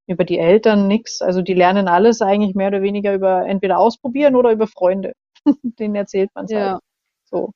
„über 0.09 0.25
die 0.25 0.39
Eltern 0.39 0.87
nix.“ 0.87 1.21
Also, 1.21 1.41
die 1.43 1.53
lernen 1.53 1.87
alles 1.87 2.21
eigentlich 2.23 2.55
mehr 2.55 2.69
oder 2.69 2.81
weniger 2.81 3.13
über 3.13 3.45
entweder 3.45 3.77
ausprobieren 3.77 4.35
oder 4.35 4.51
über 4.51 4.65
Freunde. 4.67 5.13
Denen 5.79 5.95
erzählt 5.95 6.31
man's 6.33 6.53
halt, 6.55 6.73
Ja. 6.73 6.79
so. 7.25 7.51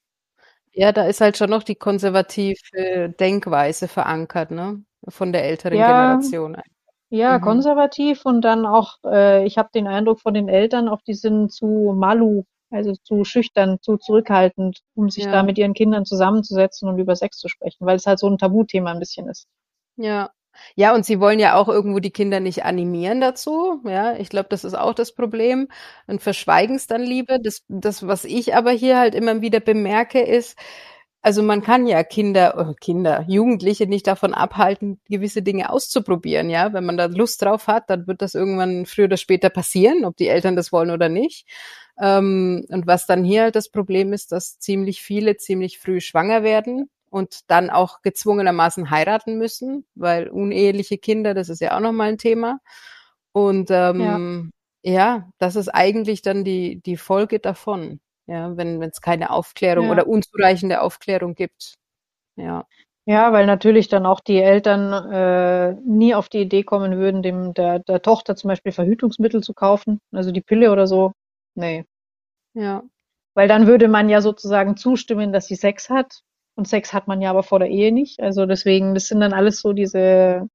Ja, 0.75 0.91
da 0.91 1.05
ist 1.05 1.21
halt 1.21 1.37
schon 1.37 1.51
noch 1.51 1.61
die 1.61 1.75
konservative 1.75 3.09
Denkweise 3.19 3.87
verankert, 3.87 4.49
ne, 4.49 4.83
von 5.07 5.31
der 5.31 5.43
älteren 5.45 5.83
Ja, 5.83 5.83
Generation 5.83 6.57
ja, 7.09 7.39
Mhm. 7.39 7.39
konservativ 7.39 8.25
und 8.25 8.41
dann 8.41 8.65
auch 8.65 8.97
äh, 9.05 9.45
ich 9.45 9.57
habe 9.57 9.69
den 9.75 9.87
Eindruck 9.87 10.21
von 10.21 10.33
den 10.35 10.49
Eltern 10.49 10.89
auch, 10.89 11.01
die 11.03 11.13
sind 11.15 11.51
zu 11.53 11.93
malu, 11.97 12.43
also 12.71 12.93
zu 13.03 13.23
schüchtern, 13.25 13.79
zu 13.81 13.97
zurückhaltend, 13.97 14.81
um 14.95 15.09
sich 15.09 15.29
da 15.29 15.41
Ja. 15.41 15.43
mit 15.43 15.57
ihren 15.59 15.73
Kindern 15.75 16.05
zusammenzusetzen 16.05 16.89
und 16.89 16.99
über 16.99 17.15
Sex 17.15 17.37
zu 17.39 17.49
sprechen, 17.49 17.85
weil's 17.87 18.05
halt 18.07 18.19
so 18.19 18.27
'n 18.27 18.37
Tabuthema 18.39 18.91
'n 18.93 18.99
bisschen 18.99 19.27
ist. 19.29 19.45
Ja. 19.97 20.33
Ja, 20.75 20.93
und 20.95 21.05
sie 21.05 21.19
wollen 21.19 21.39
ja 21.39 21.55
auch 21.55 21.67
irgendwo 21.69 21.99
die 21.99 22.11
Kinder 22.11 22.39
nicht 22.39 22.63
animieren 22.65 23.21
dazu, 23.21 23.81
ja? 23.85 24.15
Ich 24.17 24.29
glaube, 24.29 24.47
das 24.49 24.63
ist 24.63 24.73
auch 24.75 24.93
das 24.93 25.13
Problem 25.13 25.67
und 26.07 26.21
verschweigen's 26.21 26.87
dann 26.87 27.01
lieber. 27.03 27.37
Das 27.39 27.63
das, 27.67 28.07
was 28.07 28.25
ich 28.25 28.55
aber 28.55 28.71
hier 28.71 28.97
halt 28.97 29.15
immer 29.15 29.41
wieder 29.41 29.59
bemerke, 29.59 30.21
ist 30.21 30.57
also, 31.25 31.41
man 31.41 31.61
kann 31.61 31.87
ja 31.87 32.03
Kinder 32.03 32.69
äh, 32.71 32.73
Kinder, 32.81 33.23
Jugendliche 33.29 33.87
nicht 33.87 34.07
davon 34.07 34.33
abhalten, 34.33 34.99
gewisse 35.09 35.41
Dinge 35.41 35.69
auszuprobieren, 35.71 36.49
ja? 36.49 36.73
Wenn 36.73 36.85
man 36.85 36.97
da 36.97 37.05
Lust 37.05 37.41
drauf 37.41 37.67
hat, 37.67 37.89
dann 37.89 38.07
wird 38.07 38.21
das 38.21 38.35
irgendwann 38.35 38.85
früher 38.85 39.05
oder 39.05 39.17
später 39.17 39.49
passieren, 39.49 40.03
ob 40.05 40.17
die 40.17 40.27
Eltern 40.27 40.55
das 40.57 40.71
wollen 40.73 40.91
oder 40.91 41.07
nicht. 41.09 41.45
Ähm, 42.01 42.65
und 42.69 42.87
was 42.87 43.05
dann 43.05 43.23
hier 43.23 43.43
halt 43.43 43.55
das 43.55 43.69
Problem 43.69 44.11
ist, 44.13 44.31
dass 44.33 44.59
ziemlich 44.59 45.01
viele 45.01 45.37
ziemlich 45.37 45.79
früh 45.79 46.01
schwanger 46.01 46.43
werden 46.43 46.89
und 47.13 47.49
dann 47.51 47.69
auch 47.71 48.01
gezwungenermaßen 48.03 48.89
heiraten 48.91 49.37
müssen, 49.39 49.85
weil 49.95 50.29
uneheliche 50.29 50.97
Kinder, 50.99 51.33
das 51.35 51.49
ist 51.49 51.61
ja 51.61 51.75
auch 51.77 51.81
noch 51.81 51.93
mal 51.93 52.09
'n 52.11 52.17
Thema. 52.19 52.59
Und, 53.33 53.69
Ja. 53.71 53.87
ähm, 54.17 54.51
ja, 54.83 55.29
das 55.39 55.55
ist 55.57 55.69
eigentlich 55.69 56.21
dann 56.23 56.43
die 56.45 56.81
die 56.83 56.97
Folge 56.97 57.39
davon, 57.39 58.01
ja, 58.27 58.57
wenn 58.57 58.79
wenn's 58.81 59.01
keine 59.01 59.31
Aufklärung 59.31 59.85
Ja. 59.87 59.91
oder 59.93 60.07
unzureichende 60.07 60.81
Aufklärung 60.81 61.35
gibt. 61.35 61.75
Ja. 62.37 62.65
Ja, 63.07 63.33
weil 63.33 63.45
natürlich 63.47 63.89
dann 63.89 64.05
auch 64.07 64.21
die 64.21 64.39
Eltern, 64.41 64.93
äh, 65.13 65.73
nie 65.85 66.15
auf 66.15 66.29
die 66.29 66.41
Idee 66.41 66.63
kommen 66.63 66.97
würden, 66.99 67.23
dem 67.23 67.53
der 67.55 67.79
der 67.81 68.01
Tochter 68.03 68.35
zum 68.37 68.49
Beispiel 68.49 68.71
Verhütungsmittel 68.73 69.43
zu 69.43 69.53
kaufen, 69.55 69.99
also 70.13 70.31
die 70.33 70.41
Pille 70.41 70.71
oder 70.73 70.87
so. 70.87 71.13
Ne. 71.55 71.85
Ja. 72.55 72.83
Weil 73.35 73.47
dann 73.49 73.67
würde 73.67 73.87
man 73.89 74.09
ja 74.09 74.21
sozusagen 74.21 74.77
zustimmen, 74.77 75.33
dass 75.33 75.47
sie 75.47 75.55
Sex 75.57 75.89
hat 75.91 76.21
und 76.55 76.67
Sex 76.67 76.93
hat 76.93 77.07
man 77.07 77.21
ja 77.21 77.29
aber 77.31 77.43
vor 77.43 77.59
der 77.59 77.69
Ehe 77.69 77.91
nicht. 77.93 78.19
Also, 78.21 78.45
deswegen, 78.45 78.93
das 78.95 79.07
sind 79.07 79.19
dann 79.21 79.33
alles 79.33 79.59
so 79.61 79.73
diese 79.73 80.49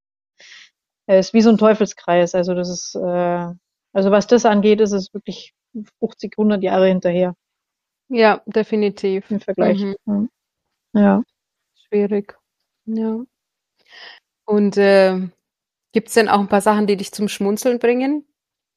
äh, 1.09 1.19
ist 1.21 1.33
wie 1.35 1.41
so 1.41 1.51
'n 1.51 1.59
Teufelskreis. 1.59 2.35
Also, 2.35 2.55
das 2.55 2.69
ist, 2.69 2.95
äh 2.95 3.49
also, 3.95 4.11
was 4.11 4.27
das 4.27 4.45
angeht, 4.45 4.81
ist 4.81 4.93
es 4.93 5.13
wirklich 5.15 5.55
50, 5.99 6.37
100 6.37 6.63
Jahre 6.63 6.87
hinterher. 6.89 7.35
Ja, 8.11 8.43
definitiv. 8.47 9.31
Im 9.31 9.41
Vergleich. 9.41 9.79
Mhm. 9.81 9.97
Mhm. 10.07 10.31
Ja. 10.95 11.23
Schwierig. 11.89 12.37
Ja. 12.87 13.25
Und, 14.49 14.77
ähm, 14.79 15.33
gibt's 15.93 16.15
denn 16.15 16.29
auch 16.31 16.41
'n 16.41 16.49
paar 16.49 16.63
Sachen, 16.63 16.87
die 16.87 16.97
dich 16.97 17.13
zum 17.13 17.29
Schmunzeln 17.29 17.79
bringen 17.81 18.25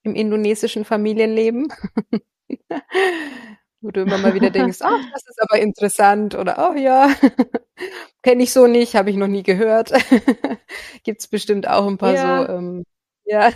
im 0.04 0.16
indonesischen 0.16 0.86
Familienleben? 0.86 1.70
Wo 3.84 3.90
du 3.90 4.02
immer 4.02 4.18
mal 4.20 4.34
wieder 4.36 4.52
denkst: 4.52 4.80
„Ach, 4.82 5.00
das 5.12 5.24
ist 5.28 5.42
aber 5.42 5.60
interessant“ 5.60 6.36
oder: 6.36 6.60
„Ach 6.60 6.76
ja, 6.76 7.10
kenne 8.24 8.44
ich 8.44 8.54
so 8.54 8.68
nicht, 8.68 8.96
habe 8.96 9.10
ich 9.10 9.18
noch 9.18 9.28
nie 9.28 9.44
gehört.“ 9.44 9.92
Gibt's 11.04 11.28
bestimmt 11.28 11.68
auch 11.68 11.88
'n 11.88 11.98
paar 11.98 12.18
so, 12.18 12.44
Ja. 12.44 12.48
ähm, 12.48 12.84
ja, 13.26 13.52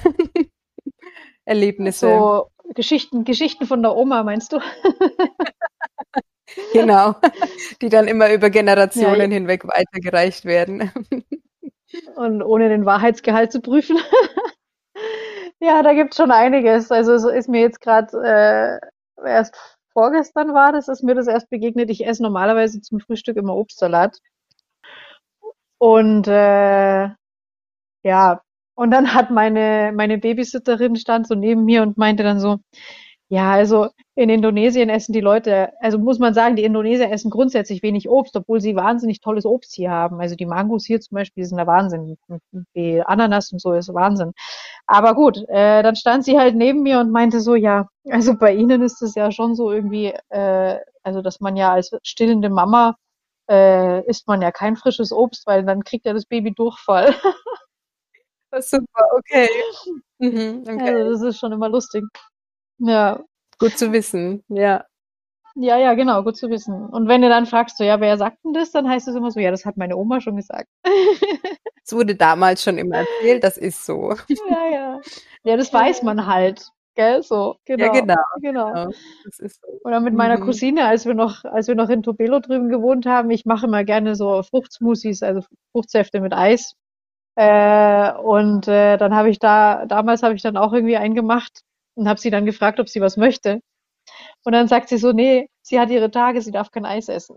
Erlebnisse. 1.45 2.30
So 2.30 2.47
Geschichten 2.76 3.23
Geschichten 3.23 3.65
von 3.67 3.82
der 3.82 3.95
Oma, 3.95 4.23
meinst 4.23 4.51
du? 4.53 4.59
Genau, 6.71 7.15
die 7.82 7.89
dann 7.89 8.07
immer 8.07 8.32
über 8.34 8.49
Ja, 8.93 9.15
Generationen 9.15 9.32
hinweg 9.32 9.65
weitergereicht 9.65 10.45
werden. 10.45 10.91
und 12.15 12.41
ohne 12.41 12.69
den 12.69 12.86
Wahrheitsgehalt 12.86 13.51
zu 13.51 13.61
prüfen. 13.61 13.97
Ja, 15.59 15.82
da 15.84 15.93
gibt's 15.93 16.17
schon 16.17 16.32
einiges. 16.32 16.91
Also 16.91 17.17
so 17.17 17.30
ist 17.30 17.49
mir 17.49 17.61
jetzt 17.61 17.82
gerade 17.82 18.82
äh, 19.23 19.28
erst 19.30 19.74
vorgestern 19.96 20.54
war 20.54 20.74
das, 20.74 20.89
ist 20.89 21.04
mir 21.04 21.16
das 21.16 21.28
erst 21.28 21.50
begegnet. 21.50 21.89
Ich 21.89 22.06
esse 22.06 22.22
normalerweise 22.24 22.82
zum 22.82 23.00
Frühstück 23.00 23.38
immer 23.38 23.56
Obstsalat. 23.56 24.20
Und 25.80 26.28
äh, 26.28 27.10
ja, 28.04 28.41
und 28.76 28.91
dann 28.91 29.14
hat 29.14 29.32
meine 29.32 29.91
meine 29.96 30.18
Babysitterin 30.18 30.96
stand 30.98 31.28
so 31.28 31.36
neben 31.36 31.66
mir 31.66 31.82
und 31.84 31.98
meinte 31.98 32.24
dann 32.24 32.39
so, 32.39 32.60
ja, 33.30 33.51
also 33.51 33.89
in 34.15 34.30
Indonesien 34.30 34.89
essen 34.89 35.11
die 35.11 35.19
Leute, 35.21 35.71
also 35.82 35.97
muss 35.97 36.19
man 36.19 36.34
sagen, 36.36 36.55
die 36.55 36.63
Indonesier 36.63 37.11
essen 37.11 37.32
grundsätzlich 37.32 37.82
wenig 37.82 38.07
Obst, 38.07 38.36
obwohl 38.36 38.61
sie 38.61 38.76
wahnsinnig 38.76 39.19
tolles 39.19 39.45
Obst 39.45 39.73
hier 39.76 39.89
haben. 39.89 40.21
Also 40.21 40.36
die 40.36 40.45
Mangos 40.45 40.86
hier 40.86 41.01
zum 41.01 41.15
Beispiel 41.15 41.43
sind 41.43 41.57
der 41.57 41.65
Wahnsinn. 41.67 42.17
Die 42.76 43.01
Ananas 43.03 43.51
und 43.51 43.59
so 43.61 43.73
ist 43.73 43.91
Wahnsinn. 43.93 44.34
Aber 44.86 45.15
gut, 45.15 45.38
äh, 45.49 45.82
dann 45.82 45.95
stand 45.95 46.23
sie 46.23 46.38
halt 46.38 46.55
neben 46.55 46.84
mir 46.84 46.99
und 46.99 47.11
meinte 47.11 47.39
so, 47.39 47.55
ja, 47.55 47.88
also 48.09 48.36
bei 48.38 48.53
Ihnen 48.53 48.84
ist 48.84 49.01
es 49.01 49.15
ja 49.15 49.32
schon 49.32 49.55
so 49.55 49.71
irgendwie, 49.71 50.13
äh, 50.30 50.80
also 51.03 51.21
dass 51.23 51.39
man 51.39 51.55
ja 51.55 51.73
als 51.73 51.91
stillende 52.03 52.49
Mama 52.49 52.95
äh, 53.49 54.05
isst 54.07 54.28
man 54.28 54.41
ja 54.41 54.51
kein 54.51 54.76
frisches 54.76 55.11
Obst, 55.11 55.47
weil 55.47 55.65
dann 55.65 55.84
kriegt 55.84 56.05
ja 56.05 56.13
das 56.13 56.26
Baby 56.26 56.53
Durchfall. 56.53 57.15
Super, 58.59 59.03
okay. 59.17 59.49
Mhm, 60.19 60.63
Also 60.65 60.71
okay. 60.71 61.03
das 61.09 61.21
ist 61.21 61.39
schon 61.39 61.51
immer 61.51 61.69
lustig. 61.69 62.05
Ja. 62.80 63.23
Gut 63.59 63.78
zu 63.78 63.91
wissen, 63.93 64.43
ja. 64.49 64.86
Ja, 65.55 65.78
ja, 65.78 65.93
genau, 65.93 66.23
gut 66.23 66.36
zu 66.38 66.49
wissen. 66.49 66.86
Und 66.88 67.07
wenn 67.07 67.21
du 67.21 67.30
dann 67.30 67.45
fragst, 67.45 67.78
so, 67.78 67.84
ja, 67.86 68.01
wer 68.01 68.17
sagt 68.17 68.43
denn 68.43 68.53
das, 68.53 68.71
dann 68.71 68.89
heißt 68.89 69.07
es 69.07 69.15
immer 69.15 69.32
so, 69.32 69.39
ja, 69.39 69.51
das 69.51 69.65
hat 69.65 69.78
meine 69.78 69.95
Oma 69.97 70.21
schon 70.21 70.36
gesagt. 70.36 70.67
Es 71.88 71.93
wurde 71.93 72.15
damals 72.15 72.63
schon 72.63 72.80
immer 72.80 72.97
erzählt, 72.97 73.43
das 73.43 73.57
ist 73.57 73.86
so. 73.86 74.11
Ja, 74.49 74.67
ja. 74.71 75.01
Ja, 75.43 75.55
das 75.55 75.71
weiß 75.71 76.01
man 76.01 76.26
halt, 76.26 76.67
gell, 76.95 77.21
so, 77.21 77.57
Ja, 77.67 77.76
genau, 77.76 77.91
genau, 77.93 78.15
genau. 78.41 78.73
genau. 78.73 78.91
Das 79.23 79.39
ist 79.39 79.61
so. 79.61 79.67
Oder 79.84 79.99
mit 79.99 80.15
meiner 80.15 80.38
Mhm. 80.38 80.45
Cousine, 80.45 80.86
als 80.88 81.05
wir 81.05 81.13
noch, 81.13 81.45
als 81.45 81.67
wir 81.67 81.76
noch 81.76 81.89
in 81.89 82.01
Topelo 82.01 82.39
drüben 82.39 82.69
gewohnt 82.69 83.05
haben, 83.05 83.30
ich 83.30 83.45
mache 83.45 83.67
immer 83.67 83.84
gerne 83.84 84.15
so 84.15 84.41
Fruchtsmoothies, 84.41 85.21
also 85.21 85.41
Fruchtsäfte 85.73 86.21
mit 86.21 86.34
Eis. 86.34 86.73
Äh, 87.36 88.13
und 88.13 88.67
äh, 88.67 88.97
dann 88.97 89.15
habe 89.15 89.30
ich 89.30 89.39
da, 89.39 89.86
damals 89.86 90.23
habe 90.23 90.36
ich 90.36 90.41
dann 90.41 90.57
auch 90.57 90.73
irgendwie 90.73 90.97
einen 90.97 91.15
gemacht 91.15 91.61
und 91.96 92.08
habe 92.10 92.20
sie 92.20 92.30
dann 92.32 92.46
gefragt, 92.46 92.80
ob 92.80 92.89
sie 92.89 93.02
was 93.02 93.18
möchte. 93.18 93.62
Und 94.46 94.54
dann 94.54 94.68
sagt 94.68 94.89
sie 94.89 94.98
so, 94.98 95.12
nee, 95.14 95.50
sie 95.62 95.80
hat 95.80 95.89
ihre 95.89 96.12
Tage, 96.12 96.41
sie 96.41 96.52
darf 96.52 96.72
kein 96.72 96.86
Eis 96.86 97.10
essen. 97.10 97.36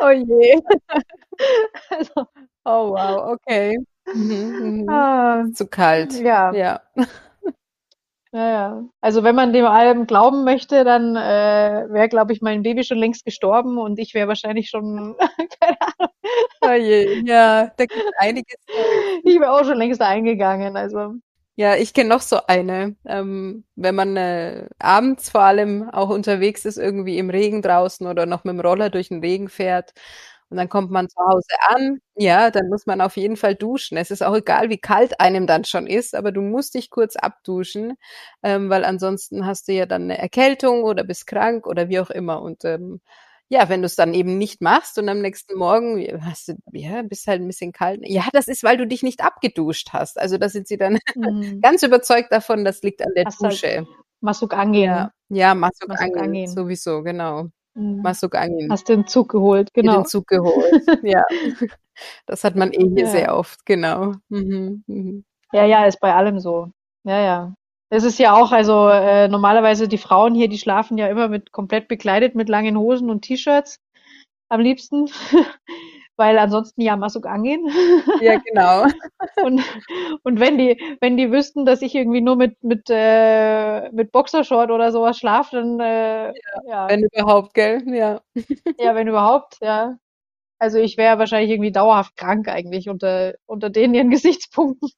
Oh 0.00 0.10
je. 0.10 0.60
Also, 1.90 2.26
Oh 2.64 2.90
wow, 2.92 3.32
okay. 3.32 3.76
Mhm, 4.14 4.82
mhm. 4.82 4.88
ah, 4.88 5.44
Zu 5.54 5.66
kalt. 5.66 6.12
ja, 6.20 6.52
Ja. 6.52 6.80
ja, 8.32 8.48
ja. 8.50 8.84
Also 9.00 9.22
wenn 9.24 9.34
man 9.34 9.52
dem 9.52 9.66
allem 9.66 10.06
glauben 10.06 10.44
möchte, 10.44 10.84
dann 10.84 11.16
äh, 11.16 11.86
wäre, 11.90 12.08
glaube 12.08 12.32
ich, 12.32 12.40
mein 12.42 12.62
Baby 12.62 12.84
schon 12.84 12.98
längst 12.98 13.24
gestorben 13.24 13.78
und 13.78 13.98
ich 13.98 14.14
wäre 14.14 14.28
wahrscheinlich 14.28 14.70
schon, 14.70 15.16
keine 15.60 15.76
Ahnung, 15.80 16.12
Oh 16.62 16.72
je. 16.72 17.22
Ja, 17.26 17.66
da 17.76 17.84
gibt 17.86 17.92
es 18.04 18.12
einiges. 18.18 18.56
ich 19.24 19.40
wäre 19.40 19.52
auch 19.52 19.64
schon 19.64 19.78
längst 19.78 20.00
eingegangen. 20.00 20.76
Also, 20.76 21.14
Ja, 21.62 21.76
ich 21.76 21.92
kenne 21.94 22.08
noch 22.08 22.22
so 22.22 22.38
eine. 22.46 22.96
Ähm, 23.06 23.64
wenn 23.76 23.94
man 23.94 24.16
äh, 24.16 24.68
abends 24.78 25.28
vor 25.30 25.42
allem 25.42 25.88
auch 25.90 26.08
unterwegs 26.08 26.64
ist, 26.64 26.76
irgendwie 26.78 27.18
im 27.18 27.30
Regen 27.30 27.62
draußen 27.62 28.06
oder 28.06 28.26
noch 28.26 28.44
mit 28.44 28.54
dem 28.54 28.60
Roller 28.60 28.90
durch 28.90 29.08
den 29.08 29.20
Regen 29.20 29.48
fährt 29.48 29.92
und 30.50 30.56
dann 30.56 30.68
kommt 30.68 30.90
man 30.90 31.08
zu 31.08 31.16
Hause 31.30 31.46
an, 31.68 32.00
ja, 32.16 32.50
dann 32.50 32.68
muss 32.68 32.86
man 32.86 33.00
auf 33.00 33.16
jeden 33.16 33.36
Fall 33.36 33.54
duschen. 33.54 33.96
Es 33.98 34.10
ist 34.10 34.22
auch 34.22 34.34
egal, 34.36 34.70
wie 34.70 34.78
kalt 34.78 35.20
einem 35.20 35.46
dann 35.46 35.64
schon 35.64 35.86
ist, 35.86 36.14
aber 36.14 36.32
du 36.32 36.40
musst 36.42 36.74
dich 36.74 36.90
kurz 36.90 37.16
abduschen, 37.16 37.94
ähm, 38.42 38.68
weil 38.70 38.84
ansonsten 38.84 39.46
hast 39.46 39.68
du 39.68 39.72
ja 39.72 39.86
dann 39.86 40.02
eine 40.04 40.18
Erkältung 40.18 40.84
oder 40.84 41.04
bist 41.04 41.26
krank 41.26 41.66
oder 41.66 41.88
wie 41.88 42.00
auch 42.00 42.10
immer. 42.10 42.42
Und 42.42 42.64
ähm, 42.64 43.00
ja, 43.52 43.68
wenn 43.68 43.82
du 43.82 43.86
es 43.86 43.96
dann 43.96 44.14
eben 44.14 44.38
nicht 44.38 44.62
machst 44.62 44.98
und 44.98 45.10
am 45.10 45.20
nächsten 45.20 45.58
Morgen 45.58 46.02
hast 46.24 46.48
du, 46.48 46.54
ja, 46.72 47.02
bist 47.02 47.26
halt 47.26 47.42
ein 47.42 47.46
bisschen 47.46 47.70
kalt. 47.72 48.00
Ja, 48.02 48.24
das 48.32 48.48
ist, 48.48 48.64
weil 48.64 48.78
du 48.78 48.86
dich 48.86 49.02
nicht 49.02 49.22
abgeduscht 49.22 49.90
hast. 49.92 50.18
Also 50.18 50.38
da 50.38 50.48
sind 50.48 50.66
sie 50.66 50.78
dann 50.78 50.98
mhm. 51.14 51.60
ganz 51.60 51.82
überzeugt 51.82 52.32
davon, 52.32 52.64
das 52.64 52.80
liegt 52.80 53.02
an 53.02 53.12
der 53.14 53.26
hast 53.26 53.40
halt 53.40 53.52
Dusche. 53.52 53.86
Masuk 54.22 54.54
angehen. 54.54 54.84
Ja, 54.84 55.10
ja, 55.28 55.54
Masuk 55.54 55.88
Masuk 55.88 56.02
Angin, 56.02 56.22
angehen. 56.22 56.50
sowieso, 56.50 57.02
genau. 57.02 57.48
Mhm. 57.74 58.00
Masuk 58.00 58.34
Angin, 58.36 58.72
Hast 58.72 58.88
den 58.88 59.06
Zug 59.06 59.28
geholt, 59.28 59.68
genau. 59.74 59.96
den 59.96 60.06
Zug 60.06 60.26
geholt. 60.28 60.72
Ja, 61.02 61.22
das 62.24 62.44
hat 62.44 62.56
man 62.56 62.72
eh 62.72 62.88
hier 62.88 63.04
Ja. 63.04 63.10
sehr 63.10 63.36
oft, 63.36 63.66
genau. 63.66 64.14
Mhm, 64.30 64.82
mhm. 64.86 65.24
Ja, 65.52 65.66
ja, 65.66 65.84
ist 65.84 66.00
bei 66.00 66.14
allem 66.14 66.40
so. 66.40 66.70
Ja, 67.04 67.20
ja. 67.20 67.54
Es 67.94 68.04
ist 68.04 68.18
ja 68.18 68.34
auch, 68.34 68.52
also 68.52 68.88
äh, 68.88 69.28
normalerweise 69.28 69.86
die 69.86 69.98
Frauen 69.98 70.34
hier, 70.34 70.48
die 70.48 70.56
schlafen 70.56 70.96
ja 70.96 71.08
immer 71.08 71.28
mit 71.28 71.52
komplett 71.52 71.88
bekleidet 71.88 72.34
mit 72.34 72.48
langen 72.48 72.78
Hosen 72.78 73.10
und 73.10 73.20
T-Shirts 73.20 73.80
am 74.48 74.60
liebsten, 74.60 75.10
weil 76.16 76.38
ansonsten 76.38 76.80
ja 76.80 76.96
Masuk 76.96 77.26
angehen. 77.26 77.68
Ja, 78.22 78.38
genau. 78.38 78.84
Und, 79.44 79.62
und 80.22 80.40
wenn 80.40 80.56
die, 80.56 80.78
wenn 81.00 81.16
die 81.16 81.32
wüssten, 81.32 81.66
dass 81.66 81.82
ich 81.82 81.94
irgendwie 81.94 82.20
nur 82.20 82.36
mit, 82.36 82.62
mit, 82.62 82.88
äh, 82.88 83.90
mit 83.90 84.12
Boxershort 84.12 84.70
oder 84.70 84.92
sowas 84.92 85.18
schlafe, 85.18 85.56
dann 85.56 85.80
äh, 85.80 86.32
ja, 86.68 86.88
Wenn 86.88 87.02
überhaupt, 87.02 87.54
gell? 87.54 87.82
Ja. 87.86 88.20
ja, 88.78 88.94
wenn 88.94 89.08
überhaupt, 89.08 89.58
ja. 89.60 89.96
Also 90.58 90.78
ich 90.78 90.96
wäre 90.96 91.18
wahrscheinlich 91.18 91.50
irgendwie 91.50 91.72
dauerhaft 91.72 92.16
krank 92.16 92.48
eigentlich 92.48 92.88
unter, 92.88 93.34
unter 93.46 93.68
den 93.68 93.94
ihren 93.94 94.10
Gesichtspunkten. 94.10 94.90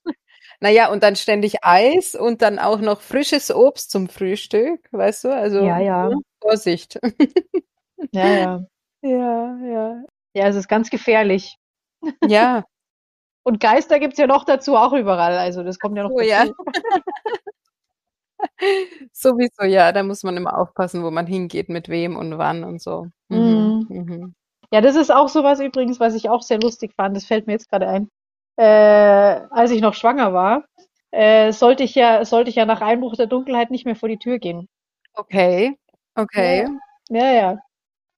Naja, 0.60 0.90
und 0.90 1.02
dann 1.02 1.16
ständig 1.16 1.64
Eis 1.64 2.14
und 2.14 2.42
dann 2.42 2.58
auch 2.58 2.80
noch 2.80 3.00
frisches 3.00 3.54
Obst 3.54 3.90
zum 3.90 4.08
Frühstück, 4.08 4.80
weißt 4.92 5.24
du? 5.24 5.34
Also, 5.34 5.58
Ja, 5.60 5.78
ja. 5.78 6.08
ne, 6.08 6.16
Vorsicht. 6.40 6.98
Ja, 8.12 8.28
ja. 8.28 8.64
Ja, 9.06 9.58
ja. 9.62 10.02
Ja, 10.32 10.48
es 10.48 10.56
ist 10.56 10.66
ganz 10.66 10.88
gefährlich. 10.88 11.58
Ja, 12.26 12.64
Und 13.44 13.60
Geister 13.60 14.00
gibt's 14.00 14.18
ja 14.18 14.26
noch 14.26 14.44
dazu 14.44 14.74
auch 14.74 14.94
überall. 14.94 15.36
Also 15.36 15.62
das 15.62 15.78
kommt 15.78 15.96
ja 15.96 16.04
noch 16.04 16.20
ja. 16.22 16.46
dazu. 16.46 16.54
Sowieso, 19.12 19.64
ja, 19.64 19.92
da 19.92 20.02
muss 20.02 20.22
man 20.22 20.36
immer 20.36 20.58
aufpassen, 20.58 21.04
wo 21.04 21.10
man 21.10 21.26
hingeht, 21.26 21.68
mit 21.68 21.88
wem 21.88 22.16
und 22.16 22.38
wann 22.38 22.64
und 22.64 22.80
so. 22.80 23.06
Mhm, 23.28 23.86
mhm. 23.88 24.34
Ja, 24.72 24.80
das 24.80 24.96
ist 24.96 25.12
auch 25.12 25.28
sowas 25.28 25.60
übrigens, 25.60 26.00
was 26.00 26.14
ich 26.14 26.30
auch 26.30 26.42
sehr 26.42 26.58
lustig 26.58 26.94
fand. 26.96 27.16
Das 27.16 27.26
fällt 27.26 27.46
mir 27.46 27.52
jetzt 27.52 27.70
gerade 27.70 27.86
ein. 27.86 28.08
Äh, 28.56 28.64
als 29.50 29.70
ich 29.70 29.80
noch 29.80 29.94
schwanger 29.94 30.32
war, 30.32 30.64
äh, 31.10 31.52
sollte 31.52 31.82
ich 31.82 31.94
ja, 31.94 32.24
sollte 32.24 32.50
ich 32.50 32.56
ja 32.56 32.66
nach 32.66 32.80
Einbruch 32.80 33.16
der 33.16 33.26
Dunkelheit 33.26 33.70
nicht 33.70 33.84
mehr 33.84 33.96
vor 33.96 34.08
die 34.08 34.18
Tür 34.18 34.38
gehen. 34.38 34.68
Okay, 35.14 35.76
okay. 36.14 36.68
Ja, 37.10 37.32
ja. 37.32 37.58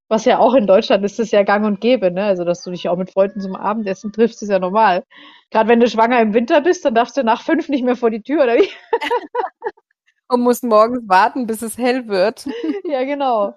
Was 0.08 0.24
ja 0.24 0.38
auch 0.38 0.54
in 0.54 0.66
Deutschland 0.68 1.04
ist 1.04 1.18
das 1.18 1.32
ja 1.32 1.42
gang 1.42 1.66
und 1.66 1.80
gäbe, 1.80 2.12
ne? 2.12 2.24
Also, 2.24 2.44
dass 2.44 2.62
du 2.62 2.70
dich 2.70 2.88
auch 2.88 2.96
mit 2.96 3.10
Freunden 3.12 3.40
zum 3.40 3.56
Abendessen 3.56 4.12
triffst, 4.12 4.42
ist 4.42 4.50
ja 4.50 4.58
normal. 4.60 5.04
Gerade 5.50 5.68
wenn 5.68 5.80
du 5.80 5.88
schwanger 5.88 6.20
im 6.20 6.34
Winter 6.34 6.60
bist, 6.60 6.84
dann 6.84 6.94
darfst 6.94 7.16
du 7.16 7.24
nach 7.24 7.42
fünf 7.42 7.68
nicht 7.68 7.84
mehr 7.84 7.96
vor 7.96 8.10
die 8.10 8.22
Tür, 8.22 8.44
oder 8.44 8.56
wie? 8.56 8.68
Und 10.28 10.42
muss 10.42 10.62
morgens 10.62 11.08
warten, 11.08 11.46
bis 11.46 11.62
es 11.62 11.78
hell 11.78 12.08
wird. 12.08 12.46
Ja, 12.84 13.04
genau. 13.04 13.54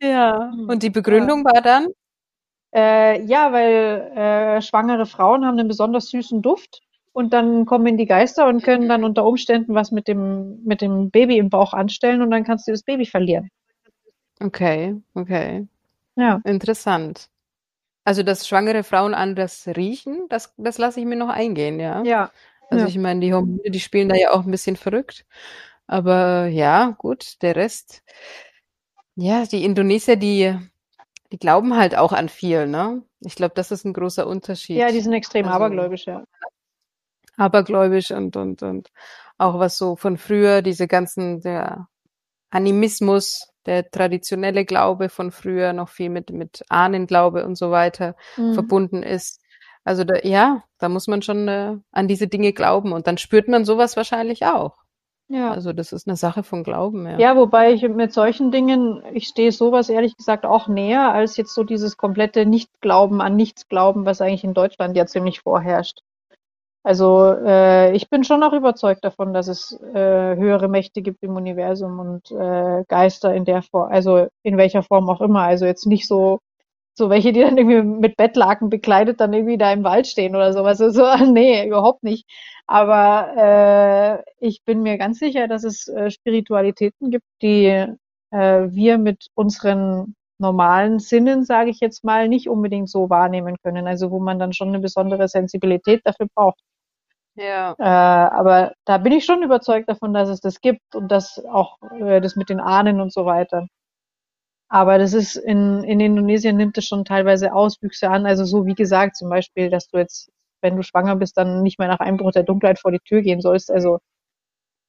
Ja. 0.00 0.50
Hm. 0.52 0.68
Und 0.68 0.82
die 0.82 0.90
Begründung 0.90 1.44
war 1.44 1.62
dann? 1.62 1.88
Äh, 2.74 3.22
ja, 3.24 3.52
weil 3.52 4.12
äh, 4.16 4.62
schwangere 4.62 5.06
Frauen 5.06 5.44
haben 5.44 5.58
einen 5.58 5.68
besonders 5.68 6.08
süßen 6.10 6.40
Duft 6.42 6.82
und 7.12 7.32
dann 7.32 7.66
kommen 7.66 7.96
die 7.96 8.06
Geister 8.06 8.46
und 8.46 8.62
können 8.62 8.88
dann 8.88 9.02
unter 9.04 9.24
Umständen 9.26 9.74
was 9.74 9.90
mit 9.90 10.06
dem, 10.06 10.62
mit 10.64 10.80
dem 10.80 11.10
Baby 11.10 11.38
im 11.38 11.50
Bauch 11.50 11.72
anstellen 11.72 12.22
und 12.22 12.30
dann 12.30 12.44
kannst 12.44 12.68
du 12.68 12.72
das 12.72 12.82
Baby 12.84 13.06
verlieren. 13.06 13.50
Okay, 14.40 14.94
okay. 15.14 15.66
Ja. 16.16 16.40
Interessant. 16.44 17.28
Also, 18.04 18.22
dass 18.22 18.48
schwangere 18.48 18.84
Frauen 18.84 19.14
anders 19.14 19.68
riechen, 19.76 20.26
das, 20.30 20.54
das 20.58 20.78
lasse 20.78 21.00
ich 21.00 21.06
mir 21.06 21.16
noch 21.16 21.28
eingehen, 21.28 21.80
ja. 21.80 22.02
Ja. 22.04 22.30
Also 22.70 22.84
Ja. 22.84 22.88
ich 22.88 22.98
meine, 22.98 23.20
die 23.20 23.34
Hormone, 23.34 23.70
die 23.70 23.80
spielen 23.80 24.08
da 24.08 24.16
ja 24.16 24.32
auch 24.32 24.44
ein 24.44 24.50
bisschen 24.50 24.76
verrückt. 24.76 25.26
Aber 25.86 26.46
ja, 26.46 26.94
gut, 26.98 27.42
der 27.42 27.56
Rest. 27.56 28.02
Ja, 29.16 29.44
die 29.44 29.64
Indonesier, 29.64 30.16
die, 30.16 30.56
die 31.32 31.38
glauben 31.38 31.76
halt 31.76 31.96
auch 31.96 32.12
an 32.12 32.28
viel, 32.28 32.66
ne? 32.66 33.02
Ich 33.20 33.34
glaube, 33.34 33.54
das 33.54 33.70
ist 33.70 33.84
ein 33.84 33.92
großer 33.92 34.26
Unterschied. 34.26 34.76
Ja, 34.76 34.90
die 34.90 35.00
sind 35.00 35.12
extrem 35.12 35.46
Also- 35.46 35.56
abergläubisch, 35.56 36.06
ja. 36.06 36.24
abergläubisch 37.36 38.10
und, 38.10 38.36
und, 38.36 38.62
und 38.62 38.88
auch 39.38 39.58
was 39.58 39.78
so 39.78 39.96
von 39.96 40.18
früher, 40.18 40.62
diese 40.62 40.86
ganzen, 40.86 41.40
der 41.40 41.88
Animismus, 42.50 43.48
der 43.66 43.90
traditionelle 43.90 44.64
Glaube 44.64 45.08
von 45.08 45.30
früher, 45.30 45.72
noch 45.72 45.88
viel 45.88 46.10
mit, 46.10 46.30
mit 46.30 46.64
Ahnenglaube 46.68 47.44
und 47.46 47.56
so 47.56 47.70
weiter 47.70 48.16
Mhm. 48.36 48.54
verbunden 48.54 49.02
ist. 49.02 49.40
Also 49.84 50.04
da, 50.04 50.16
ja, 50.22 50.62
da 50.78 50.88
muss 50.88 51.06
man 51.06 51.22
schon 51.22 51.48
äh, 51.48 51.76
an 51.90 52.08
diese 52.08 52.26
Dinge 52.28 52.52
glauben 52.52 52.92
und 52.92 53.06
dann 53.06 53.16
spürt 53.18 53.48
man 53.48 53.64
sowas 53.64 53.96
wahrscheinlich 53.96 54.44
auch. 54.44 54.76
Ja. 55.30 55.52
Also 55.52 55.72
das 55.72 55.92
ist 55.92 56.08
eine 56.08 56.16
Sache 56.16 56.42
von 56.42 56.64
Glauben, 56.64 57.06
ja. 57.06 57.16
Ja, 57.18 57.36
wobei 57.36 57.72
ich 57.72 57.88
mit 57.88 58.12
solchen 58.12 58.50
Dingen, 58.50 59.00
ich 59.12 59.28
stehe 59.28 59.52
sowas 59.52 59.88
ehrlich 59.88 60.16
gesagt 60.16 60.44
auch 60.44 60.66
näher 60.66 61.12
als 61.12 61.36
jetzt 61.36 61.54
so 61.54 61.62
dieses 61.62 61.96
komplette 61.96 62.46
Nichtglauben 62.46 63.20
an 63.20 63.36
Nichtsglauben, 63.36 64.04
was 64.04 64.20
eigentlich 64.20 64.42
in 64.42 64.54
Deutschland 64.54 64.96
ja 64.96 65.06
ziemlich 65.06 65.40
vorherrscht. 65.40 66.00
Also 66.82 67.26
äh, 67.26 67.94
ich 67.94 68.10
bin 68.10 68.24
schon 68.24 68.42
auch 68.42 68.54
überzeugt 68.54 69.04
davon, 69.04 69.32
dass 69.32 69.46
es 69.46 69.78
äh, 69.94 70.36
höhere 70.36 70.66
Mächte 70.66 71.00
gibt 71.00 71.22
im 71.22 71.36
Universum 71.36 72.00
und 72.00 72.30
äh, 72.32 72.84
Geister 72.88 73.32
in 73.32 73.44
der 73.44 73.62
Form, 73.62 73.92
also 73.92 74.26
in 74.42 74.56
welcher 74.56 74.82
Form 74.82 75.08
auch 75.10 75.20
immer. 75.20 75.42
Also 75.42 75.64
jetzt 75.64 75.86
nicht 75.86 76.08
so 76.08 76.40
so 77.00 77.10
welche, 77.10 77.32
die 77.32 77.40
dann 77.40 77.56
irgendwie 77.58 77.82
mit 77.82 78.16
Bettlaken 78.16 78.70
bekleidet 78.70 79.20
dann 79.20 79.32
irgendwie 79.32 79.58
da 79.58 79.72
im 79.72 79.84
Wald 79.84 80.06
stehen 80.06 80.36
oder 80.36 80.52
sowas. 80.52 80.80
Also, 80.80 81.02
nee, 81.32 81.66
überhaupt 81.66 82.04
nicht. 82.04 82.26
Aber 82.66 84.22
äh, 84.38 84.46
ich 84.46 84.62
bin 84.64 84.82
mir 84.82 84.98
ganz 84.98 85.18
sicher, 85.18 85.48
dass 85.48 85.64
es 85.64 85.88
äh, 85.88 86.10
Spiritualitäten 86.10 87.10
gibt, 87.10 87.24
die 87.42 87.66
äh, 88.30 88.68
wir 88.70 88.98
mit 88.98 89.28
unseren 89.34 90.14
normalen 90.38 90.98
Sinnen, 91.00 91.44
sage 91.44 91.70
ich 91.70 91.80
jetzt 91.80 92.04
mal, 92.04 92.28
nicht 92.28 92.48
unbedingt 92.48 92.90
so 92.90 93.10
wahrnehmen 93.10 93.56
können. 93.62 93.86
Also 93.86 94.10
wo 94.10 94.20
man 94.20 94.38
dann 94.38 94.52
schon 94.52 94.68
eine 94.68 94.80
besondere 94.80 95.26
Sensibilität 95.28 96.02
dafür 96.04 96.26
braucht. 96.34 96.60
Ja. 97.34 97.74
Äh, 97.78 97.82
aber 97.84 98.72
da 98.84 98.98
bin 98.98 99.12
ich 99.12 99.24
schon 99.24 99.42
überzeugt 99.42 99.88
davon, 99.88 100.12
dass 100.12 100.28
es 100.28 100.40
das 100.40 100.60
gibt 100.60 100.94
und 100.94 101.08
dass 101.10 101.42
auch 101.46 101.78
äh, 101.98 102.20
das 102.20 102.36
mit 102.36 102.50
den 102.50 102.60
Ahnen 102.60 103.00
und 103.00 103.12
so 103.12 103.24
weiter. 103.24 103.66
Aber 104.72 104.98
das 104.98 105.14
ist 105.14 105.34
in, 105.34 105.82
in 105.82 105.98
Indonesien 105.98 106.56
nimmt 106.56 106.78
es 106.78 106.86
schon 106.86 107.04
teilweise 107.04 107.52
Auswüchse 107.52 108.08
an. 108.08 108.24
Also 108.24 108.44
so 108.44 108.66
wie 108.66 108.74
gesagt, 108.74 109.16
zum 109.16 109.28
Beispiel, 109.28 109.68
dass 109.68 109.88
du 109.88 109.98
jetzt, 109.98 110.30
wenn 110.62 110.76
du 110.76 110.84
schwanger 110.84 111.16
bist, 111.16 111.36
dann 111.36 111.62
nicht 111.62 111.80
mehr 111.80 111.88
nach 111.88 111.98
Einbruch 111.98 112.30
der 112.30 112.44
Dunkelheit 112.44 112.78
vor 112.78 112.92
die 112.92 113.00
Tür 113.00 113.20
gehen 113.20 113.40
sollst. 113.40 113.68
Also 113.70 113.98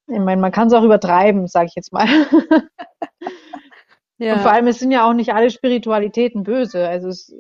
ich 0.06 0.20
meine, 0.20 0.40
man 0.40 0.52
kann 0.52 0.68
es 0.68 0.74
auch 0.74 0.84
übertreiben, 0.84 1.48
sage 1.48 1.66
ich 1.66 1.76
jetzt 1.76 1.92
mal. 1.92 2.06
ja. 4.20 4.34
Und 4.36 4.42
vor 4.42 4.52
allem, 4.52 4.68
es 4.68 4.78
sind 4.78 4.92
ja 4.92 5.10
auch 5.10 5.14
nicht 5.14 5.34
alle 5.34 5.50
Spiritualitäten 5.50 6.44
böse. 6.44 6.88
Also 6.88 7.10
es 7.10 7.34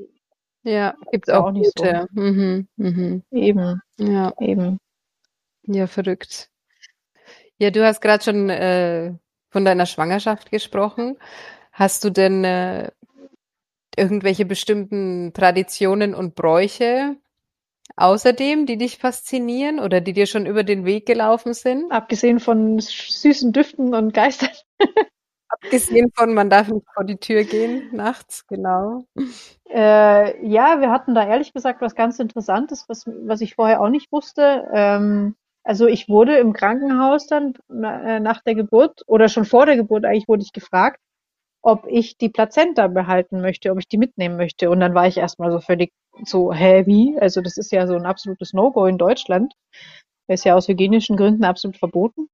ja, 0.64 0.96
gibt 1.12 1.30
auch, 1.32 1.46
auch 1.46 1.52
nicht 1.52 1.76
gute. 1.76 2.08
so. 2.12 2.22
Mhm, 2.22 2.68
mhm. 2.76 3.24
Eben. 3.32 3.82
Ja. 3.98 4.34
Eben. 4.40 4.80
Ja, 5.64 5.86
verrückt. 5.86 6.50
Ja, 7.60 7.70
du 7.70 7.86
hast 7.86 8.02
gerade 8.02 8.24
schon 8.24 8.50
äh, 8.50 9.14
von 9.52 9.64
deiner 9.64 9.86
Schwangerschaft 9.86 10.50
gesprochen. 10.50 11.18
Hast 11.82 12.04
du 12.04 12.12
denn 12.12 12.44
äh, 12.44 12.92
irgendwelche 13.98 14.46
bestimmten 14.46 15.34
Traditionen 15.34 16.14
und 16.14 16.36
Bräuche 16.36 17.18
außerdem, 17.96 18.68
die 18.68 18.78
dich 18.78 19.00
faszinieren 19.00 19.80
oder 19.80 20.00
die 20.00 20.14
dir 20.14 20.28
schon 20.28 20.46
über 20.46 20.64
den 20.64 20.86
Weg 20.86 21.08
gelaufen 21.08 21.56
sind? 21.56 21.92
Abgesehen 21.92 22.40
von 22.40 22.78
süßen 22.80 23.52
Düften 23.52 23.96
und 23.96 24.14
Geistern. 24.14 24.52
Abgesehen 25.50 26.12
von, 26.16 26.36
man 26.36 26.52
darf 26.52 26.68
nicht 26.68 26.86
vor 26.94 27.04
die 27.04 27.18
Tür 27.18 27.46
gehen 27.46 27.90
nachts, 27.92 28.46
genau. 28.46 29.06
Äh, 29.68 30.48
ja, 30.48 30.82
wir 30.82 30.92
hatten 30.92 31.16
da 31.16 31.28
ehrlich 31.28 31.52
gesagt 31.52 31.82
was 31.82 31.96
ganz 31.96 32.20
Interessantes, 32.20 32.86
was, 32.90 33.08
was 33.08 33.42
ich 33.42 33.56
vorher 33.56 33.82
auch 33.82 33.90
nicht 33.90 34.12
wusste. 34.12 34.68
Ähm, 34.72 35.34
also 35.64 35.88
ich 35.88 36.10
wurde 36.10 36.38
im 36.38 36.54
Krankenhaus 36.54 37.26
dann 37.26 37.56
äh, 37.72 38.20
nach 38.20 38.42
der 38.44 38.54
Geburt 38.54 39.02
oder 39.08 39.30
schon 39.30 39.46
vor 39.46 39.66
der 39.66 39.78
Geburt 39.78 40.06
eigentlich 40.06 40.28
wurde 40.28 40.44
ich 40.44 40.54
gefragt, 40.54 41.00
ob 41.62 41.86
ich 41.88 42.18
die 42.18 42.30
Plazenta 42.30 42.88
behalten 42.88 43.42
möchte, 43.42 43.72
ob 43.72 43.80
ich 43.80 43.88
die 43.88 43.98
mitnehmen 43.98 44.38
möchte. 44.38 44.70
Und 44.70 44.80
dann 44.80 44.96
war 44.96 45.08
ich 45.08 45.18
erstmal 45.18 45.52
so 45.52 45.60
völlig 45.60 45.92
so, 46.26 46.52
wie? 46.52 47.18
Also 47.20 47.42
das 47.42 47.58
ist 47.58 47.72
ja 47.72 47.88
so 47.88 47.96
ein 47.96 48.06
absolutes 48.06 48.54
No-Go 48.54 48.86
in 48.86 48.98
Deutschland. 48.98 49.54
Ist 50.28 50.46
ja 50.46 50.56
aus 50.56 50.68
hygienischen 50.68 51.18
Gründen 51.18 51.44
absolut 51.44 51.78
verboten. 51.78 52.28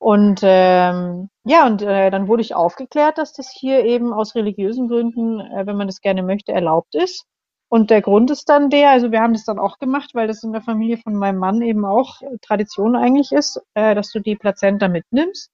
Und 0.00 0.40
ähm, 0.44 1.28
ja, 1.44 1.66
und 1.66 1.82
äh, 1.82 2.10
dann 2.10 2.28
wurde 2.28 2.42
ich 2.42 2.54
aufgeklärt, 2.54 3.18
dass 3.18 3.32
das 3.32 3.50
hier 3.50 3.84
eben 3.84 4.12
aus 4.12 4.36
religiösen 4.36 4.88
Gründen, 4.88 5.40
äh, 5.40 5.66
wenn 5.66 5.76
man 5.76 5.88
das 5.88 6.00
gerne 6.00 6.22
möchte, 6.22 6.52
erlaubt 6.52 6.94
ist. 6.94 7.24
Und 7.68 7.90
der 7.90 8.00
Grund 8.00 8.30
ist 8.30 8.48
dann 8.48 8.70
der, 8.70 8.90
also 8.90 9.10
wir 9.10 9.20
haben 9.20 9.32
das 9.34 9.44
dann 9.44 9.58
auch 9.58 9.78
gemacht, 9.78 10.10
weil 10.14 10.28
das 10.28 10.42
in 10.44 10.52
der 10.52 10.62
Familie 10.62 10.98
von 10.98 11.16
meinem 11.16 11.38
Mann 11.38 11.60
eben 11.62 11.84
auch 11.84 12.20
Tradition 12.40 12.96
eigentlich 12.96 13.32
ist, 13.32 13.60
äh, 13.74 13.94
dass 13.94 14.10
du 14.12 14.20
die 14.20 14.36
Plazenta 14.36 14.88
mitnimmst 14.88 15.50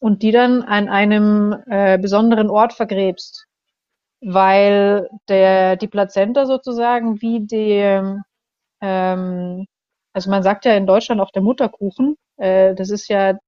und 0.00 0.22
die 0.22 0.32
dann 0.32 0.62
an 0.62 0.88
einem 0.88 1.56
äh, 1.66 1.98
besonderen 1.98 2.50
Ort 2.50 2.72
vergräbst, 2.72 3.46
weil 4.20 5.08
der 5.28 5.76
die 5.76 5.88
Plazenta 5.88 6.46
sozusagen 6.46 7.20
wie 7.20 7.40
die 7.40 8.22
ähm, 8.80 9.66
also 10.12 10.30
man 10.30 10.42
sagt 10.42 10.64
ja 10.64 10.74
in 10.74 10.86
Deutschland 10.86 11.20
auch 11.20 11.30
der 11.30 11.42
Mutterkuchen, 11.42 12.16
äh, 12.38 12.74
das 12.74 12.90
ist 12.90 13.08
ja 13.08 13.38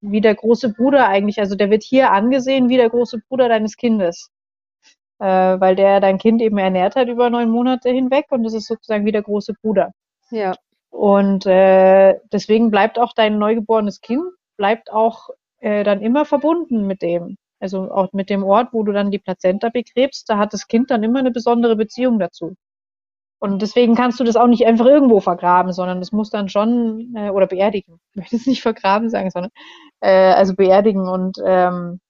wie 0.00 0.20
der 0.20 0.34
große 0.34 0.72
Bruder 0.72 1.08
eigentlich, 1.08 1.38
also 1.40 1.54
der 1.54 1.70
wird 1.70 1.82
hier 1.82 2.12
angesehen 2.12 2.68
wie 2.68 2.76
der 2.76 2.90
große 2.90 3.18
Bruder 3.28 3.48
deines 3.48 3.76
Kindes, 3.76 4.30
äh, 5.18 5.26
weil 5.26 5.76
der 5.76 6.00
dein 6.00 6.18
Kind 6.18 6.42
eben 6.42 6.58
ernährt 6.58 6.96
hat 6.96 7.08
über 7.08 7.30
neun 7.30 7.50
Monate 7.50 7.90
hinweg 7.90 8.26
und 8.30 8.44
das 8.44 8.54
ist 8.54 8.66
sozusagen 8.66 9.06
wie 9.06 9.12
der 9.12 9.22
große 9.22 9.54
Bruder. 9.62 9.92
Ja. 10.30 10.54
Und 10.90 11.46
äh, 11.46 12.14
deswegen 12.32 12.70
bleibt 12.70 12.98
auch 12.98 13.12
dein 13.14 13.38
neugeborenes 13.38 14.00
Kind 14.00 14.24
bleibt 14.56 14.92
auch 14.92 15.30
äh, 15.64 15.82
dann 15.82 16.02
immer 16.02 16.26
verbunden 16.26 16.86
mit 16.86 17.00
dem. 17.02 17.36
Also 17.58 17.90
auch 17.90 18.12
mit 18.12 18.28
dem 18.28 18.44
Ort, 18.44 18.68
wo 18.72 18.82
du 18.82 18.92
dann 18.92 19.10
die 19.10 19.18
Plazenta 19.18 19.70
begräbst, 19.70 20.28
da 20.28 20.36
hat 20.36 20.52
das 20.52 20.68
Kind 20.68 20.90
dann 20.90 21.02
immer 21.02 21.20
eine 21.20 21.30
besondere 21.30 21.76
Beziehung 21.76 22.18
dazu. 22.18 22.54
Und 23.38 23.62
deswegen 23.62 23.94
kannst 23.94 24.20
du 24.20 24.24
das 24.24 24.36
auch 24.36 24.46
nicht 24.46 24.66
einfach 24.66 24.86
irgendwo 24.86 25.20
vergraben, 25.20 25.72
sondern 25.72 26.00
das 26.00 26.12
muss 26.12 26.30
dann 26.30 26.48
schon, 26.50 27.14
äh, 27.16 27.30
oder 27.30 27.46
beerdigen. 27.46 27.98
Ich 28.10 28.16
möchte 28.16 28.36
es 28.36 28.46
nicht 28.46 28.62
vergraben 28.62 29.08
sagen, 29.10 29.30
sondern 29.30 29.52
äh, 30.00 30.32
also 30.34 30.54
beerdigen. 30.54 31.08
Und 31.08 31.38
ähm, 31.44 32.00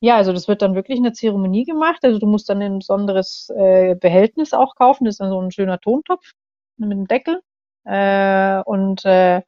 ja, 0.00 0.16
also 0.16 0.32
das 0.32 0.48
wird 0.48 0.62
dann 0.62 0.74
wirklich 0.74 0.98
eine 0.98 1.12
Zeremonie 1.12 1.64
gemacht. 1.64 1.98
Also 2.02 2.18
du 2.18 2.26
musst 2.26 2.48
dann 2.48 2.62
ein 2.62 2.78
besonderes 2.78 3.50
äh, 3.56 3.94
Behältnis 3.94 4.54
auch 4.54 4.74
kaufen. 4.74 5.04
Das 5.04 5.14
ist 5.14 5.20
dann 5.20 5.30
so 5.30 5.40
ein 5.40 5.50
schöner 5.50 5.80
Tontopf 5.80 6.32
mit 6.78 6.90
einem 6.90 7.06
Deckel. 7.06 7.42
Äh, 7.84 8.62
und 8.64 9.04
äh, 9.04 9.42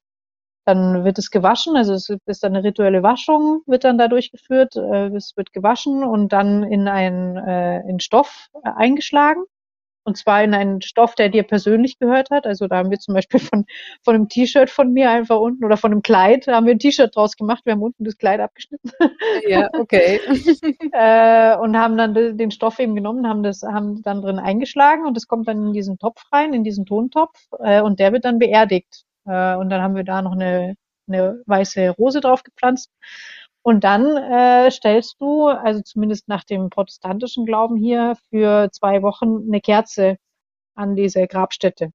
dann 0.71 1.05
wird 1.05 1.19
es 1.19 1.31
gewaschen, 1.31 1.77
also 1.77 1.95
es 1.95 2.09
ist 2.09 2.43
dann 2.43 2.55
eine 2.55 2.65
rituelle 2.65 3.03
Waschung, 3.03 3.63
wird 3.67 3.85
dann 3.85 3.99
da 3.99 4.09
durchgeführt. 4.09 4.77
Äh, 4.77 5.09
es 5.17 5.37
wird 5.37 5.53
gewaschen 5.53 6.05
und 6.05 6.33
dann 6.33 6.63
in 6.63 6.89
einen 6.89 7.37
äh, 7.37 7.81
in 7.89 8.01
Stoff 8.01 8.49
äh, 8.65 8.71
eingeschlagen. 8.77 9.43
Und 10.03 10.17
zwar 10.17 10.43
in 10.43 10.55
einen 10.55 10.81
Stoff, 10.81 11.15
der 11.15 11.29
dir 11.29 11.43
persönlich 11.43 11.99
gehört 11.99 12.31
hat. 12.31 12.47
Also 12.47 12.67
da 12.69 12.79
haben 12.79 12.91
wir 12.91 12.99
zum 12.99 13.15
Beispiel 13.15 13.39
von, 13.39 13.67
von 14.03 14.15
einem 14.15 14.29
T-Shirt 14.29 14.71
von 14.71 14.93
mir 14.93 15.11
einfach 15.11 15.39
unten 15.39 15.63
oder 15.65 15.77
von 15.77 15.93
einem 15.93 16.03
Kleid, 16.03 16.49
da 16.49 16.55
haben 16.55 16.67
wir 16.67 16.73
ein 16.73 16.79
T-Shirt 16.79 17.15
draus 17.15 17.37
gemacht. 17.37 17.67
Wir 17.67 17.75
haben 17.75 17.83
unten 17.83 18.05
das 18.05 18.17
Kleid 18.17 18.41
abgeschnitten. 18.41 18.91
Ja, 19.47 19.69
okay. 19.75 20.21
äh, 20.93 21.57
und 21.59 21.77
haben 21.77 21.97
dann 21.99 22.15
den 22.15 22.51
Stoff 22.51 22.79
eben 22.79 22.95
genommen, 22.95 23.29
haben 23.29 23.43
das, 23.43 23.63
haben 23.63 24.03
dann 24.03 24.23
drin 24.23 24.39
eingeschlagen 24.39 25.07
und 25.07 25.17
das 25.17 25.27
kommt 25.27 25.49
dann 25.49 25.67
in 25.69 25.73
diesen 25.75 25.99
Topf 25.99 26.23
rein, 26.33 26.55
in 26.55 26.65
diesen 26.65 26.87
Tontopf. 26.87 27.39
Äh, 27.59 27.83
und 27.83 28.01
der 28.01 28.13
wird 28.13 28.25
dann 28.25 28.39
beerdigt. 28.39 29.05
Äh, 29.27 29.57
und 29.57 29.71
dann 29.71 29.83
haben 29.83 29.95
wir 29.95 30.05
da 30.05 30.23
noch 30.23 30.33
eine, 30.33 30.77
eine 31.09 31.43
weiße 31.47 31.91
Rose 31.91 32.21
drauf 32.21 32.43
gepflanzt. 32.43 32.91
Und 33.63 33.85
dann 33.85 34.17
äh, 34.17 34.71
stellst 34.71 35.21
du, 35.21 35.49
also 35.49 35.83
zumindest 35.83 36.29
nach 36.29 36.45
dem 36.45 36.71
protestantischen 36.71 37.45
Glauben 37.45 37.77
hier, 37.77 38.17
für 38.31 38.71
zwei 38.73 39.03
Wochen 39.03 39.45
eine 39.47 39.61
Kerze 39.61 40.17
an 40.75 40.97
diese 40.97 41.27
Grabstätte. 41.27 41.93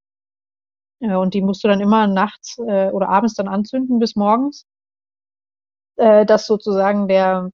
Äh, 0.99 1.15
und 1.15 1.33
die 1.33 1.41
musst 1.41 1.63
du 1.63 1.67
dann 1.67 1.81
immer 1.81 2.07
nachts 2.07 2.57
äh, 2.59 2.89
oder 2.91 3.09
abends 3.09 3.33
dann 3.35 3.47
anzünden 3.47 3.99
bis 3.99 4.15
morgens, 4.15 4.65
äh, 5.97 6.25
dass 6.25 6.45
sozusagen 6.45 7.07
der, 7.07 7.49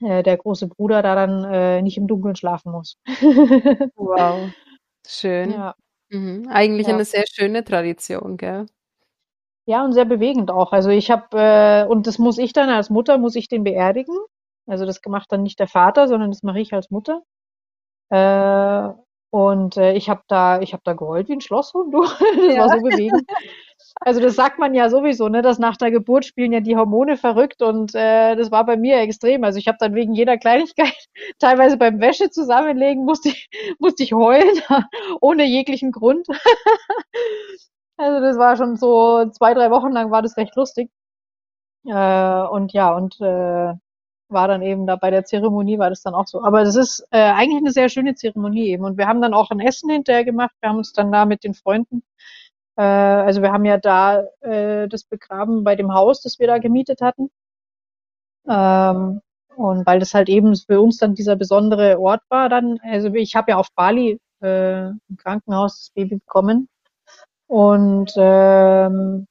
äh, 0.00 0.22
der 0.22 0.36
große 0.38 0.68
Bruder 0.68 1.02
da 1.02 1.14
dann 1.14 1.44
äh, 1.44 1.82
nicht 1.82 1.98
im 1.98 2.06
Dunkeln 2.06 2.36
schlafen 2.36 2.72
muss. 2.72 2.96
wow, 3.96 4.50
schön. 5.06 5.50
Ja. 5.52 5.74
Mhm. 6.12 6.46
Eigentlich 6.50 6.88
ja. 6.88 6.94
eine 6.94 7.04
sehr 7.04 7.24
schöne 7.26 7.64
Tradition, 7.64 8.36
gell? 8.36 8.66
Ja, 9.66 9.84
und 9.84 9.92
sehr 9.92 10.04
bewegend 10.04 10.50
auch. 10.50 10.72
Also 10.72 10.90
ich 10.90 11.10
habe, 11.10 11.38
äh, 11.38 11.86
und 11.86 12.06
das 12.06 12.18
muss 12.18 12.38
ich 12.38 12.52
dann 12.52 12.68
als 12.68 12.90
Mutter, 12.90 13.16
muss 13.18 13.36
ich 13.36 13.48
den 13.48 13.64
beerdigen. 13.64 14.16
Also 14.66 14.86
das 14.86 15.00
macht 15.06 15.32
dann 15.32 15.42
nicht 15.42 15.58
der 15.60 15.68
Vater, 15.68 16.08
sondern 16.08 16.30
das 16.30 16.42
mache 16.42 16.60
ich 16.60 16.72
als 16.74 16.90
Mutter. 16.90 17.22
Äh, 18.10 18.94
und 19.32 19.78
äh, 19.78 19.94
ich 19.94 20.10
habe 20.10 20.20
da, 20.28 20.60
ich 20.60 20.74
habe 20.74 20.82
da 20.84 20.92
geheult 20.92 21.30
wie 21.30 21.32
ein 21.32 21.40
Schlosshund. 21.40 21.94
Du. 21.94 22.02
Das 22.36 22.54
ja. 22.54 22.60
war 22.60 22.68
so 22.68 22.82
bewegend. 22.82 23.22
Also 24.00 24.20
das 24.20 24.36
sagt 24.36 24.58
man 24.58 24.74
ja 24.74 24.90
sowieso, 24.90 25.28
ne, 25.28 25.40
dass 25.40 25.58
nach 25.58 25.78
der 25.78 25.90
Geburt 25.90 26.26
spielen 26.26 26.52
ja 26.52 26.60
die 26.60 26.76
Hormone 26.76 27.16
verrückt 27.16 27.62
und 27.62 27.94
äh, 27.94 28.36
das 28.36 28.50
war 28.50 28.66
bei 28.66 28.76
mir 28.76 28.98
extrem. 29.00 29.42
Also 29.44 29.58
ich 29.58 29.68
habe 29.68 29.78
dann 29.80 29.94
wegen 29.94 30.12
jeder 30.12 30.36
Kleinigkeit, 30.36 30.94
teilweise 31.38 31.78
beim 31.78 31.98
Wäsche 31.98 32.28
zusammenlegen, 32.28 33.06
musste 33.06 33.30
ich, 33.30 33.48
musste 33.78 34.02
ich 34.02 34.12
heulen, 34.12 34.60
ohne 35.22 35.44
jeglichen 35.44 35.92
Grund. 35.92 36.26
also 37.96 38.20
das 38.20 38.36
war 38.36 38.56
schon 38.56 38.76
so 38.76 39.30
zwei, 39.30 39.54
drei 39.54 39.70
Wochen 39.70 39.92
lang 39.92 40.10
war 40.10 40.20
das 40.20 40.36
recht 40.36 40.54
lustig. 40.56 40.90
Äh, 41.86 42.42
und 42.48 42.74
ja, 42.74 42.94
und 42.94 43.18
äh, 43.22 43.72
war 44.32 44.48
dann 44.48 44.62
eben 44.62 44.86
da 44.86 44.96
bei 44.96 45.10
der 45.10 45.24
Zeremonie 45.24 45.78
war 45.78 45.90
das 45.90 46.02
dann 46.02 46.14
auch 46.14 46.26
so. 46.26 46.42
Aber 46.44 46.64
das 46.64 46.76
ist 46.76 47.06
äh, 47.10 47.18
eigentlich 47.18 47.58
eine 47.58 47.72
sehr 47.72 47.88
schöne 47.88 48.14
Zeremonie 48.14 48.68
eben. 48.68 48.84
Und 48.84 48.98
wir 48.98 49.06
haben 49.06 49.22
dann 49.22 49.34
auch 49.34 49.50
ein 49.50 49.60
Essen 49.60 49.90
hinterher 49.90 50.24
gemacht. 50.24 50.52
Wir 50.60 50.70
haben 50.70 50.78
uns 50.78 50.92
dann 50.92 51.12
da 51.12 51.24
mit 51.26 51.44
den 51.44 51.54
Freunden 51.54 52.02
Äh, 52.76 52.82
also 52.82 53.42
wir 53.42 53.52
haben 53.52 53.64
ja 53.64 53.78
da 53.78 54.22
äh, 54.40 54.88
das 54.88 55.04
begraben 55.04 55.64
bei 55.64 55.76
dem 55.76 55.92
Haus, 55.94 56.22
das 56.22 56.38
wir 56.38 56.46
da 56.48 56.58
gemietet 56.58 57.00
hatten. 57.02 57.30
Ähm, 58.48 59.20
und 59.56 59.86
weil 59.86 60.00
das 60.00 60.14
halt 60.14 60.28
eben 60.28 60.54
für 60.56 60.80
uns 60.80 60.98
dann 60.98 61.14
dieser 61.14 61.36
besondere 61.36 61.98
Ort 62.00 62.22
war, 62.30 62.48
dann, 62.48 62.78
also 62.82 63.12
ich 63.14 63.34
habe 63.36 63.52
ja 63.52 63.56
auf 63.58 63.68
Bali 63.74 64.18
äh, 64.42 64.88
im 64.88 65.16
Krankenhaus 65.18 65.78
das 65.78 65.90
Baby 65.94 66.16
bekommen. 66.16 66.68
Und 67.46 68.12
ähm, 68.16 69.26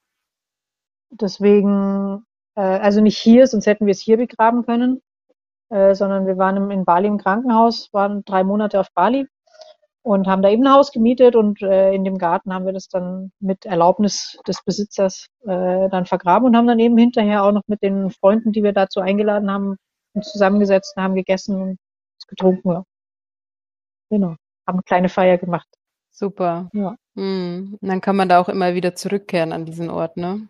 deswegen, 1.11 2.25
also 2.61 3.01
nicht 3.01 3.17
hier, 3.17 3.47
sonst 3.47 3.65
hätten 3.65 3.85
wir 3.85 3.91
es 3.91 4.01
hier 4.01 4.17
begraben 4.17 4.65
können, 4.65 5.01
äh, 5.69 5.95
sondern 5.95 6.27
wir 6.27 6.37
waren 6.37 6.69
in 6.71 6.85
Bali 6.85 7.07
im 7.07 7.17
Krankenhaus, 7.17 7.89
waren 7.93 8.23
drei 8.25 8.43
Monate 8.43 8.79
auf 8.79 8.87
Bali 8.93 9.27
und 10.03 10.27
haben 10.27 10.41
da 10.41 10.49
eben 10.49 10.65
ein 10.65 10.73
Haus 10.73 10.91
gemietet 10.91 11.35
und 11.35 11.61
äh, 11.61 11.93
in 11.93 12.03
dem 12.03 12.17
Garten 12.17 12.53
haben 12.53 12.65
wir 12.65 12.73
das 12.73 12.87
dann 12.87 13.31
mit 13.39 13.65
Erlaubnis 13.65 14.37
des 14.47 14.63
Besitzers 14.63 15.27
äh, 15.43 15.89
dann 15.89 16.05
vergraben 16.05 16.47
und 16.47 16.57
haben 16.57 16.67
dann 16.67 16.79
eben 16.79 16.97
hinterher 16.97 17.43
auch 17.43 17.51
noch 17.51 17.63
mit 17.67 17.81
den 17.83 18.09
Freunden, 18.09 18.51
die 18.51 18.63
wir 18.63 18.73
dazu 18.73 18.99
eingeladen 18.99 19.51
haben, 19.51 19.77
uns 20.13 20.31
zusammengesetzt, 20.31 20.95
haben 20.97 21.15
gegessen 21.15 21.61
und 21.61 21.77
getrunken. 22.27 22.71
Ja. 22.71 22.83
Genau, 24.09 24.35
haben 24.67 24.77
eine 24.77 24.83
kleine 24.83 25.09
Feier 25.09 25.37
gemacht. 25.37 25.67
Super. 26.09 26.69
Ja. 26.73 26.95
Hm. 27.15 27.77
Und 27.79 27.87
dann 27.87 28.01
kann 28.01 28.15
man 28.15 28.27
da 28.27 28.39
auch 28.39 28.49
immer 28.49 28.73
wieder 28.75 28.95
zurückkehren 28.95 29.53
an 29.53 29.65
diesen 29.65 29.89
Ort, 29.89 30.17
ne? 30.17 30.47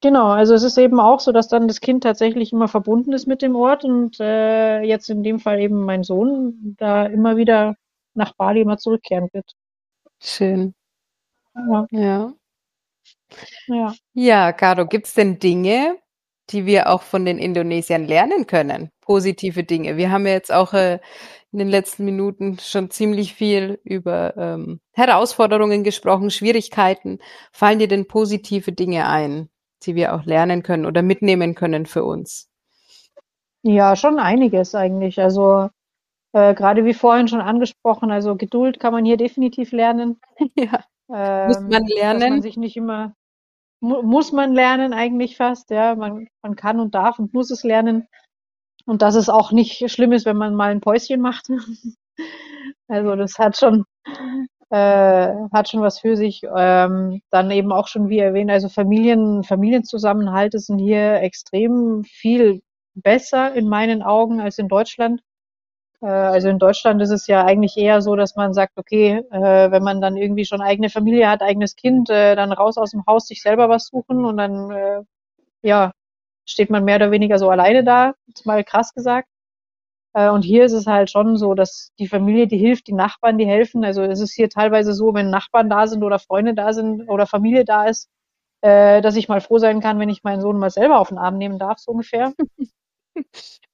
Genau, 0.00 0.28
also 0.28 0.54
es 0.54 0.62
ist 0.62 0.78
eben 0.78 1.00
auch 1.00 1.18
so, 1.18 1.32
dass 1.32 1.48
dann 1.48 1.66
das 1.66 1.80
Kind 1.80 2.04
tatsächlich 2.04 2.52
immer 2.52 2.68
verbunden 2.68 3.12
ist 3.12 3.26
mit 3.26 3.42
dem 3.42 3.56
Ort 3.56 3.84
und 3.84 4.20
äh, 4.20 4.80
jetzt 4.82 5.10
in 5.10 5.24
dem 5.24 5.40
Fall 5.40 5.60
eben 5.60 5.84
mein 5.84 6.04
Sohn 6.04 6.76
da 6.78 7.06
immer 7.06 7.36
wieder 7.36 7.74
nach 8.14 8.32
Bali 8.34 8.64
mal 8.64 8.78
zurückkehren 8.78 9.28
wird. 9.32 9.54
Schön. 10.20 10.74
Ja. 11.54 11.86
Ja, 11.90 12.32
ja. 13.66 13.94
ja 14.14 14.52
Caro, 14.52 14.86
gibt 14.86 15.06
es 15.06 15.14
denn 15.14 15.40
Dinge, 15.40 15.96
die 16.50 16.64
wir 16.64 16.88
auch 16.88 17.02
von 17.02 17.24
den 17.24 17.38
Indonesiern 17.38 18.04
lernen 18.06 18.46
können? 18.46 18.90
Positive 19.00 19.64
Dinge. 19.64 19.96
Wir 19.96 20.10
haben 20.12 20.26
ja 20.26 20.32
jetzt 20.32 20.52
auch 20.52 20.74
äh, 20.74 21.00
in 21.52 21.58
den 21.58 21.68
letzten 21.68 22.04
Minuten 22.04 22.58
schon 22.60 22.90
ziemlich 22.90 23.34
viel 23.34 23.80
über 23.82 24.36
ähm, 24.36 24.80
Herausforderungen 24.92 25.82
gesprochen, 25.82 26.30
Schwierigkeiten. 26.30 27.18
Fallen 27.52 27.78
dir 27.78 27.88
denn 27.88 28.06
positive 28.06 28.72
Dinge 28.72 29.08
ein, 29.08 29.48
die 29.84 29.94
wir 29.94 30.14
auch 30.14 30.24
lernen 30.24 30.62
können 30.62 30.86
oder 30.86 31.02
mitnehmen 31.02 31.54
können 31.54 31.86
für 31.86 32.04
uns? 32.04 32.48
Ja, 33.62 33.96
schon 33.96 34.18
einiges 34.18 34.74
eigentlich. 34.74 35.20
Also 35.20 35.68
äh, 36.32 36.54
gerade 36.54 36.84
wie 36.84 36.94
vorhin 36.94 37.28
schon 37.28 37.40
angesprochen, 37.40 38.10
also 38.10 38.36
Geduld 38.36 38.80
kann 38.80 38.92
man 38.92 39.04
hier 39.04 39.16
definitiv 39.16 39.72
lernen. 39.72 40.20
Ja. 40.56 40.84
Ähm, 41.10 41.46
muss 41.48 41.60
man 41.60 41.86
lernen. 41.86 42.20
Dass 42.20 42.30
man 42.30 42.42
sich 42.42 42.56
nicht 42.58 42.76
immer, 42.76 43.14
mu 43.80 44.02
muss 44.02 44.30
man 44.30 44.52
lernen 44.52 44.92
eigentlich 44.92 45.38
fast, 45.38 45.70
ja. 45.70 45.94
Man, 45.94 46.28
man 46.42 46.54
kann 46.54 46.80
und 46.80 46.94
darf 46.94 47.18
und 47.18 47.32
muss 47.32 47.50
es 47.50 47.64
lernen. 47.64 48.06
Und 48.84 49.00
dass 49.02 49.14
es 49.14 49.28
auch 49.30 49.52
nicht 49.52 49.90
schlimm 49.90 50.12
ist, 50.12 50.26
wenn 50.26 50.36
man 50.36 50.54
mal 50.54 50.70
ein 50.70 50.82
Päuschen 50.82 51.20
macht. 51.22 51.48
also 52.88 53.16
das 53.16 53.38
hat 53.38 53.56
schon, 53.56 53.84
äh, 54.70 55.34
hat 55.52 55.68
schon 55.68 55.80
was 55.82 56.00
für 56.00 56.16
sich. 56.16 56.42
Ähm, 56.56 57.22
dann 57.30 57.50
eben 57.50 57.72
auch 57.72 57.88
schon, 57.88 58.08
wie 58.08 58.18
erwähnt, 58.18 58.50
also 58.50 58.68
Familien, 58.68 59.44
Familienzusammenhalte 59.44 60.58
sind 60.58 60.78
hier 60.78 61.14
extrem 61.22 62.04
viel 62.04 62.60
besser 62.94 63.54
in 63.54 63.68
meinen 63.68 64.02
Augen 64.02 64.40
als 64.40 64.58
in 64.58 64.68
Deutschland. 64.68 65.22
Äh, 66.02 66.06
also 66.06 66.48
in 66.48 66.58
Deutschland 66.58 67.02
ist 67.02 67.10
es 67.10 67.26
ja 67.26 67.44
eigentlich 67.44 67.76
eher 67.76 68.02
so, 68.02 68.16
dass 68.16 68.36
man 68.36 68.54
sagt, 68.54 68.74
okay, 68.76 69.22
äh, 69.30 69.70
wenn 69.70 69.82
man 69.82 70.00
dann 70.00 70.16
irgendwie 70.16 70.44
schon 70.44 70.60
eigene 70.62 70.90
Familie 70.90 71.28
hat, 71.30 71.42
eigenes 71.42 71.76
Kind, 71.76 72.10
äh, 72.10 72.36
dann 72.36 72.52
raus 72.52 72.78
aus 72.78 72.90
dem 72.92 73.04
Haus, 73.06 73.26
sich 73.28 73.42
selber 73.42 73.68
was 73.68 73.86
suchen 73.88 74.24
und 74.24 74.36
dann, 74.38 75.04
ja, 75.62 75.92
steht 76.46 76.70
man 76.70 76.84
mehr 76.84 76.96
oder 76.96 77.10
weniger 77.10 77.38
so 77.38 77.50
alleine 77.50 77.84
da, 77.84 78.14
ist 78.34 78.46
mal 78.46 78.64
krass 78.64 78.94
gesagt. 78.94 79.28
Und 80.14 80.42
hier 80.42 80.64
ist 80.64 80.72
es 80.72 80.86
halt 80.86 81.10
schon 81.10 81.36
so, 81.36 81.54
dass 81.54 81.92
die 81.98 82.08
Familie, 82.08 82.46
die 82.48 82.56
hilft, 82.58 82.88
die 82.88 82.92
Nachbarn, 82.94 83.38
die 83.38 83.46
helfen. 83.46 83.84
Also 83.84 84.02
es 84.02 84.20
ist 84.20 84.34
hier 84.34 84.48
teilweise 84.48 84.92
so, 84.92 85.14
wenn 85.14 85.30
Nachbarn 85.30 85.70
da 85.70 85.86
sind 85.86 86.02
oder 86.02 86.18
Freunde 86.18 86.54
da 86.54 86.72
sind 86.72 87.08
oder 87.08 87.26
Familie 87.26 87.64
da 87.64 87.84
ist, 87.84 88.08
dass 88.62 89.16
ich 89.16 89.28
mal 89.28 89.40
froh 89.40 89.58
sein 89.58 89.80
kann, 89.80 90.00
wenn 90.00 90.08
ich 90.08 90.24
meinen 90.24 90.40
Sohn 90.40 90.58
mal 90.58 90.70
selber 90.70 90.98
auf 90.98 91.10
den 91.10 91.18
Arm 91.18 91.38
nehmen 91.38 91.58
darf, 91.58 91.78
so 91.78 91.92
ungefähr. 91.92 92.32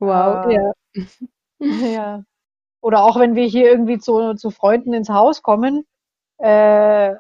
Wow, 0.01 0.47
äh, 0.47 0.55
ja. 0.55 0.73
Ja. 1.95 2.25
Oder 2.83 3.05
auch 3.05 3.19
wenn 3.19 3.35
wir 3.35 3.47
hier 3.47 3.71
irgendwie 3.71 3.99
zu, 3.99 4.35
zu 4.35 4.51
Freunden 4.51 4.93
ins 4.93 5.09
Haus 5.09 5.43
kommen, 5.43 5.85
äh, 6.39 7.13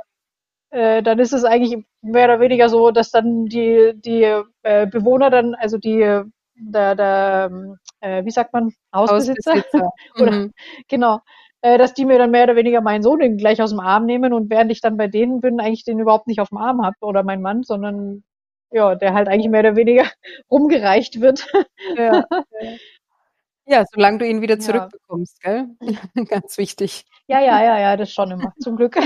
äh, 0.70 1.02
dann 1.02 1.18
ist 1.20 1.32
es 1.32 1.44
eigentlich 1.44 1.84
mehr 2.02 2.26
oder 2.26 2.40
weniger 2.40 2.68
so, 2.68 2.90
dass 2.90 3.10
dann 3.10 3.46
die, 3.46 3.92
die 3.96 4.24
äh, 4.62 4.86
Bewohner 4.86 5.30
dann, 5.30 5.54
also 5.54 5.78
die, 5.78 6.22
der, 6.56 6.94
der 6.94 7.50
äh, 8.00 8.24
wie 8.24 8.30
sagt 8.30 8.52
man, 8.52 8.72
Hausbesitzer, 8.94 9.52
Hausbesitzer. 9.54 9.90
oder 10.20 10.32
mhm. 10.32 10.52
genau, 10.88 11.20
äh, 11.62 11.78
dass 11.78 11.94
die 11.94 12.04
mir 12.04 12.18
dann 12.18 12.30
mehr 12.30 12.44
oder 12.44 12.56
weniger 12.56 12.80
meinen 12.80 13.02
Sohn 13.02 13.36
gleich 13.36 13.62
aus 13.62 13.70
dem 13.70 13.80
Arm 13.80 14.06
nehmen 14.06 14.32
und 14.32 14.50
während 14.50 14.70
ich 14.70 14.80
dann 14.80 14.96
bei 14.96 15.08
denen 15.08 15.40
bin, 15.40 15.60
eigentlich 15.60 15.84
den 15.84 15.98
überhaupt 15.98 16.26
nicht 16.26 16.40
auf 16.40 16.50
dem 16.50 16.58
Arm 16.58 16.84
habe 16.84 16.96
oder 17.00 17.22
mein 17.22 17.42
Mann, 17.42 17.62
sondern 17.62 18.22
ja, 18.70 18.94
der 18.96 19.14
halt 19.14 19.28
eigentlich 19.28 19.50
mehr 19.50 19.60
oder 19.60 19.76
weniger 19.76 20.04
rumgereicht 20.50 21.20
wird. 21.20 21.46
Ja. 21.96 22.24
Ja, 23.66 23.82
solange 23.90 24.18
du 24.18 24.26
ihn 24.26 24.42
wieder 24.42 24.56
Ja. 24.56 24.60
zurückbekommst, 24.60 25.40
gell? 25.40 25.68
Ganz 26.28 26.58
wichtig. 26.58 27.06
Ja, 27.28 27.40
ja, 27.40 27.64
ja, 27.64 27.78
ja, 27.78 27.96
das 27.96 28.12
schon 28.12 28.30
immer, 28.30 28.52
zum 28.60 28.76
Glück. 28.76 28.98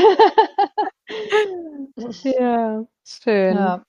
Ja, 2.25 2.85
schön. 3.05 3.57
Ja. 3.57 3.85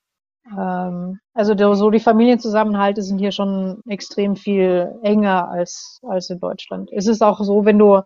Ähm, 0.46 1.20
also 1.34 1.56
der, 1.56 1.74
so 1.76 1.90
die 1.90 2.00
Familienzusammenhalte 2.00 3.02
sind 3.02 3.20
hier 3.20 3.32
schon 3.32 3.82
extrem 3.88 4.36
viel 4.36 4.94
enger 5.04 5.50
als, 5.50 6.00
als 6.04 6.30
in 6.30 6.40
Deutschland. 6.40 6.90
Es 6.92 7.08
ist 7.08 7.22
auch 7.22 7.42
so, 7.42 7.66
wenn 7.66 7.80
du, 7.80 8.02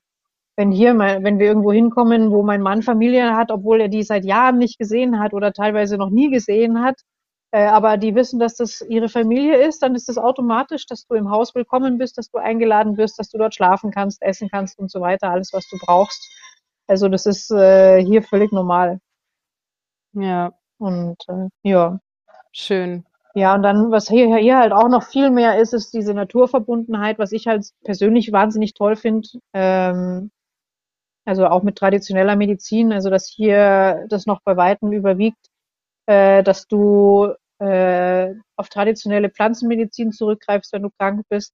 wenn 0.58 0.72
hier 0.72 0.94
mal, 0.94 1.24
wenn 1.24 1.40
wir 1.40 1.48
irgendwo 1.48 1.72
hinkommen, 1.72 2.32
wo 2.32 2.44
mein 2.44 2.62
Mann 2.62 2.82
Familie 2.82 3.36
hat, 3.36 3.52
obwohl 3.52 3.82
er 3.82 3.88
die 3.90 4.04
seit 4.04 4.26
Jahren 4.26 4.58
nicht 4.58 4.78
gesehen 4.78 5.20
hat 5.20 5.34
oder 5.34 5.54
teilweise 5.54 5.98
noch 5.98 6.10
nie 6.10 6.30
gesehen 6.32 6.84
hat, 6.84 7.02
äh, 7.52 7.66
aber 7.68 7.98
die 7.98 8.16
wissen, 8.16 8.40
dass 8.40 8.56
das 8.56 8.82
ihre 8.82 9.10
Familie 9.10 9.58
ist, 9.66 9.84
dann 9.84 9.96
ist 9.96 10.10
es 10.10 10.16
das 10.16 10.24
automatisch, 10.24 10.86
dass 10.88 11.06
du 11.06 11.16
im 11.16 11.30
Haus 11.30 11.54
willkommen 11.56 11.98
bist, 12.00 12.18
dass 12.18 12.30
du 12.32 12.40
eingeladen 12.40 12.98
wirst, 12.98 13.20
dass 13.20 13.30
du 13.30 13.38
dort 13.38 13.56
schlafen 13.56 13.92
kannst, 13.92 14.22
essen 14.24 14.50
kannst 14.50 14.80
und 14.80 14.90
so 14.92 15.02
weiter, 15.02 15.30
alles, 15.30 15.54
was 15.54 15.68
du 15.70 15.78
brauchst. 15.80 16.28
Also 16.88 17.10
das 17.10 17.26
ist 17.28 17.52
äh, 17.52 18.04
hier 18.04 18.24
völlig 18.24 18.52
normal. 18.52 19.00
Ja. 20.14 20.52
Und 20.80 21.18
äh, 21.30 21.50
ja. 21.64 22.00
Schön. 22.54 23.06
Ja, 23.36 23.56
und 23.56 23.64
dann, 23.64 23.92
was 23.92 24.08
hier, 24.08 24.38
hier 24.38 24.60
halt 24.60 24.74
auch 24.74 24.88
noch 24.88 25.04
viel 25.04 25.32
mehr 25.32 25.60
ist, 25.60 25.74
ist 25.74 25.94
diese 25.94 26.14
Naturverbundenheit, 26.14 27.18
was 27.18 27.32
ich 27.32 27.48
halt 27.48 27.66
persönlich 27.84 28.32
wahnsinnig 28.32 28.76
toll 28.76 28.96
finde. 28.96 29.28
Ähm, 29.54 30.30
also 31.26 31.48
auch 31.48 31.64
mit 31.64 31.78
traditioneller 31.78 32.36
Medizin, 32.36 32.94
also 32.94 33.10
dass 33.10 33.28
hier 33.30 34.06
das 34.10 34.26
noch 34.26 34.42
bei 34.44 34.58
Weitem 34.58 34.92
überwiegt, 34.92 35.48
äh, 36.08 36.44
dass 36.44 36.68
du 36.68 37.34
äh, 37.60 38.34
auf 38.58 38.70
traditionelle 38.70 39.30
Pflanzenmedizin 39.32 40.12
zurückgreifst, 40.12 40.74
wenn 40.74 40.84
du 40.84 40.90
krank 41.00 41.26
bist. 41.30 41.54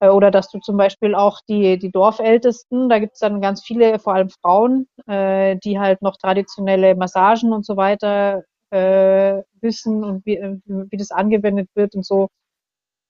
Äh, 0.00 0.08
oder 0.10 0.30
dass 0.30 0.50
du 0.50 0.60
zum 0.60 0.76
Beispiel 0.76 1.14
auch 1.14 1.40
die, 1.48 1.78
die 1.78 1.90
Dorfältesten, 1.92 2.88
da 2.88 2.98
gibt's 3.00 3.20
dann 3.20 3.40
ganz 3.40 3.64
viele, 3.64 3.98
vor 4.00 4.14
allem 4.14 4.30
Frauen, 4.30 4.88
äh, 5.06 5.56
die 5.64 5.78
halt 5.80 6.02
noch 6.02 6.16
traditionelle 6.18 6.94
Massagen 6.96 7.52
und 7.52 7.66
so 7.66 7.76
weiter 7.76 8.44
äh, 8.70 9.42
wissen 9.60 10.04
und 10.04 10.26
wie, 10.26 10.36
äh, 10.36 10.58
wie 10.66 10.96
das 10.96 11.10
angewendet 11.10 11.68
wird 11.74 11.94
und 11.94 12.04
so. 12.04 12.28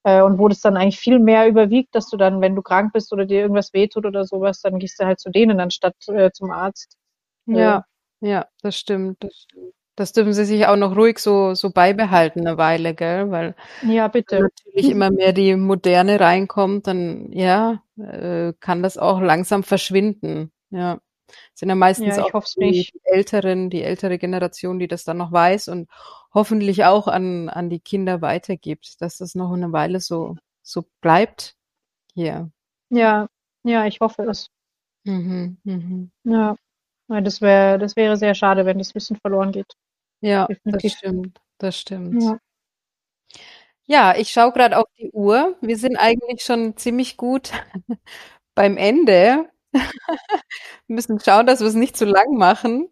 Äh, 0.04 0.22
und 0.22 0.38
wo 0.38 0.48
das 0.48 0.60
dann 0.60 0.76
eigentlich 0.76 0.98
viel 0.98 1.18
mehr 1.18 1.46
überwiegt, 1.46 1.94
dass 1.94 2.08
du 2.08 2.16
dann, 2.16 2.40
wenn 2.40 2.54
du 2.56 2.62
krank 2.62 2.92
bist 2.92 3.12
oder 3.12 3.26
dir 3.26 3.40
irgendwas 3.40 3.72
wehtut 3.74 4.06
oder 4.06 4.24
sowas, 4.24 4.60
dann 4.62 4.78
gehst 4.78 4.98
du 5.00 5.04
halt 5.04 5.20
zu 5.20 5.30
denen 5.30 5.60
anstatt 5.60 5.96
äh, 6.08 6.30
zum 6.32 6.50
Arzt. 6.50 6.96
Ja, 7.46 7.84
ja, 8.20 8.46
das 8.62 8.76
stimmt, 8.76 9.16
das 9.20 9.34
stimmt. 9.34 9.74
Das 9.96 10.12
dürfen 10.12 10.32
sie 10.32 10.46
sich 10.46 10.66
auch 10.66 10.76
noch 10.76 10.96
ruhig 10.96 11.18
so, 11.18 11.54
so 11.54 11.70
beibehalten 11.70 12.46
eine 12.46 12.56
Weile, 12.56 12.94
gell? 12.94 13.30
Weil 13.30 13.54
ja, 13.82 14.08
bitte. 14.08 14.40
natürlich 14.40 14.90
immer 14.90 15.10
mehr 15.10 15.34
die 15.34 15.56
Moderne 15.56 16.18
reinkommt, 16.18 16.86
dann 16.86 17.30
ja, 17.32 17.82
äh, 17.98 18.54
kann 18.60 18.82
das 18.82 18.96
auch 18.96 19.20
langsam 19.20 19.62
verschwinden. 19.62 20.52
Ja. 20.70 21.00
Sind 21.54 21.68
ja 21.68 21.74
meistens 21.74 22.16
ja, 22.16 22.24
auch 22.24 22.44
die, 22.56 22.88
die, 22.92 23.00
älteren, 23.04 23.70
die 23.70 23.82
ältere 23.82 24.18
Generation, 24.18 24.78
die 24.78 24.88
das 24.88 25.04
dann 25.04 25.18
noch 25.18 25.32
weiß 25.32 25.68
und 25.68 25.88
hoffentlich 26.32 26.84
auch 26.84 27.08
an, 27.08 27.48
an 27.48 27.70
die 27.70 27.80
Kinder 27.80 28.22
weitergibt, 28.22 29.00
dass 29.00 29.18
das 29.18 29.34
noch 29.34 29.52
eine 29.52 29.72
Weile 29.72 30.00
so, 30.00 30.36
so 30.62 30.84
bleibt 31.00 31.56
hier. 32.14 32.50
Ja, 32.90 33.28
ja, 33.64 33.86
ich 33.86 34.00
hoffe 34.00 34.22
es. 34.24 34.50
Mhm, 35.04 35.58
mhm. 35.64 36.10
Ja. 36.24 36.56
Das 37.08 37.40
wäre, 37.40 37.78
das 37.78 37.96
wäre 37.96 38.16
sehr 38.16 38.36
schade, 38.36 38.66
wenn 38.66 38.78
das 38.78 38.94
Wissen 38.94 39.16
verloren 39.16 39.50
geht. 39.50 39.74
Ja, 40.20 40.46
das 40.64 40.92
stimmt, 40.92 41.40
das 41.58 41.76
stimmt. 41.76 42.22
Ja. 42.22 42.38
Ja, 43.86 44.14
ich 44.16 44.30
schaue 44.30 44.52
gerade 44.52 44.78
auf 44.78 44.86
die 44.96 45.10
Uhr. 45.10 45.56
Wir 45.60 45.76
sind 45.76 45.96
eigentlich 45.96 46.44
schon 46.44 46.76
ziemlich 46.76 47.16
gut 47.16 47.50
beim 48.54 48.76
Ende. 48.76 49.50
Wir 50.86 50.94
müssen 50.96 51.20
schauen, 51.20 51.46
dass 51.46 51.60
wir 51.60 51.66
es 51.68 51.74
nicht 51.74 51.96
zu 51.96 52.04
lang 52.04 52.36
machen. 52.36 52.88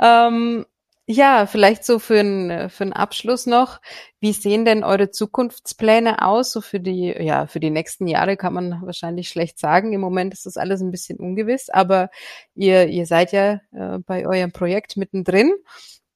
Ähm, 0.00 0.66
Ja, 1.10 1.46
vielleicht 1.46 1.84
so 1.84 1.98
für 1.98 2.20
'n 2.20 2.70
für 2.70 2.84
'n 2.84 2.92
Abschluss 2.94 3.46
noch. 3.46 3.80
Wie 4.20 4.32
sehen 4.32 4.64
denn 4.66 4.84
eure 4.84 5.10
Zukunftspläne 5.10 6.22
aus, 6.22 6.52
so 6.52 6.60
für 6.62 6.80
die 6.80 7.14
ja, 7.20 7.46
für 7.48 7.60
die 7.60 7.70
nächsten 7.70 8.06
Jahre 8.08 8.36
kann 8.36 8.54
man 8.54 8.80
wahrscheinlich 8.84 9.28
schlecht 9.30 9.58
sagen. 9.58 9.92
Im 9.94 10.00
Moment 10.02 10.34
ist 10.34 10.46
das 10.46 10.56
alles 10.58 10.82
ein 10.82 10.90
bisschen 10.92 11.18
ungewiss, 11.18 11.70
aber 11.70 12.10
ihr 12.54 12.88
ihr 12.88 13.06
seid 13.06 13.32
ja, 13.32 13.60
äh, 13.72 13.98
bei 14.06 14.26
eurem 14.26 14.52
Projekt 14.52 14.96
mittendrin. 14.98 15.52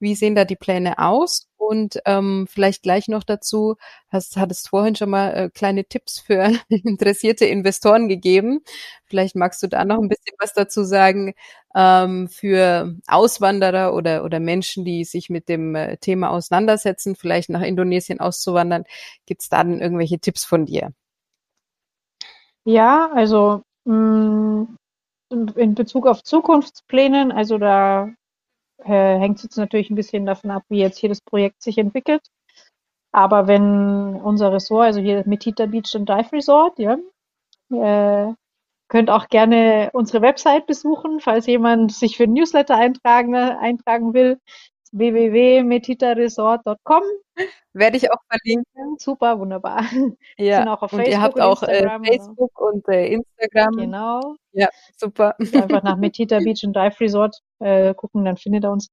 Wie 0.03 0.15
sehen 0.15 0.35
da 0.35 0.43
die 0.43 0.57
Pläne 0.57 0.99
aus? 0.99 1.47
Und 1.55 1.97
ähm, 2.05 2.45
vielleicht 2.49 2.83
gleich 2.83 3.07
noch 3.07 3.23
dazu, 3.23 3.77
hast, 4.09 4.35
hattest 4.35 4.67
vorhin 4.67 4.97
schon 4.97 5.09
mal 5.09 5.29
äh, 5.29 5.49
kleine 5.49 5.85
Tipps 5.85 6.19
für 6.19 6.51
interessierte 6.67 7.45
Investoren 7.45 8.09
gegeben. 8.09 8.59
Vielleicht 9.05 9.37
magst 9.37 9.63
du 9.63 9.67
da 9.67 9.85
noch 9.85 9.99
ein 9.99 10.09
bisschen 10.09 10.35
was 10.39 10.51
dazu 10.53 10.83
sagen 10.83 11.35
ähm, 11.73 12.27
für 12.27 12.97
Auswanderer 13.07 13.93
oder, 13.93 14.25
oder 14.25 14.41
Menschen, 14.41 14.83
die 14.83 15.05
sich 15.05 15.29
mit 15.29 15.47
dem 15.47 15.73
äh, 15.73 15.95
Thema 15.95 16.31
auseinandersetzen, 16.31 17.15
vielleicht 17.15 17.49
nach 17.49 17.61
Indonesien 17.61 18.19
auszuwandern. 18.19 18.83
Gibt 19.25 19.43
es 19.43 19.47
da 19.47 19.63
denn 19.63 19.79
irgendwelche 19.79 20.19
Tipps 20.19 20.43
von 20.43 20.65
dir? 20.65 20.91
Ja, 22.65 23.09
also 23.13 23.63
mh, 23.85 23.95
mm, 23.95 24.77
in 25.55 25.75
Bezug 25.75 26.07
auf 26.07 26.23
Zukunftsplänen, 26.23 27.31
also 27.31 27.57
da 27.57 28.09
hängt 28.89 29.37
es 29.37 29.43
jetzt 29.43 29.57
natürlich 29.57 29.89
ein 29.89 29.95
bisschen 29.95 30.25
davon 30.25 30.51
ab, 30.51 30.63
wie 30.69 30.79
jetzt 30.79 30.97
hier 30.97 31.09
das 31.09 31.21
Projekt 31.21 31.61
sich 31.61 31.77
entwickelt. 31.77 32.21
Aber 33.11 33.47
wenn 33.47 34.15
unser 34.21 34.51
Ressort, 34.51 34.85
also 34.85 34.99
hier 34.99 35.23
Metita 35.27 35.67
Beach 35.67 35.95
and 35.95 36.09
Dive 36.09 36.31
Resort, 36.31 36.79
ja, 36.79 36.97
äh, 37.71 38.33
könnt 38.87 39.09
auch 39.09 39.27
gerne 39.27 39.89
unsere 39.93 40.21
Website 40.21 40.67
besuchen, 40.67 41.19
falls 41.19 41.47
jemand 41.47 41.91
sich 41.91 42.17
für 42.17 42.23
ein 42.23 42.33
Newsletter 42.33 42.75
eintragen, 42.75 43.35
eintragen 43.35 44.13
will. 44.13 44.39
www.metitaresort.com. 44.93 47.03
Werde 47.73 47.97
ich 47.97 48.11
auch 48.11 48.19
verlinken. 48.29 48.97
Super, 48.99 49.39
wunderbar. 49.39 49.83
Ja. 50.37 50.59
Sind 50.59 50.67
auch 50.69 50.83
auf 50.83 50.93
und 50.93 50.99
Facebook 50.99 51.13
ihr 51.13 51.21
habt 51.21 51.41
auch 51.41 51.63
äh, 51.63 51.79
Instagram, 51.79 52.03
Facebook 52.03 52.61
und 52.61 52.87
äh, 52.87 53.07
Instagram. 53.07 53.77
Genau. 53.77 54.35
Ja, 54.51 54.69
super. 54.95 55.35
Einfach 55.39 55.81
nach 55.83 55.97
Metita 56.01 56.39
Beach 56.39 56.63
and 56.63 56.75
Dive 56.75 56.99
Resort 56.99 57.39
äh, 57.59 57.93
gucken, 57.95 58.25
dann 58.25 58.37
findet 58.37 58.63
er 58.63 58.71
uns. 58.71 58.89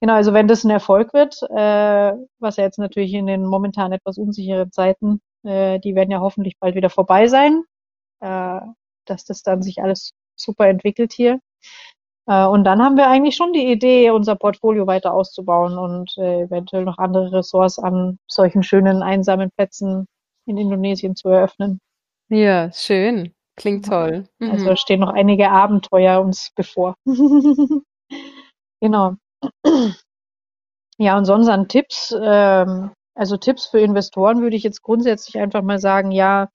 Genau, 0.00 0.14
also 0.14 0.32
wenn 0.32 0.48
das 0.48 0.64
ein 0.64 0.70
Erfolg 0.70 1.12
wird, 1.12 1.42
äh, 1.42 2.12
was 2.38 2.56
ja 2.56 2.64
jetzt 2.64 2.78
natürlich 2.78 3.12
in 3.12 3.26
den 3.26 3.44
momentan 3.44 3.92
etwas 3.92 4.16
unsicheren 4.16 4.72
Zeiten, 4.72 5.20
äh, 5.42 5.78
die 5.80 5.94
werden 5.94 6.10
ja 6.10 6.20
hoffentlich 6.20 6.58
bald 6.58 6.74
wieder 6.74 6.90
vorbei 6.90 7.26
sein, 7.26 7.64
äh, 8.20 8.60
dass 9.04 9.24
das 9.24 9.42
dann 9.42 9.62
sich 9.62 9.82
alles 9.82 10.12
super 10.36 10.68
entwickelt 10.68 11.12
hier. 11.12 11.40
Äh, 12.26 12.46
und 12.46 12.64
dann 12.64 12.82
haben 12.82 12.96
wir 12.96 13.08
eigentlich 13.08 13.36
schon 13.36 13.52
die 13.52 13.70
Idee, 13.70 14.10
unser 14.10 14.36
Portfolio 14.36 14.86
weiter 14.86 15.12
auszubauen 15.12 15.78
und 15.78 16.16
äh, 16.18 16.42
eventuell 16.42 16.84
noch 16.84 16.98
andere 16.98 17.32
Ressorts 17.32 17.78
an 17.78 18.18
solchen 18.26 18.62
schönen 18.62 19.02
einsamen 19.02 19.50
Plätzen 19.56 20.06
in 20.46 20.56
Indonesien 20.56 21.16
zu 21.16 21.28
eröffnen. 21.28 21.80
Ja, 22.28 22.72
schön. 22.72 23.34
Klingt 23.56 23.86
toll. 23.86 24.26
Mhm. 24.38 24.50
Also 24.52 24.76
stehen 24.76 25.00
noch 25.00 25.12
einige 25.12 25.50
Abenteuer 25.50 26.20
uns 26.20 26.50
bevor. 26.54 26.94
genau. 28.80 29.16
Ja, 30.98 31.16
und 31.18 31.24
sonst 31.24 31.48
an 31.48 31.68
Tipps, 31.68 32.14
ähm, 32.18 32.92
also 33.14 33.36
Tipps 33.36 33.66
für 33.66 33.80
Investoren 33.80 34.42
würde 34.42 34.56
ich 34.56 34.62
jetzt 34.62 34.82
grundsätzlich 34.82 35.38
einfach 35.38 35.62
mal 35.62 35.78
sagen, 35.78 36.10
ja, 36.10 36.48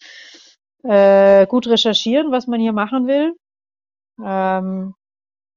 äh, 0.83 1.47
gut 1.47 1.67
recherchieren, 1.67 2.31
was 2.31 2.47
man 2.47 2.59
hier 2.59 2.73
machen 2.73 3.07
will. 3.07 3.35
Ähm, 4.23 4.93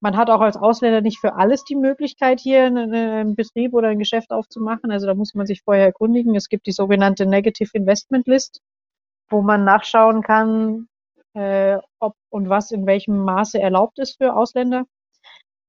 man 0.00 0.16
hat 0.16 0.30
auch 0.30 0.40
als 0.40 0.56
Ausländer 0.56 1.00
nicht 1.00 1.18
für 1.18 1.34
alles 1.34 1.64
die 1.64 1.76
Möglichkeit, 1.76 2.40
hier 2.40 2.64
einen, 2.64 2.94
einen 2.94 3.34
Betrieb 3.34 3.74
oder 3.74 3.88
ein 3.88 3.98
Geschäft 3.98 4.30
aufzumachen. 4.30 4.90
Also 4.90 5.06
da 5.06 5.14
muss 5.14 5.34
man 5.34 5.46
sich 5.46 5.62
vorher 5.62 5.86
erkundigen. 5.86 6.34
Es 6.36 6.48
gibt 6.48 6.66
die 6.66 6.72
sogenannte 6.72 7.26
Negative 7.26 7.70
Investment 7.72 8.26
List, 8.26 8.60
wo 9.28 9.42
man 9.42 9.64
nachschauen 9.64 10.22
kann, 10.22 10.88
äh, 11.34 11.78
ob 11.98 12.14
und 12.30 12.48
was 12.48 12.70
in 12.70 12.86
welchem 12.86 13.18
Maße 13.24 13.60
erlaubt 13.60 13.98
ist 13.98 14.18
für 14.18 14.36
Ausländer. 14.36 14.84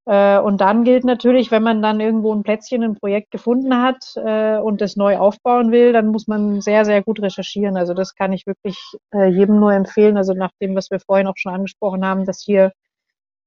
Äh, 0.06 0.40
und 0.40 0.62
dann 0.62 0.84
gilt 0.84 1.04
natürlich, 1.06 1.52
wenn 1.52 1.64
man 1.64 1.82
dann 1.82 2.00
irgendwo 2.00 2.34
ein 2.34 2.44
Plätzchen, 2.44 2.84
ein 2.84 2.96
Projekt 2.96 3.32
gefunden 3.32 3.82
hat 3.82 4.14
äh, 4.16 4.58
und 4.58 4.82
das 4.82 4.96
neu 4.96 5.18
aufbauen 5.18 5.72
will, 5.72 5.94
dann 5.94 6.08
muss 6.08 6.28
man 6.28 6.62
sehr, 6.62 6.86
sehr 6.86 7.04
gut 7.04 7.22
recherchieren. 7.22 7.78
Also 7.78 7.94
das 7.94 8.16
kann 8.16 8.34
ich 8.34 8.48
wirklich 8.48 8.78
äh, 9.14 9.28
jedem 9.28 9.60
nur 9.60 9.74
empfehlen. 9.74 10.18
Also 10.18 10.34
nach 10.34 10.52
dem, 10.62 10.76
was 10.76 10.90
wir 10.92 11.00
vorhin 11.00 11.28
auch 11.28 11.38
schon 11.38 11.54
angesprochen 11.54 12.06
haben, 12.06 12.26
dass 12.26 12.42
hier 12.44 12.72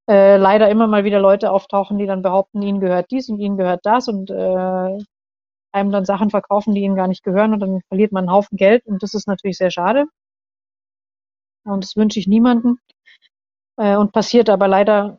äh, 0.09 0.36
leider 0.36 0.68
immer 0.68 0.86
mal 0.86 1.05
wieder 1.05 1.20
Leute 1.20 1.50
auftauchen, 1.50 1.98
die 1.98 2.07
dann 2.07 2.22
behaupten, 2.22 2.62
ihnen 2.62 2.80
gehört 2.80 3.11
dies 3.11 3.28
und 3.28 3.38
ihnen 3.38 3.57
gehört 3.57 3.80
das 3.84 4.09
und 4.09 4.30
äh, 4.30 4.98
einem 5.72 5.90
dann 5.90 6.05
Sachen 6.05 6.30
verkaufen, 6.30 6.74
die 6.74 6.82
ihnen 6.82 6.96
gar 6.96 7.09
nicht 7.09 7.22
gehören 7.22 7.55
und 7.55 7.61
dann 7.61 7.80
verliert 7.88 8.12
man 8.12 8.24
einen 8.24 8.32
Haufen 8.32 8.57
Geld 8.57 8.86
und 8.86 9.03
das 9.03 9.14
ist 9.14 9.26
natürlich 9.28 9.57
sehr 9.59 9.70
schade. 9.70 10.07
Und 11.64 11.84
das 11.84 11.96
wünsche 11.96 12.18
ich 12.18 12.26
niemanden. 12.26 12.78
Äh, 13.76 13.96
und 13.96 14.12
passiert 14.12 14.48
aber 14.50 14.68
leider 14.68 15.18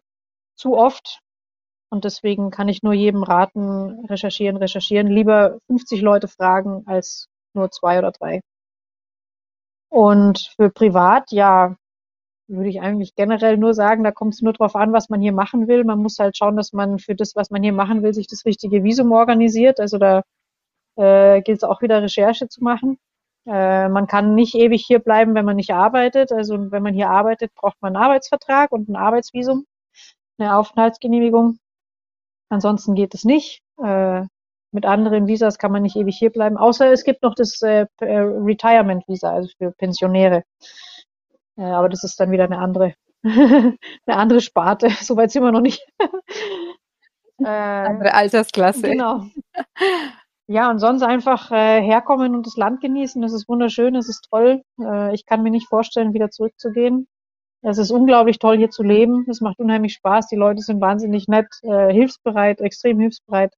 zu 0.55 0.77
oft. 0.77 1.19
Und 1.89 2.05
deswegen 2.05 2.49
kann 2.51 2.69
ich 2.69 2.83
nur 2.83 2.93
jedem 2.93 3.23
raten, 3.23 4.05
recherchieren, 4.07 4.57
recherchieren. 4.57 5.07
Lieber 5.07 5.59
50 5.67 6.01
Leute 6.01 6.27
fragen 6.27 6.83
als 6.87 7.27
nur 7.53 7.71
zwei 7.71 7.99
oder 7.99 8.11
drei. 8.11 8.41
Und 9.89 10.39
für 10.55 10.71
privat, 10.71 11.31
ja, 11.31 11.75
würde 12.55 12.69
ich 12.69 12.81
eigentlich 12.81 13.15
generell 13.15 13.57
nur 13.57 13.73
sagen, 13.73 14.03
da 14.03 14.11
kommt 14.11 14.33
es 14.35 14.41
nur 14.41 14.53
drauf 14.53 14.75
an, 14.75 14.93
was 14.93 15.09
man 15.09 15.21
hier 15.21 15.33
machen 15.33 15.67
will. 15.67 15.83
Man 15.83 15.99
muss 15.99 16.19
halt 16.19 16.37
schauen, 16.37 16.55
dass 16.55 16.73
man 16.73 16.99
für 16.99 17.15
das, 17.15 17.35
was 17.35 17.49
man 17.49 17.63
hier 17.63 17.73
machen 17.73 18.03
will, 18.03 18.13
sich 18.13 18.27
das 18.27 18.45
richtige 18.45 18.83
Visum 18.83 19.11
organisiert. 19.11 19.79
Also 19.79 19.97
da 19.97 20.23
äh, 20.95 21.41
gilt 21.41 21.57
es 21.57 21.63
auch 21.63 21.81
wieder 21.81 22.01
Recherche 22.01 22.47
zu 22.47 22.63
machen. 22.63 22.97
Äh, 23.45 23.89
man 23.89 24.07
kann 24.07 24.35
nicht 24.35 24.55
ewig 24.55 24.85
hier 24.85 24.99
bleiben, 24.99 25.35
wenn 25.35 25.45
man 25.45 25.55
nicht 25.55 25.73
arbeitet. 25.73 26.31
Also 26.31 26.71
wenn 26.71 26.83
man 26.83 26.93
hier 26.93 27.09
arbeitet, 27.09 27.53
braucht 27.55 27.81
man 27.81 27.95
einen 27.95 28.03
Arbeitsvertrag 28.03 28.71
und 28.71 28.89
ein 28.89 28.95
Arbeitsvisum, 28.95 29.65
eine 30.37 30.57
Aufenthaltsgenehmigung. 30.57 31.57
Ansonsten 32.49 32.95
geht 32.95 33.13
es 33.15 33.25
nicht. 33.25 33.61
Äh, 33.83 34.23
mit 34.71 34.85
anderen 34.85 35.27
Visas 35.27 35.59
kann 35.59 35.71
man 35.71 35.83
nicht 35.83 35.95
ewig 35.95 36.17
hier 36.17 36.31
bleiben, 36.31 36.57
außer 36.57 36.91
es 36.91 37.03
gibt 37.03 37.21
noch 37.21 37.35
das 37.35 37.61
äh, 37.61 37.85
äh 37.99 38.19
Retirement 38.19 39.07
Visa, 39.07 39.31
also 39.31 39.49
für 39.57 39.71
Pensionäre. 39.71 40.43
Äh, 41.57 41.63
aber 41.63 41.89
das 41.89 42.03
ist 42.03 42.19
dann 42.19 42.31
wieder 42.31 42.45
eine 42.45 42.57
andere, 42.57 42.93
eine 43.23 43.77
andere 44.07 44.41
Sparte. 44.41 44.89
Soweit 45.01 45.31
sind 45.31 45.43
wir 45.43 45.51
noch 45.51 45.61
nicht. 45.61 45.85
äh, 47.39 47.45
andere 47.45 48.13
Altersklasse. 48.13 48.89
Genau. 48.89 49.25
Ja, 50.47 50.69
und 50.69 50.79
sonst 50.79 51.03
einfach 51.03 51.51
äh, 51.51 51.81
herkommen 51.81 52.35
und 52.35 52.45
das 52.45 52.57
Land 52.57 52.81
genießen. 52.81 53.23
Es 53.23 53.33
ist 53.33 53.47
wunderschön, 53.47 53.95
es 53.95 54.09
ist 54.09 54.27
toll. 54.29 54.61
Äh, 54.79 55.13
ich 55.13 55.25
kann 55.25 55.41
mir 55.41 55.51
nicht 55.51 55.67
vorstellen, 55.67 56.13
wieder 56.13 56.29
zurückzugehen. 56.29 57.07
Es 57.61 57.77
ist 57.77 57.91
unglaublich 57.91 58.39
toll, 58.39 58.57
hier 58.57 58.69
zu 58.69 58.83
leben. 58.83 59.25
Es 59.29 59.39
macht 59.39 59.59
unheimlich 59.59 59.93
Spaß. 59.93 60.27
Die 60.27 60.35
Leute 60.35 60.61
sind 60.61 60.81
wahnsinnig 60.81 61.29
nett, 61.29 61.47
äh, 61.61 61.93
hilfsbereit, 61.93 62.59
extrem 62.59 62.99
hilfsbereit, 62.99 63.53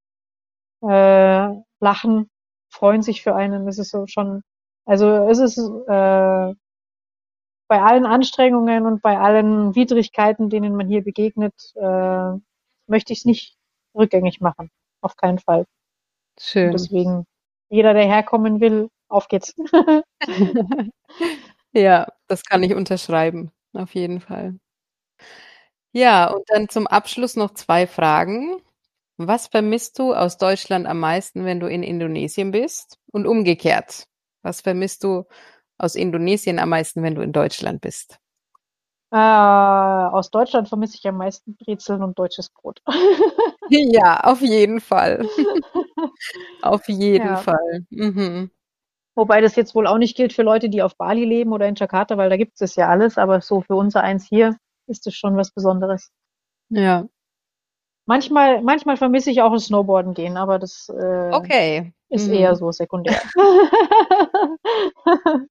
äh, 0.83 1.49
lachen, 1.79 2.29
freuen 2.69 3.01
sich 3.01 3.23
für 3.23 3.35
einen. 3.35 3.67
Es 3.67 3.79
ist 3.79 3.91
so 3.91 4.05
schon, 4.07 4.43
also 4.85 5.07
es 5.27 5.39
ist 5.39 5.57
äh, 5.57 6.53
bei 7.67 7.81
allen 7.81 8.05
Anstrengungen 8.05 8.85
und 8.85 9.01
bei 9.01 9.17
allen 9.17 9.75
Widrigkeiten, 9.75 10.49
denen 10.49 10.75
man 10.75 10.87
hier 10.87 11.03
begegnet, 11.03 11.53
äh, 11.75 12.31
möchte 12.87 13.13
ich 13.13 13.19
es 13.19 13.25
nicht 13.25 13.57
rückgängig 13.95 14.41
machen. 14.41 14.69
Auf 15.01 15.15
keinen 15.17 15.39
Fall. 15.39 15.65
Schön. 16.39 16.67
Und 16.67 16.73
deswegen, 16.73 17.25
jeder, 17.69 17.93
der 17.93 18.05
herkommen 18.05 18.59
will, 18.59 18.89
auf 19.07 19.27
geht's. 19.27 19.53
ja, 21.73 22.07
das 22.27 22.43
kann 22.43 22.63
ich 22.63 22.73
unterschreiben. 22.73 23.51
Auf 23.73 23.93
jeden 23.93 24.19
Fall. 24.21 24.57
Ja, 25.91 26.29
und 26.29 26.43
dann 26.47 26.69
zum 26.69 26.87
Abschluss 26.87 27.35
noch 27.35 27.53
zwei 27.53 27.87
Fragen. 27.87 28.57
Was 29.17 29.47
vermisst 29.47 29.97
du 29.97 30.13
aus 30.13 30.37
Deutschland 30.37 30.87
am 30.87 30.99
meisten, 30.99 31.45
wenn 31.45 31.59
du 31.59 31.67
in 31.67 31.83
Indonesien 31.83 32.51
bist? 32.51 32.99
Und 33.11 33.25
umgekehrt, 33.25 34.07
was 34.41 34.61
vermisst 34.61 35.03
du 35.05 35.23
aus 35.77 35.95
Indonesien 35.95 36.59
am 36.59 36.69
meisten, 36.69 37.03
wenn 37.03 37.15
du 37.15 37.21
in 37.21 37.33
Deutschland 37.33 37.81
bist? 37.81 38.19
Äh, 39.11 39.17
aus 39.17 40.31
Deutschland 40.31 40.67
vermisse 40.67 40.97
ich 40.97 41.07
am 41.07 41.17
meisten 41.17 41.55
Brezeln 41.55 42.03
und 42.03 42.17
deutsches 42.19 42.49
Brot. 42.49 42.81
ja, 43.69 44.19
auf 44.21 44.41
jeden 44.41 44.81
Fall. 44.81 45.25
auf 46.61 46.87
jeden 46.87 47.27
ja. 47.27 47.37
Fall. 47.37 47.85
Mhm. 47.89 48.51
Wobei 49.15 49.39
das 49.39 49.55
jetzt 49.55 49.73
wohl 49.75 49.87
auch 49.87 49.97
nicht 49.97 50.17
gilt 50.17 50.33
für 50.33 50.43
Leute, 50.43 50.67
die 50.69 50.81
auf 50.81 50.97
Bali 50.97 51.23
leben 51.23 51.53
oder 51.53 51.67
in 51.67 51.75
Jakarta, 51.75 52.17
weil 52.17 52.29
da 52.29 52.35
gibt 52.35 52.61
es 52.61 52.75
ja 52.75 52.89
alles, 52.89 53.17
aber 53.17 53.39
so 53.39 53.61
für 53.61 53.75
unser 53.75 54.01
eins 54.01 54.27
hier 54.27 54.57
ist 54.87 55.07
es 55.07 55.15
schon 55.15 55.37
was 55.37 55.51
Besonderes. 55.51 56.11
Ja. 56.69 57.05
Manchmal, 58.05 58.61
manchmal 58.61 58.97
vermisse 58.97 59.31
ich 59.31 59.41
auch 59.41 59.53
das 59.53 59.65
Snowboarden 59.65 60.13
gehen, 60.13 60.35
aber 60.35 60.59
das 60.59 60.89
äh, 60.89 61.31
okay. 61.31 61.93
Ist 62.09 62.27
mhm. 62.27 62.33
eher 62.33 62.55
so 62.55 62.71
sekundär. 62.71 63.21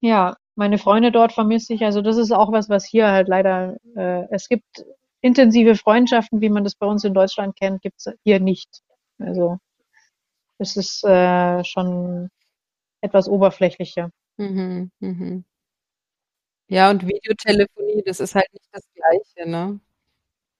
ja, 0.00 0.36
meine 0.54 0.78
Freunde 0.78 1.12
dort 1.12 1.32
vermisse 1.32 1.74
ich. 1.74 1.84
Also 1.84 2.02
das 2.02 2.16
ist 2.16 2.32
auch 2.32 2.52
was, 2.52 2.68
was 2.68 2.86
hier 2.86 3.10
halt 3.10 3.28
leider, 3.28 3.76
äh, 3.94 4.24
es 4.30 4.48
gibt 4.48 4.84
intensive 5.20 5.76
Freundschaften, 5.76 6.40
wie 6.40 6.48
man 6.48 6.64
das 6.64 6.74
bei 6.74 6.86
uns 6.86 7.04
in 7.04 7.14
Deutschland 7.14 7.56
kennt, 7.56 7.82
gibt's 7.82 8.08
hier 8.24 8.40
nicht. 8.40 8.82
Also 9.18 9.58
es 10.58 10.76
ist 10.76 11.04
äh, 11.04 11.64
schon 11.64 12.30
etwas 13.00 13.28
oberflächlicher. 13.28 14.10
Mhm, 14.38 14.90
mhm. 15.00 15.44
Ja, 16.68 16.90
und 16.90 17.06
Videotelefonie, 17.06 18.02
das 18.04 18.20
ist 18.20 18.34
halt 18.34 18.52
nicht 18.52 18.66
das 18.72 18.82
Gleiche, 18.94 19.48
ne? 19.48 19.78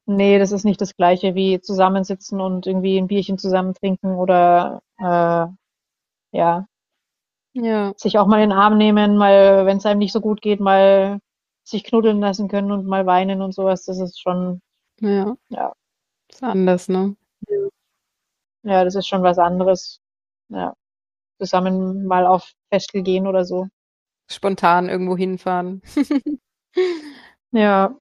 Nee, 0.07 0.39
das 0.39 0.53
ist 0.53 0.65
nicht 0.65 0.81
das 0.81 0.97
Gleiche 0.97 1.35
wie 1.35 1.61
zusammensitzen 1.61 2.41
und 2.41 2.67
irgendwie 2.67 2.97
ein 2.99 3.09
Bierchen 3.09 3.39
zusammen 3.39 3.75
trinken 3.75 4.15
oder 4.15 4.81
äh, 4.99 5.47
ja, 6.37 6.67
Ja, 7.55 7.95
sich 7.97 8.19
auch 8.19 8.27
mal 8.27 8.43
in 8.43 8.51
den 8.51 8.59
Arm 8.59 8.77
nehmen, 8.79 9.17
mal, 9.17 9.67
wenn 9.67 9.79
es 9.79 9.87
einem 9.87 9.99
nicht 9.99 10.13
so 10.13 10.21
gut 10.21 10.43
geht, 10.43 10.61
mal 10.61 11.21
sich 11.65 11.85
knuddeln 11.85 12.21
lassen 12.21 12.49
können 12.49 12.71
und 12.73 12.87
mal 12.87 13.07
weinen 13.07 13.43
und 13.43 13.53
sowas. 13.55 13.85
Das 13.85 13.99
ist 13.99 14.21
schon, 14.21 14.61
ja, 15.01 15.37
ja, 15.51 15.73
ist 16.31 16.43
anders, 16.43 16.89
ne? 16.89 17.17
ja, 18.63 18.85
das 18.85 18.95
ist 18.95 19.07
schon 19.09 19.23
was 19.23 19.39
anderes. 19.39 20.01
Ja, 20.49 20.75
zusammen 21.41 22.07
mal 22.07 22.27
auf 22.27 22.53
Festel 22.71 23.03
gehen 23.03 23.27
oder 23.27 23.45
so. 23.45 23.69
Spontan 24.29 24.89
irgendwo 24.89 25.17
hinfahren. 25.17 25.83
Ja, 27.53 27.97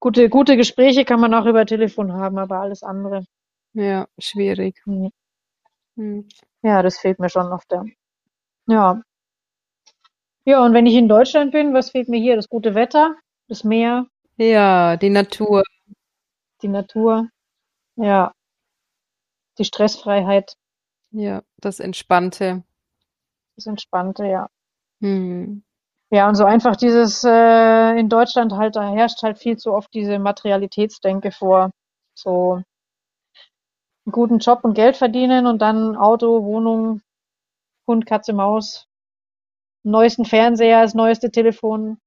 gute, 0.00 0.28
gute 0.28 0.56
Gespräche 0.56 1.04
kann 1.04 1.20
man 1.20 1.34
auch 1.34 1.46
über 1.46 1.66
Telefon 1.66 2.12
haben, 2.12 2.38
aber 2.38 2.60
alles 2.60 2.82
andere. 2.82 3.24
Ja, 3.74 4.06
schwierig. 4.18 4.76
hm. 4.84 5.10
Hm. 5.96 6.28
Ja, 6.62 6.82
das 6.82 6.98
fehlt 6.98 7.18
mir 7.18 7.28
schon 7.30 7.52
auf 7.52 7.64
der. 7.66 7.84
Ja. 8.68 9.02
Ja, 10.46 10.64
und 10.64 10.74
wenn 10.74 10.86
ich 10.86 10.94
in 10.94 11.08
Deutschland 11.08 11.52
bin, 11.52 11.72
was 11.74 11.90
fehlt 11.90 12.08
mir 12.08 12.20
hier? 12.20 12.36
Das 12.36 12.48
gute 12.48 12.74
Wetter, 12.74 13.16
das 13.48 13.64
Meer, 13.64 14.06
Ja, 14.36 14.96
die 14.96 15.10
Natur. 15.10 15.62
die 16.62 16.68
Natur, 16.68 17.28
ja, 17.96 18.32
die 19.58 19.64
Stressfreiheit, 19.64 20.54
Ja, 21.12 21.42
das 21.56 21.80
Entspannte. 21.80 22.62
das 23.56 23.66
Entspannte, 23.66 24.26
ja. 24.26 24.48
Hm. 25.00 25.62
Ja, 26.12 26.28
und 26.28 26.34
so 26.34 26.44
einfach 26.44 26.76
dieses, 26.76 27.24
äh, 27.24 27.98
in 27.98 28.08
Deutschland 28.08 28.52
halt, 28.52 28.76
da 28.76 28.92
herrscht 28.92 29.22
halt 29.22 29.38
viel 29.38 29.56
zu 29.56 29.72
oft 29.72 29.92
diese 29.94 30.18
Materialitätsdenke 30.18 31.32
vor. 31.32 31.70
So 32.14 32.62
einen 34.06 34.12
guten 34.12 34.38
Job 34.38 34.60
und 34.64 34.74
Geld 34.74 34.96
verdienen 34.96 35.46
und 35.46 35.60
dann 35.62 35.96
Auto, 35.96 36.44
Wohnung, 36.44 37.00
Hund, 37.86 38.06
Katze, 38.06 38.32
Maus, 38.34 38.86
neuesten 39.84 40.24
Fernseher, 40.26 40.82
das 40.82 40.94
neueste 40.94 41.30
Telefon. 41.30 41.98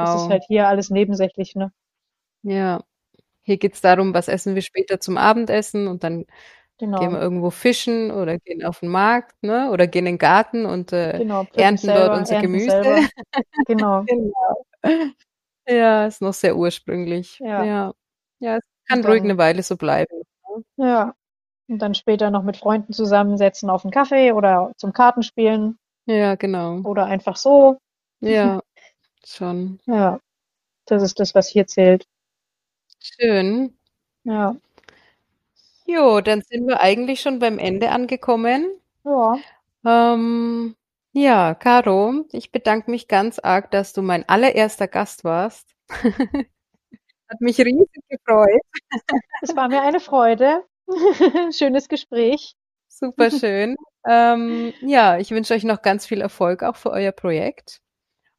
Das 0.00 0.14
ist 0.14 0.28
Genau. 0.28 0.30
halt 0.30 0.44
hier 0.48 0.68
alles 0.68 0.90
nebensächlich, 0.90 1.54
ne? 1.56 1.72
Ja. 2.44 2.82
Hier 3.42 3.58
geht's 3.58 3.80
darum, 3.82 4.14
was 4.14 4.28
essen 4.28 4.54
wir 4.56 4.62
später 4.62 5.00
zum 5.00 5.18
Abendessen 5.18 5.88
und 5.88 6.04
dann 6.04 6.26
gehen 6.90 7.12
wir 7.12 7.18
Genau, 7.18 7.20
irgendwo 7.20 7.50
fischen 7.50 8.10
oder 8.10 8.38
gehen 8.38 8.64
auf 8.64 8.80
den 8.80 8.88
Markt, 8.90 9.42
ne? 9.42 9.70
Oder 9.70 9.86
gehen 9.86 10.06
in 10.06 10.14
den 10.14 10.18
Garten 10.18 10.66
und 10.66 10.92
äh, 10.92 11.18
genau, 11.18 11.46
ernten 11.54 11.86
dort 11.92 11.96
selber, 11.96 12.18
unser 12.18 12.34
ernten 12.36 12.52
Gemüse. 12.52 12.74
Genau, 13.66 14.04
Genau. 14.06 14.66
Ja, 15.68 16.06
ist 16.06 16.20
noch 16.22 16.34
sehr 16.34 16.56
ursprünglich. 16.56 17.38
ja. 17.40 17.64
Ja. 17.64 17.92
Ja, 18.40 18.56
es 18.56 18.62
kann 18.88 18.98
Und 19.00 19.06
ruhig 19.06 19.20
eine 19.22 19.28
dann, 19.30 19.38
Weile 19.38 19.62
so 19.62 19.76
bleiben. 19.76 20.22
ne? 20.76 20.86
ja. 20.86 21.14
Und 21.68 21.78
dann 21.80 21.94
später 21.94 22.30
noch 22.30 22.42
mit 22.42 22.56
Freunden 22.58 22.92
zusammensetzen 22.92 23.70
auf 23.70 23.84
einen 23.84 23.92
Kaffee 23.92 24.32
oder 24.32 24.72
zum 24.76 24.92
Kartenspielen 24.92 25.78
Ja, 26.06 26.34
genau. 26.34 26.80
oder 26.82 27.06
einfach 27.06 27.36
so. 27.36 27.78
Ja, 28.20 28.60
schon. 29.24 29.80
Ja, 29.86 30.18
das 30.86 31.02
ist 31.02 31.20
das, 31.20 31.34
was 31.34 31.48
hier 31.48 31.66
zählt. 31.66 32.06
Schön. 33.00 33.76
Ja, 34.24 34.56
Jo, 35.94 36.20
dann 36.20 36.42
sind 36.42 36.66
wir 36.66 36.80
eigentlich 36.80 37.20
schon 37.20 37.38
beim 37.38 37.58
Ende 37.58 37.90
angekommen. 37.90 38.66
ja, 39.04 39.36
Ähm, 39.84 40.74
ja, 41.12 41.54
Caro, 41.54 42.24
ich 42.32 42.50
bedanke 42.52 42.90
mich 42.90 43.08
ganz 43.08 43.38
arg, 43.38 43.70
dass 43.70 43.92
du 43.92 44.00
mein 44.00 44.26
allererster 44.28 44.88
Gast 44.88 45.24
warst. 45.24 45.68
Hat 47.28 47.40
mich 47.40 47.58
riesig 47.58 48.02
gefreut. 48.08 48.60
es 49.42 49.54
war 49.56 49.68
mir 49.68 49.82
eine 49.82 50.00
Freude. 50.00 50.64
Schönes 51.52 51.88
Gespräch. 51.88 52.54
Super 52.88 53.30
schön. 53.30 53.76
Ähm, 54.08 54.72
ja, 54.80 55.18
ich 55.18 55.30
wünsche 55.30 55.54
euch 55.54 55.64
noch 55.64 55.82
ganz 55.82 56.06
viel 56.06 56.20
Erfolg 56.20 56.62
auch 56.62 56.76
für 56.76 56.90
euer 56.90 57.12
Projekt. 57.12 57.80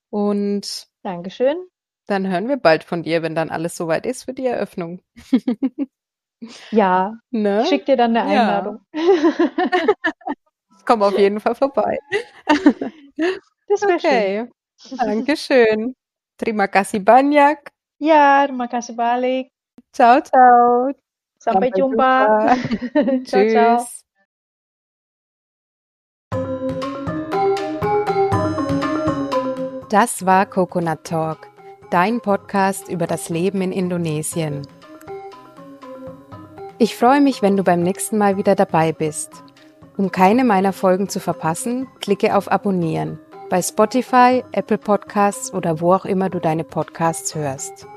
Und 0.09 0.87
Dankeschön. 1.03 1.57
dann 2.07 2.27
hören 2.29 2.47
wir 2.47 2.57
bald 2.57 2.83
von 2.83 3.03
dir, 3.03 3.21
wenn 3.21 3.35
dann 3.35 3.49
alles 3.49 3.75
soweit 3.75 4.05
ist 4.05 4.23
für 4.23 4.33
die 4.33 4.45
Eröffnung. 4.45 5.01
Ja, 6.71 7.13
ich 7.31 7.39
Ne? 7.39 7.65
schicke 7.65 7.85
dir 7.85 7.97
dann 7.97 8.15
eine 8.17 8.33
Ja, 8.33 8.41
Einladung. 8.41 8.79
ich 10.77 10.85
komme 10.85 11.05
auf 11.05 11.17
jeden 11.17 11.39
Fall 11.39 11.55
vorbei. 11.55 11.97
Das 13.67 13.81
wäre 13.81 13.99
schön. 13.99 14.11
Okay, 14.11 14.97
Dankeschön. 14.97 15.95
Terima 16.37 16.67
kasih 16.67 16.99
banyak. 16.99 17.57
Ja, 17.97 18.45
terima 18.45 18.67
kasih 18.67 18.93
balik. 18.93 19.49
Ciao, 19.93 20.19
ciao. 20.21 20.91
Sampai 21.39 21.69
Sampai 21.69 21.79
jumpa. 21.79 22.11
jumpa. 22.53 23.23
ciao, 23.25 23.43
ciao. 23.49 23.77
Tschüss. 23.81 24.03
Das 29.89 30.25
war 30.25 30.45
Coconut 30.45 31.03
Talk, 31.03 31.47
dein 31.91 32.19
Podcast 32.21 32.89
über 32.89 33.07
das 33.07 33.29
Leben 33.29 33.61
in 33.61 33.71
Indonesien. 33.71 34.61
Ich 36.83 36.97
freue 36.97 37.21
mich, 37.21 37.41
wenn 37.41 37.55
du 37.55 37.63
beim 37.63 37.81
nächsten 37.81 38.17
Mal 38.17 38.35
wieder 38.35 38.55
dabei 38.55 38.91
bist. 38.91 39.41
Um 39.95 40.11
keine 40.11 40.43
meiner 40.43 40.73
Folgen 40.73 41.07
zu 41.07 41.21
verpassen, 41.21 41.87
klicke 42.01 42.35
auf 42.35 42.51
Abonnieren 42.51 43.19
bei 43.49 43.61
Spotify, 43.61 44.43
Apple 44.51 44.77
Podcasts 44.77 45.53
oder 45.53 45.79
wo 45.79 45.93
auch 45.93 46.03
immer 46.03 46.29
du 46.29 46.39
deine 46.39 46.65
Podcasts 46.65 47.35
hörst. 47.35 47.87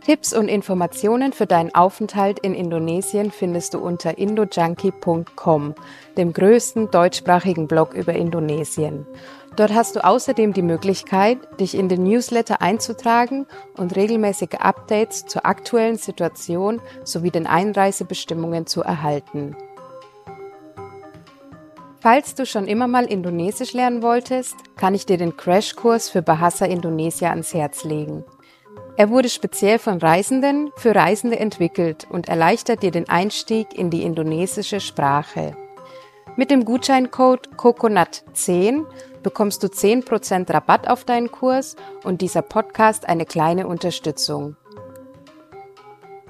Tipps 0.00 0.32
und 0.32 0.48
Informationen 0.48 1.34
für 1.34 1.44
deinen 1.44 1.74
Aufenthalt 1.74 2.38
in 2.38 2.54
Indonesien 2.54 3.30
findest 3.30 3.74
du 3.74 3.78
unter 3.80 4.16
indojunkie.com, 4.16 5.74
dem 6.16 6.32
größten 6.32 6.90
deutschsprachigen 6.90 7.68
Blog 7.68 7.92
über 7.92 8.14
Indonesien. 8.14 9.06
Dort 9.58 9.74
hast 9.74 9.96
du 9.96 10.04
außerdem 10.04 10.52
die 10.52 10.62
Möglichkeit, 10.62 11.38
dich 11.58 11.76
in 11.76 11.88
den 11.88 12.04
Newsletter 12.04 12.62
einzutragen 12.62 13.44
und 13.76 13.96
regelmäßige 13.96 14.60
Updates 14.60 15.26
zur 15.26 15.44
aktuellen 15.46 15.96
Situation 15.96 16.80
sowie 17.02 17.32
den 17.32 17.48
Einreisebestimmungen 17.48 18.68
zu 18.68 18.82
erhalten. 18.82 19.56
Falls 21.98 22.36
du 22.36 22.46
schon 22.46 22.68
immer 22.68 22.86
mal 22.86 23.06
Indonesisch 23.06 23.72
lernen 23.72 24.00
wolltest, 24.00 24.54
kann 24.76 24.94
ich 24.94 25.06
dir 25.06 25.18
den 25.18 25.36
Crashkurs 25.36 26.08
für 26.08 26.22
Bahasa 26.22 26.64
Indonesia 26.64 27.30
ans 27.30 27.52
Herz 27.52 27.82
legen. 27.82 28.24
Er 28.96 29.10
wurde 29.10 29.28
speziell 29.28 29.80
von 29.80 29.98
Reisenden 29.98 30.70
für 30.76 30.94
Reisende 30.94 31.40
entwickelt 31.40 32.06
und 32.08 32.28
erleichtert 32.28 32.84
dir 32.84 32.92
den 32.92 33.08
Einstieg 33.08 33.76
in 33.76 33.90
die 33.90 34.04
indonesische 34.04 34.78
Sprache. 34.78 35.56
Mit 36.36 36.52
dem 36.52 36.64
Gutscheincode 36.64 37.48
COCONUT10 37.56 38.84
bekommst 39.28 39.62
du 39.62 39.66
10% 39.66 40.50
Rabatt 40.50 40.88
auf 40.88 41.04
deinen 41.04 41.30
Kurs 41.30 41.76
und 42.02 42.22
dieser 42.22 42.40
Podcast 42.40 43.06
eine 43.06 43.26
kleine 43.26 43.66
Unterstützung. 43.66 44.56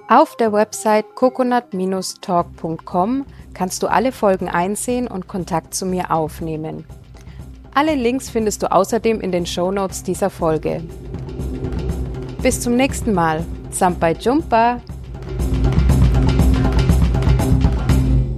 Auf 0.09 0.35
der 0.35 0.53
Website 0.53 1.15
coconut-talk.com 1.15 3.25
kannst 3.55 3.85
du 3.85 3.87
alle 3.87 4.11
Folgen 4.11 4.49
einsehen 4.49 5.07
und 5.07 5.29
Kontakt 5.29 5.75
zu 5.75 5.87
mir 5.87 6.11
aufnehmen. 6.11 6.85
Alle 7.73 7.95
Links 7.95 8.31
findest 8.31 8.65
du 8.65 8.73
außerdem 8.73 9.21
in 9.21 9.31
den 9.31 9.47
Shownotes 9.47 10.03
dieser 10.03 10.31
Folge. 10.31 10.83
Bis 12.43 12.61
zum 12.61 12.75
nächsten 12.75 13.15
Mal. 13.15 13.47
Sampai 13.71 14.15
jumpa! 14.15 14.81